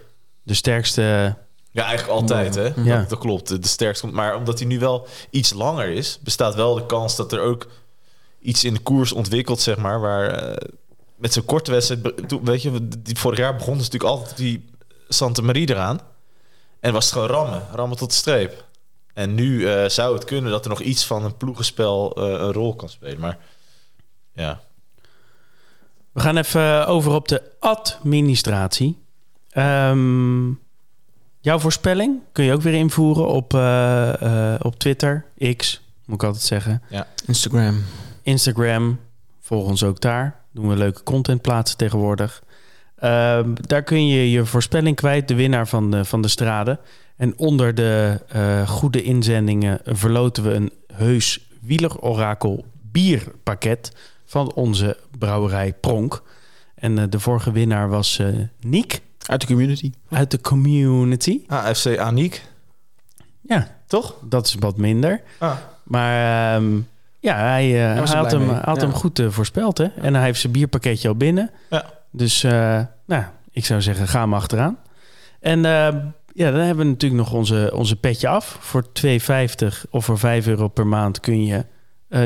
de 0.42 0.54
sterkste... 0.54 1.36
Ja, 1.70 1.84
eigenlijk 1.84 2.20
altijd, 2.20 2.54
hè? 2.54 2.72
Ja. 2.76 2.98
Dat, 2.98 3.08
dat 3.08 3.18
klopt. 3.18 3.62
De 3.62 3.68
sterkste. 3.68 4.06
Maar 4.06 4.36
omdat 4.36 4.58
hij 4.58 4.68
nu 4.68 4.78
wel 4.78 5.06
iets 5.30 5.52
langer 5.52 5.88
is, 5.88 6.18
bestaat 6.22 6.54
wel 6.54 6.74
de 6.74 6.86
kans 6.86 7.16
dat 7.16 7.32
er 7.32 7.40
ook 7.40 7.66
iets 8.40 8.64
in 8.64 8.74
de 8.74 8.80
koers 8.80 9.12
ontwikkelt, 9.12 9.60
zeg 9.60 9.76
maar, 9.76 10.00
waar 10.00 10.26
eh, 10.30 10.68
met 11.16 11.32
zo'n 11.32 11.44
korte 11.44 11.70
wedstrijd, 11.70 12.14
weet 12.42 12.62
je, 12.62 12.88
die 12.98 13.18
vorig 13.18 13.38
jaar 13.38 13.56
begon 13.56 13.78
dus 13.78 13.88
natuurlijk 13.90 14.10
altijd 14.10 14.36
die 14.36 14.64
Santa 15.08 15.42
Maria 15.42 15.66
eraan. 15.66 16.00
En 16.80 16.92
was 16.92 17.04
het 17.04 17.12
gewoon 17.12 17.28
rammen, 17.28 17.66
rammen 17.72 17.96
tot 17.96 18.10
de 18.10 18.16
streep. 18.16 18.64
En 19.14 19.34
nu 19.34 19.68
eh, 19.68 19.88
zou 19.88 20.14
het 20.14 20.24
kunnen 20.24 20.50
dat 20.50 20.64
er 20.64 20.70
nog 20.70 20.80
iets 20.80 21.04
van 21.06 21.24
een 21.24 21.36
ploegenspel 21.36 22.14
eh, 22.16 22.24
een 22.24 22.52
rol 22.52 22.74
kan 22.74 22.88
spelen. 22.88 23.20
Maar 23.20 23.38
ja, 24.32 24.60
We 26.12 26.20
gaan 26.20 26.36
even 26.36 26.86
over 26.86 27.12
op 27.12 27.28
de 27.28 27.42
administratie. 27.58 28.98
Ehm, 29.50 30.46
jouw 31.40 31.58
voorspelling 31.58 32.20
kun 32.32 32.44
je 32.44 32.52
ook 32.52 32.62
weer 32.62 32.74
invoeren 32.74 33.28
op, 33.28 33.54
eh, 33.54 34.52
eh, 34.52 34.60
op 34.62 34.78
Twitter, 34.78 35.24
X, 35.56 35.82
moet 36.04 36.14
ik 36.14 36.24
altijd 36.24 36.44
zeggen. 36.44 36.82
Instagram. 37.26 37.82
Instagram, 38.22 38.98
volg 39.40 39.68
ons 39.68 39.82
ook 39.82 40.00
daar. 40.00 40.40
Doen 40.52 40.68
we 40.68 40.76
leuke 40.76 41.02
content 41.02 41.42
plaatsen 41.42 41.78
tegenwoordig. 41.78 42.42
Ehm, 42.98 43.50
daar 43.54 43.82
kun 43.82 44.06
je 44.06 44.30
je 44.30 44.44
voorspelling 44.44 44.96
kwijt, 44.96 45.28
de 45.28 45.34
winnaar 45.34 45.68
van 45.68 45.90
de, 45.90 46.04
van 46.04 46.22
de 46.22 46.28
strade. 46.28 46.78
En 47.16 47.38
onder 47.38 47.74
de 47.74 48.20
eh, 48.28 48.68
goede 48.68 49.02
inzendingen 49.02 49.80
verloten 49.84 50.42
we 50.42 50.50
een 50.50 50.72
heus 50.92 51.40
wielerorakel 51.60 52.64
bierpakket 52.80 53.92
van 54.32 54.52
onze 54.54 54.96
brouwerij 55.18 55.72
Pronk. 55.80 56.22
En 56.74 56.98
eh, 56.98 57.04
de 57.08 57.20
vorige 57.20 57.52
winnaar 57.52 57.88
was 57.88 58.18
eh 58.18 58.26
Niek 58.60 59.00
Uit 59.26 59.40
de 59.40 59.46
community. 59.46 59.92
uit 60.10 60.30
de 60.30 60.40
community. 60.40 61.40
AFC 61.46 61.98
Aniek, 61.98 62.42
Ja, 63.40 63.68
toch? 63.86 64.14
dat 64.28 64.46
is 64.46 64.54
wat 64.58 64.76
minder. 64.76 65.20
Ah. 65.38 65.56
Maar 65.82 66.54
ehm, 66.54 66.78
ja, 67.20 67.36
hij, 67.36 67.64
eh, 67.64 67.96
er 67.96 68.08
hij 68.08 68.16
had, 68.18 68.30
hem, 68.30 68.40
mee. 68.40 68.50
hij 68.54 68.60
had 68.64 68.76
Ja. 68.76 68.82
hem 68.82 68.92
goed 68.92 69.22
voorspeld. 69.28 69.78
Hè? 69.78 69.84
En 69.84 70.14
hij 70.14 70.24
heeft 70.24 70.40
zijn 70.40 70.52
bierpakketje 70.52 71.08
al 71.08 71.14
binnen. 71.16 71.50
Ja. 71.70 71.84
Dus 72.10 72.44
eh, 72.44 72.80
nou, 73.06 73.24
ik 73.50 73.64
zou 73.64 73.82
zeggen, 73.82 74.08
ga 74.08 74.20
hem 74.20 74.34
achteraan. 74.34 74.78
En 75.40 75.64
eh, 75.64 75.72
ja, 76.34 76.50
dan 76.50 76.60
hebben 76.60 76.84
we 76.84 76.90
natuurlijk 76.90 77.22
nog 77.22 77.32
onze, 77.32 77.70
onze 77.74 77.96
petje 77.96 78.28
af. 78.28 78.56
Voor 78.60 78.84
2,50 78.92 79.84
of 79.90 80.04
voor 80.04 80.18
5 80.18 80.46
euro 80.46 80.68
per 80.68 80.86
maand 80.86 81.20
kun 81.20 81.44
je 81.44 81.64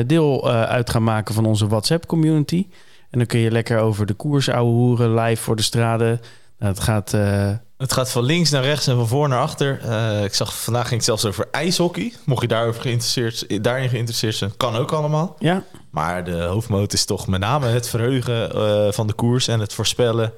deel 0.05 0.49
eh, 0.49 0.61
uit 0.63 0.89
gaan 0.89 1.03
maken 1.03 1.33
van 1.33 1.45
onze 1.45 1.67
WhatsApp-community. 1.67 2.67
En 3.09 3.17
dan 3.19 3.27
kun 3.27 3.39
je 3.39 3.51
lekker 3.51 3.79
over 3.79 4.05
de 4.05 4.13
koers 4.13 4.49
ouwe 4.49 4.71
hoeren, 4.71 5.13
live 5.13 5.41
voor 5.43 5.55
de 5.55 5.61
straden. 5.61 6.21
Nou, 6.59 6.73
het 6.73 6.83
gaat... 6.83 7.13
eh, 7.13 7.49
Het 7.77 7.93
gaat 7.93 8.11
van 8.11 8.23
links 8.23 8.49
naar 8.49 8.63
rechts 8.63 8.87
en 8.87 8.95
van 8.95 9.07
voor 9.07 9.27
naar 9.27 9.39
achter. 9.41 9.79
Eh, 9.83 10.23
ik 10.23 10.33
zag 10.33 10.57
vandaag 10.61 10.81
ging 10.87 10.95
het 10.95 11.05
zelfs 11.05 11.25
over 11.25 11.47
ijshockey. 11.51 12.13
Mocht 12.25 12.41
je 12.41 12.47
daarover 12.47 12.81
geïnteresseerd, 12.81 13.63
daarin 13.63 13.89
geïnteresseerd 13.89 14.35
zijn, 14.35 14.57
kan 14.57 14.75
ook 14.75 14.91
allemaal. 14.91 15.35
ja, 15.39 15.63
Maar 15.89 16.23
de 16.23 16.41
hoofdmoot 16.41 16.93
is 16.93 17.05
toch 17.05 17.27
met 17.27 17.39
name 17.39 17.67
het 17.67 17.89
verheugen 17.89 18.53
eh, 18.53 18.91
van 18.91 19.07
de 19.07 19.13
koers 19.13 19.47
en 19.47 19.59
het 19.59 19.73
voorspellen 19.73 20.33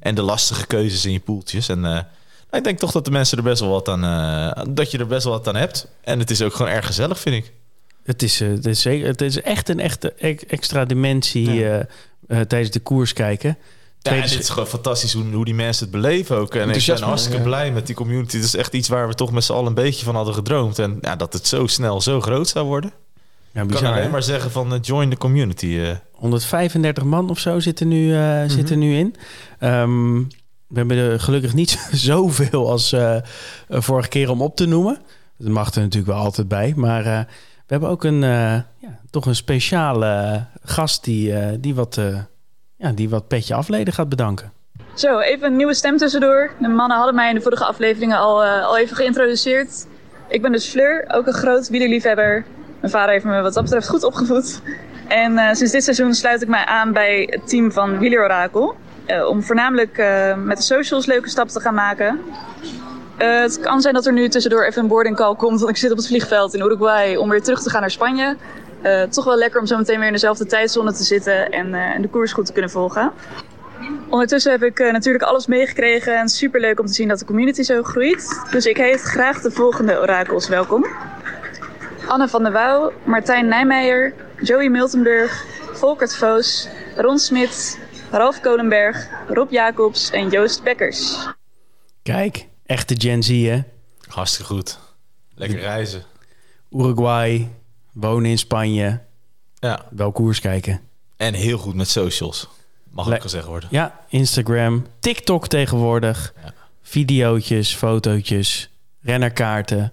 en 0.00 0.14
de 0.14 0.22
lastige 0.22 0.66
keuzes 0.66 1.04
in 1.04 1.12
je 1.12 1.20
poeltjes. 1.20 1.68
En 1.68 1.84
eh, 1.84 1.90
nou, 1.90 2.02
ik 2.50 2.64
denk 2.64 2.78
toch 2.78 2.92
dat 2.92 3.04
de 3.04 3.10
mensen 3.10 3.38
er 3.38 3.44
best 3.44 3.60
wel 3.60 3.70
wat 3.70 3.88
aan, 3.88 4.04
eh, 4.04 4.64
dat 4.68 4.90
je 4.90 4.98
er 4.98 5.06
best 5.06 5.24
wel 5.24 5.32
wat 5.32 5.48
aan 5.48 5.56
hebt. 5.56 5.88
En 6.00 6.18
het 6.18 6.30
is 6.30 6.42
ook 6.42 6.54
gewoon 6.54 6.72
erg 6.72 6.86
gezellig, 6.86 7.18
vind 7.20 7.36
ik. 7.44 7.52
Het 8.04 8.22
is, 8.22 8.40
eh, 8.40 8.48
het 8.48 8.66
is, 8.66 8.80
zeker, 8.80 9.06
het 9.06 9.20
is 9.20 9.40
echt 9.40 9.68
een 9.68 9.80
echte 9.80 10.12
extra 10.48 10.84
dimensie 10.84 11.52
Ja. 11.52 11.78
eh, 12.28 12.40
eh, 12.40 12.46
tijdens 12.46 12.70
de 12.70 12.80
koers 12.80 13.12
kijken. 13.12 13.58
Ja, 14.00 14.12
is- 14.12 14.30
het 14.32 14.40
is 14.42 14.48
gewoon 14.48 14.66
fantastisch 14.68 15.12
hoe, 15.12 15.24
hoe 15.32 15.44
die 15.44 15.54
mensen 15.54 15.82
het 15.82 15.92
beleven 15.94 16.36
ook. 16.36 16.54
En 16.54 16.70
ik 16.70 16.86
ben 16.86 17.02
hartstikke 17.02 17.36
ja. 17.38 17.42
blij 17.44 17.72
met 17.72 17.86
die 17.86 17.94
community. 17.94 18.36
Het 18.36 18.44
is 18.44 18.56
echt 18.56 18.72
iets 18.74 18.88
waar 18.88 19.08
we 19.08 19.14
toch 19.14 19.32
met 19.32 19.44
z'n 19.44 19.52
allen 19.52 19.66
een 19.66 19.74
beetje 19.74 20.04
van 20.04 20.14
hadden 20.14 20.34
gedroomd. 20.34 20.78
En 20.78 20.98
ja, 21.00 21.16
dat 21.16 21.32
het 21.32 21.46
zo 21.46 21.66
snel 21.66 22.00
zo 22.00 22.20
groot 22.20 22.48
zou 22.48 22.66
worden. 22.66 22.92
Ja, 23.52 23.64
bizar, 23.64 23.82
kan 23.82 23.92
alleen 23.92 24.04
hè? 24.04 24.10
maar 24.10 24.22
zeggen 24.22 24.50
van 24.50 24.78
join 24.82 25.10
the 25.10 25.16
community. 25.16 25.78
eh. 25.78 25.90
135 26.12 27.04
man 27.04 27.30
of 27.30 27.38
zo 27.38 27.60
zitten 27.60 27.88
nu, 27.88 28.12
Mhm. 28.14 28.48
zitten 28.48 28.78
nu 28.78 28.96
in. 28.96 29.14
Ehm, 29.58 30.16
we 30.66 30.74
hebben 30.78 30.96
er 30.96 31.20
gelukkig 31.20 31.54
niet 31.54 31.88
zoveel 31.92 32.70
als 32.70 32.94
vorige 33.68 34.08
keer 34.08 34.30
om 34.30 34.42
op 34.42 34.56
te 34.56 34.66
noemen. 34.66 34.98
Dat 35.38 35.48
mag 35.48 35.74
er 35.74 35.80
natuurlijk 35.80 36.12
wel 36.12 36.22
altijd 36.24 36.48
bij. 36.48 36.72
Maar 36.76 37.26
we 37.66 37.72
hebben 37.72 37.88
ook 37.88 38.04
een, 38.04 38.22
eh, 38.22 38.54
ja, 38.78 38.98
toch 39.10 39.26
een 39.26 39.34
speciale 39.34 40.44
gast 40.64 41.04
die, 41.04 41.34
eh, 41.34 41.48
die, 41.58 41.74
wat, 41.74 41.96
eh, 41.96 42.18
ja, 42.76 42.92
die 42.92 43.08
wat 43.08 43.28
petje 43.28 43.54
afleden 43.54 43.94
gaat 43.94 44.08
bedanken. 44.08 44.52
Zo, 44.94 45.18
even 45.18 45.46
een 45.46 45.56
nieuwe 45.56 45.74
stem 45.74 45.96
tussendoor. 45.96 46.50
De 46.60 46.68
mannen 46.68 46.96
hadden 46.96 47.14
mij 47.14 47.28
in 47.28 47.34
de 47.34 47.40
vorige 47.40 47.64
afleveringen 47.64 48.18
al, 48.18 48.44
al 48.44 48.78
even 48.78 48.96
geïntroduceerd. 48.96 49.86
Ik 50.28 50.42
ben 50.42 50.52
dus 50.52 50.66
Fleur, 50.66 51.04
ook 51.08 51.26
een 51.26 51.32
groot 51.32 51.68
wielerliefhebber. 51.68 52.44
Mijn 52.80 52.92
vader 52.92 53.12
heeft 53.12 53.24
me 53.24 53.40
wat 53.40 53.54
dat 53.54 53.62
betreft 53.62 53.88
goed 53.88 54.04
opgevoed. 54.04 54.62
En 55.08 55.56
sinds 55.56 55.72
dit 55.72 55.84
seizoen 55.84 56.14
sluit 56.14 56.42
ik 56.42 56.48
mij 56.48 56.64
aan 56.64 56.92
bij 56.92 57.28
het 57.30 57.48
team 57.48 57.72
van 57.72 57.98
Wieler 57.98 58.24
Orakel. 58.24 58.74
eh, 59.06 59.26
om 59.26 59.42
voornamelijk 59.42 59.96
met 60.44 60.56
de 60.56 60.62
socials 60.62 61.06
leuke 61.06 61.28
stappen 61.28 61.54
te 61.54 61.60
gaan 61.60 61.74
maken. 61.74 62.20
Eh, 63.24 63.40
het 63.40 63.60
kan 63.60 63.80
zijn 63.80 63.94
dat 63.94 64.06
er 64.06 64.12
nu 64.12 64.28
tussendoor 64.28 64.64
even 64.64 64.82
een 64.82 64.88
boarding 64.88 65.16
call 65.16 65.34
komt, 65.34 65.58
want 65.58 65.70
ik 65.70 65.76
zit 65.76 65.90
op 65.90 65.96
het 65.96 66.06
vliegveld 66.06 66.54
in 66.54 66.60
Uruguay 66.60 67.16
om 67.16 67.28
weer 67.28 67.42
terug 67.42 67.62
te 67.62 67.70
gaan 67.70 67.80
naar 67.80 67.90
Spanje. 67.90 68.36
Eh, 68.82 69.02
toch 69.02 69.24
wel 69.24 69.36
lekker 69.36 69.60
om 69.60 69.66
zo 69.66 69.76
meteen 69.76 69.98
weer 69.98 70.06
in 70.06 70.12
dezelfde 70.12 70.46
tijdzone 70.46 70.92
te 70.92 71.02
zitten 71.04 71.50
en, 71.50 71.74
eh, 71.74 72.00
de 72.00 72.08
koers 72.08 72.32
goed 72.32 72.46
te 72.46 72.52
kunnen 72.52 72.70
volgen. 72.70 73.12
Ondertussen 74.08 74.52
heb 74.52 74.62
ik 74.62 74.78
natuurlijk 74.78 75.24
alles 75.24 75.46
meegekregen 75.46 76.18
en 76.18 76.28
super 76.28 76.60
leuk 76.60 76.80
om 76.80 76.86
te 76.86 76.92
zien 76.92 77.08
dat 77.08 77.18
de 77.18 77.24
community 77.24 77.62
zo 77.62 77.82
groeit. 77.82 78.44
Dus 78.50 78.66
ik 78.66 78.76
heet 78.76 79.00
graag 79.00 79.40
de 79.40 79.50
volgende 79.50 80.00
orakels 80.00 80.48
welkom. 80.48 80.86
Anne 82.06 82.28
van 82.28 82.42
der 82.42 82.52
Wouw, 82.52 82.92
Martijn 83.04 83.46
Nijmeijer, 83.46 84.14
Joey 84.42 84.68
Miltenburg, 84.68 85.44
Volkert 85.72 86.16
Voos, 86.16 86.68
Ron 86.96 87.18
Smit, 87.18 87.78
Ralf 88.10 88.40
Kolenberg, 88.40 89.08
Rob 89.28 89.50
Jacobs 89.50 90.10
en 90.10 90.28
Joost 90.28 90.62
Bekkers. 90.62 91.28
Kijk, 92.02 92.48
echte 92.66 92.94
Gen 92.98 93.22
Z 93.22 93.28
hè. 93.28 93.60
Hartstikke 94.08 94.52
goed. 94.52 94.78
Lekker 95.34 95.58
reizen. 95.60 96.02
Uruguay, 96.70 97.50
wonen 97.92 98.30
in 98.30 98.38
Spanje, 98.38 99.00
Ja. 99.58 99.86
wel 99.90 100.12
koers 100.12 100.40
kijken. 100.40 100.80
En 101.16 101.34
heel 101.34 101.58
goed 101.58 101.74
met 101.74 101.88
socials. 101.88 102.48
Mag 102.90 103.06
Le- 103.06 103.14
ook 103.14 103.22
gezegd 103.22 103.46
worden. 103.46 103.68
Ja, 103.72 104.00
Instagram, 104.08 104.86
TikTok 105.00 105.48
tegenwoordig. 105.48 106.34
Ja. 106.42 106.52
Videootjes, 106.82 107.74
fotootjes, 107.74 108.70
rennerkaarten. 109.02 109.92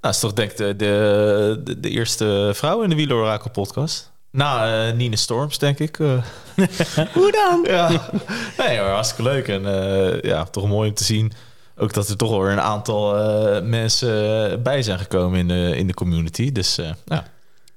Nou, 0.00 0.14
is 0.14 0.20
toch 0.20 0.32
denk 0.32 0.50
ik 0.50 0.56
de, 0.78 1.76
de, 1.80 1.88
eerste 1.90 2.50
vrouw 2.54 2.82
in 2.82 2.88
de 2.88 2.94
Wieler 2.94 3.16
Orakel 3.16 3.50
podcast. 3.50 4.12
Na 4.30 4.86
eh 4.88 4.94
Nine 4.94 5.16
Storms, 5.16 5.58
denk 5.58 5.78
ik. 5.78 5.98
eh. 5.98 6.22
Hoe 7.14 7.32
dan? 7.32 7.64
ja. 7.74 8.10
Nee, 8.58 8.78
hoor, 8.78 8.88
hartstikke 8.88 9.22
leuk. 9.30 9.48
En 9.48 9.66
eh, 9.66 10.20
ja, 10.22 10.44
toch 10.44 10.68
mooi 10.68 10.88
om 10.88 10.94
te 10.94 11.04
zien. 11.04 11.32
Ook 11.76 11.92
dat 11.92 12.08
er 12.08 12.16
toch 12.16 12.30
wel 12.30 12.40
weer 12.42 12.52
een 12.52 12.60
aantal 12.60 13.16
eh, 13.18 13.62
mensen 13.62 14.50
eh, 14.50 14.58
bij 14.62 14.82
zijn 14.82 14.98
gekomen 14.98 15.38
in 15.38 15.48
de, 15.48 15.76
in 15.76 15.86
de 15.86 15.94
community. 15.94 16.52
Dus 16.52 16.78
eh, 16.78 16.90
ja, 17.04 17.24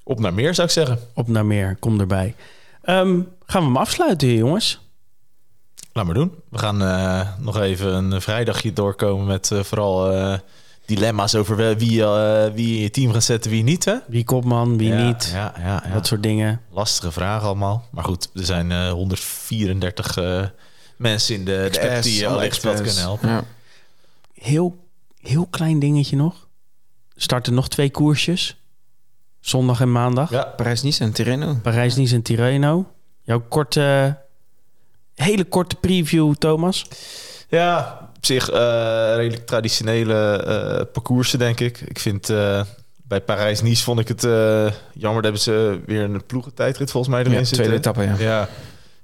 op 0.03 0.19
naar 0.19 0.33
meer 0.33 0.53
zou 0.53 0.67
ik 0.67 0.73
zeggen. 0.73 0.99
Op 1.13 1.27
naar 1.27 1.45
meer, 1.45 1.77
kom 1.79 1.99
erbij. 1.99 2.35
Ehm, 2.81 3.19
gaan 3.45 3.61
we 3.61 3.67
hem 3.67 3.77
afsluiten, 3.77 4.33
jongens? 4.33 4.79
Laat 5.93 6.05
maar 6.05 6.15
doen. 6.15 6.31
We 6.49 6.57
gaan 6.57 6.81
eh, 6.81 7.27
nog 7.39 7.59
even 7.59 7.93
een 7.93 8.21
vrijdagje 8.21 8.73
doorkomen 8.73 9.25
met 9.25 9.51
eh, 9.51 9.63
vooral 9.63 10.11
eh, 10.11 10.33
dilemma's 10.85 11.35
over 11.35 11.55
wie, 11.77 12.03
wie 12.53 12.75
in 12.75 12.81
je 12.81 12.89
team 12.91 13.11
gaat 13.13 13.23
zetten, 13.23 13.51
wie 13.51 13.63
niet. 13.63 13.85
Hè? 13.85 13.95
Wie 14.07 14.23
kopman, 14.23 14.77
wie 14.77 14.89
Ja, 14.93 15.05
niet? 15.07 15.29
Ja, 15.33 15.53
ja, 15.57 15.83
ja. 15.87 15.93
Dat 15.93 16.07
soort 16.07 16.23
dingen. 16.23 16.61
Lastige 16.71 17.11
vragen 17.11 17.47
allemaal. 17.47 17.87
Maar 17.91 18.03
goed, 18.03 18.29
er 18.33 18.45
zijn 18.45 18.71
eh, 18.71 18.89
134 18.91 20.17
eh, 20.17 20.43
mensen 20.97 21.35
in 21.35 21.45
de, 21.45 21.67
de 21.71 21.89
app 21.91 22.03
die 22.03 22.19
je 22.19 22.25
experts 22.25 22.45
experts. 22.45 22.81
kunnen 22.81 23.01
helpen. 23.01 23.45
Heel, 24.41 24.87
heel 25.21 25.45
klein 25.49 25.79
dingetje 25.79 26.15
nog. 26.15 26.47
Starten 27.15 27.53
nog 27.53 27.67
twee 27.69 27.91
koersjes. 27.91 28.61
Zondag 29.39 29.81
en 29.81 29.91
maandag. 29.91 30.29
Ja, 30.29 30.43
Parijs-Nice 30.43 31.03
en 31.03 31.11
Tirreno. 31.13 31.59
Parijs-Nice 31.61 32.15
en 32.15 32.21
Tirreno. 32.21 32.91
Jouw 33.21 33.41
korte, 33.49 34.17
hele 35.15 35.43
korte 35.45 35.75
preview, 35.75 36.33
Thomas. 36.35 36.85
ja 37.49 37.99
op 38.17 38.25
zich 38.25 38.49
eh, 38.49 38.57
redelijk 39.15 39.45
traditionele 39.45 40.13
eh 40.43 40.85
parcoursen, 40.93 41.39
denk 41.39 41.59
ik. 41.59 41.81
Ik 41.81 41.99
vind 41.99 42.29
eh, 42.29 42.61
bij 43.03 43.21
Parijs-Nice 43.21 43.83
vond 43.83 43.99
ik 43.99 44.07
het 44.07 44.23
eh, 44.23 44.71
jammer. 44.93 45.21
dat 45.21 45.23
hebben 45.23 45.41
ze 45.41 45.79
weer 45.85 46.01
een 46.03 46.25
ploegentijdrit 46.25 46.91
volgens 46.91 47.13
mij 47.13 47.21
erin 47.23 47.33
Ja, 47.37 47.43
zitten. 47.43 47.57
tweede 47.57 47.75
etappe, 47.75 48.03
ja. 48.03 48.15
Ja, 48.17 48.49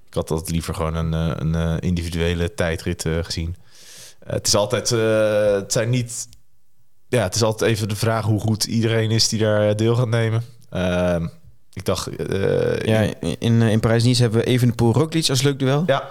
ik 0.07 0.13
had 0.13 0.27
dat 0.27 0.49
liever 0.49 0.73
gewoon 0.75 0.95
een, 0.95 1.13
een 1.55 1.79
individuele 1.79 2.53
tijdrit 2.53 3.05
eh, 3.05 3.13
gezien. 3.21 3.55
Eh, 4.23 4.33
het 4.33 4.47
is 4.47 4.55
altijd, 4.55 4.91
eh, 4.91 5.53
het 5.53 5.71
zijn 5.71 5.89
niet, 5.89 6.27
ja, 7.07 7.23
het 7.23 7.35
is 7.35 7.43
altijd 7.43 7.71
even 7.71 7.89
de 7.89 7.95
vraag 7.95 8.25
hoe 8.25 8.39
goed 8.39 8.63
iedereen 8.63 9.11
is 9.11 9.29
die 9.29 9.39
daar 9.39 9.69
eh, 9.69 9.75
deel 9.75 9.95
gaat 9.95 10.07
nemen. 10.07 10.43
Ehm, 10.69 11.27
ik 11.73 11.85
dacht, 11.85 12.09
Ja, 12.85 13.13
in, 13.39 13.61
in 13.61 13.79
Parijs-Nice 13.79 14.21
hebben 14.21 14.39
we 14.39 14.45
Evenepoel 14.45 14.93
Roglic 14.93 15.29
als 15.29 15.41
leuk 15.41 15.59
duel. 15.59 15.83
ja. 15.85 16.09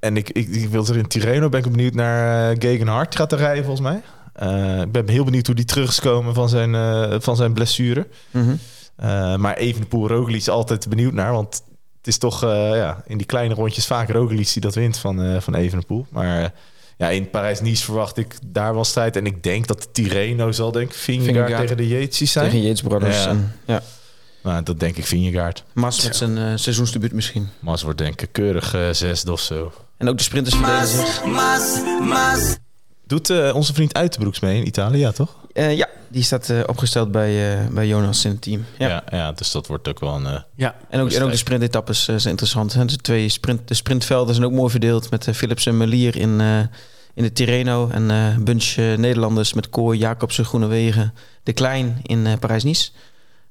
En 0.00 0.16
ik, 0.16 0.30
ik, 0.30 0.48
ik 0.48 0.68
wil 0.68 0.86
er 0.86 0.96
in 0.96 1.06
Tirreno, 1.06 1.48
ben 1.48 1.64
ik 1.64 1.70
benieuwd 1.70 1.94
naar 1.94 2.56
Gegenhard. 2.58 3.16
Gaat 3.16 3.32
er 3.32 3.38
rijden 3.38 3.64
volgens 3.64 3.88
mij. 3.88 4.02
Ik 4.82 4.92
ben 4.92 5.08
heel 5.08 5.24
benieuwd 5.24 5.46
hoe 5.46 5.54
die 5.54 5.64
terug 5.64 5.88
is 5.88 5.98
gekomen 5.98 6.34
van 6.34 6.48
zijn, 6.48 6.72
van 7.22 7.36
zijn 7.36 7.52
blessure. 7.52 8.06
Mhm. 8.30 8.50
Uh, 8.50 9.36
maar 9.36 9.56
Evenepoel 9.56 10.08
Roglic 10.08 10.48
altijd 10.48 10.88
benieuwd 10.88 11.12
naar. 11.12 11.32
Want 11.32 11.62
het 11.96 12.06
is 12.06 12.18
toch 12.18 12.40
ja, 12.74 13.02
in 13.06 13.16
die 13.16 13.26
kleine 13.26 13.54
rondjes 13.54 13.86
vaak 13.86 14.10
Roglic 14.10 14.52
die 14.52 14.62
dat 14.62 14.74
wint 14.74 14.98
van, 14.98 15.42
van 15.42 15.54
Evenepoel. 15.54 16.06
Maar 16.10 16.52
ja, 16.96 17.08
in 17.08 17.30
Parijs-Nice 17.30 17.84
verwacht 17.84 18.16
ik 18.16 18.34
daar 18.46 18.74
wel 18.74 18.84
strijd. 18.84 19.16
En 19.16 19.26
ik 19.26 19.42
denk 19.42 19.66
dat 19.66 19.82
de 19.82 19.88
Tirreno 19.92 20.52
zal 20.52 20.72
denk 20.72 20.88
ik 20.90 20.96
Vingegaard 20.96 21.56
tegen 21.56 21.76
de 21.76 21.88
Yates 21.88 22.32
zijn. 22.32 22.50
Tegen 22.50 22.62
Yates 22.62 22.82
Brothers. 22.82 23.24
Ja. 23.24 23.28
En, 23.28 23.52
ja. 23.66 23.82
Nou, 24.42 24.62
dat 24.62 24.80
denk 24.80 24.96
ik 24.96 25.06
Vingegaard. 25.06 25.64
Mas 25.72 26.04
met 26.04 26.16
zijn 26.16 26.36
uh, 26.36 26.52
seizoensdebuut 26.54 27.12
misschien. 27.12 27.48
Mas 27.58 27.82
wordt 27.82 27.98
denk 27.98 28.22
ik 28.22 28.28
keurig 28.32 28.74
uh, 28.74 28.88
zesde 28.90 29.32
of 29.32 29.40
zo. 29.40 29.72
En 29.96 30.08
ook 30.08 30.16
de 30.16 30.22
sprinters 30.22 30.56
zich. 30.90 31.24
Mas, 31.24 31.80
Mas. 32.00 32.56
Doet 33.06 33.30
uh, 33.30 33.54
onze 33.54 33.74
vriend 33.74 33.94
Uitenbroeks 33.94 34.40
mee 34.40 34.58
in 34.58 34.66
Italië, 34.66 34.98
ja 34.98 35.12
toch? 35.12 35.36
Uh, 35.54 35.76
ja, 35.76 35.88
die 36.08 36.22
staat 36.22 36.48
uh, 36.48 36.60
opgesteld 36.66 37.10
bij, 37.10 37.58
uh, 37.60 37.66
bij 37.68 37.86
Jonas 37.86 38.24
in 38.24 38.30
het 38.30 38.42
team. 38.42 38.64
Ja. 38.78 38.88
Ja, 38.88 39.02
ja, 39.10 39.32
dus 39.32 39.50
dat 39.50 39.66
wordt 39.66 39.88
ook 39.88 40.00
wel 40.00 40.14
een... 40.14 40.22
uh, 40.24 40.38
Ja. 40.56 40.74
En 40.90 41.00
ook, 41.00 41.10
en 41.10 41.22
ook 41.22 41.30
de 41.30 41.36
sprintetappes 41.36 42.04
zijn 42.04 42.20
interessant. 42.24 42.72
Hè? 42.74 42.84
De, 42.84 42.96
twee 42.96 43.28
sprint, 43.28 43.68
de 43.68 43.74
sprintvelden 43.74 44.34
zijn 44.34 44.46
ook 44.46 44.52
mooi 44.52 44.70
verdeeld 44.70 45.10
met 45.10 45.28
Philips 45.32 45.66
en 45.66 45.76
Melier 45.76 46.16
in, 46.16 46.40
in 47.14 47.22
de 47.22 47.32
Tirreno. 47.32 47.88
En 47.88 48.08
een 48.08 48.44
bunch 48.44 48.76
Nederlanders 48.76 49.52
met 49.52 49.68
Kooi, 49.70 49.98
Jacobsen, 49.98 50.44
Groenewegen, 50.44 51.14
De 51.42 51.52
Klein 51.52 52.00
in 52.02 52.38
Parijs-Nice. 52.38 52.90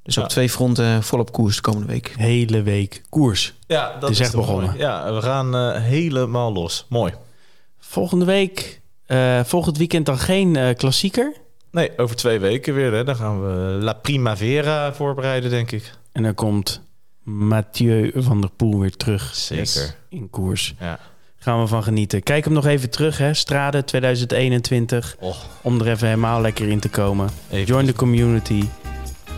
Dus 0.04 0.16
Ja. 0.16 0.22
op 0.22 0.30
twee 0.30 0.50
fronten 0.50 1.04
volop 1.04 1.32
koers 1.32 1.56
de 1.56 1.62
komende 1.62 1.88
week. 1.88 2.14
Hele 2.18 2.62
week 2.62 3.02
koers. 3.10 3.54
Ja, 3.68 3.92
dat 3.94 4.02
Het 4.02 4.10
is 4.10 4.20
echt 4.20 4.36
begonnen. 4.36 4.66
mooi. 4.70 4.78
Ja, 4.80 5.14
we 5.14 5.22
gaan 5.22 5.56
uh, 5.56 5.76
helemaal 5.82 6.54
los. 6.54 6.86
Mooi. 6.90 7.14
Volgende 7.80 8.26
week, 8.26 8.82
uh, 9.08 9.44
volgend 9.44 9.78
weekend 9.78 10.06
dan 10.06 10.18
geen 10.18 10.56
uh, 10.56 10.74
klassieker. 10.76 11.34
Nee, 11.74 11.98
over 11.98 12.16
twee 12.16 12.40
weken 12.40 12.74
weer. 12.74 12.92
Hè. 12.94 13.04
Dan 13.04 13.16
gaan 13.16 13.42
we 13.42 13.78
La 13.84 13.94
Primavera 13.94 14.94
voorbereiden, 14.94 15.50
denk 15.50 15.72
ik. 15.72 15.92
En 16.12 16.24
dan 16.24 16.34
komt 16.34 16.82
Mathieu 17.24 18.12
van 18.16 18.42
der 18.42 18.50
Poel 18.56 18.80
weer 18.80 18.96
terug. 18.96 19.36
Zeker. 19.36 19.96
In 20.10 20.30
koers. 20.30 20.74
Ja. 20.80 21.00
Gaan 21.38 21.60
we 21.62 21.68
van 21.68 21.84
genieten. 21.84 22.24
Kijk 22.24 22.44
hem 22.44 22.54
nog 22.54 22.66
even 22.66 22.90
terug, 22.90 23.18
hè. 23.18 23.34
Strade 23.34 23.84
2021. 23.84 25.16
Oh, 25.20 25.36
Om 25.62 25.80
er 25.82 25.88
even 25.88 26.08
helemaal 26.08 26.42
lekker 26.42 26.68
in 26.70 26.80
te 26.80 26.90
komen. 26.90 27.30
even. 27.52 27.66
Join 27.66 27.86
the 27.86 27.94
community. 27.94 28.64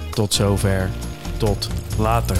Tot 0.09 0.33
zover. 0.33 0.89
Tot 1.37 1.69
later. 1.97 2.37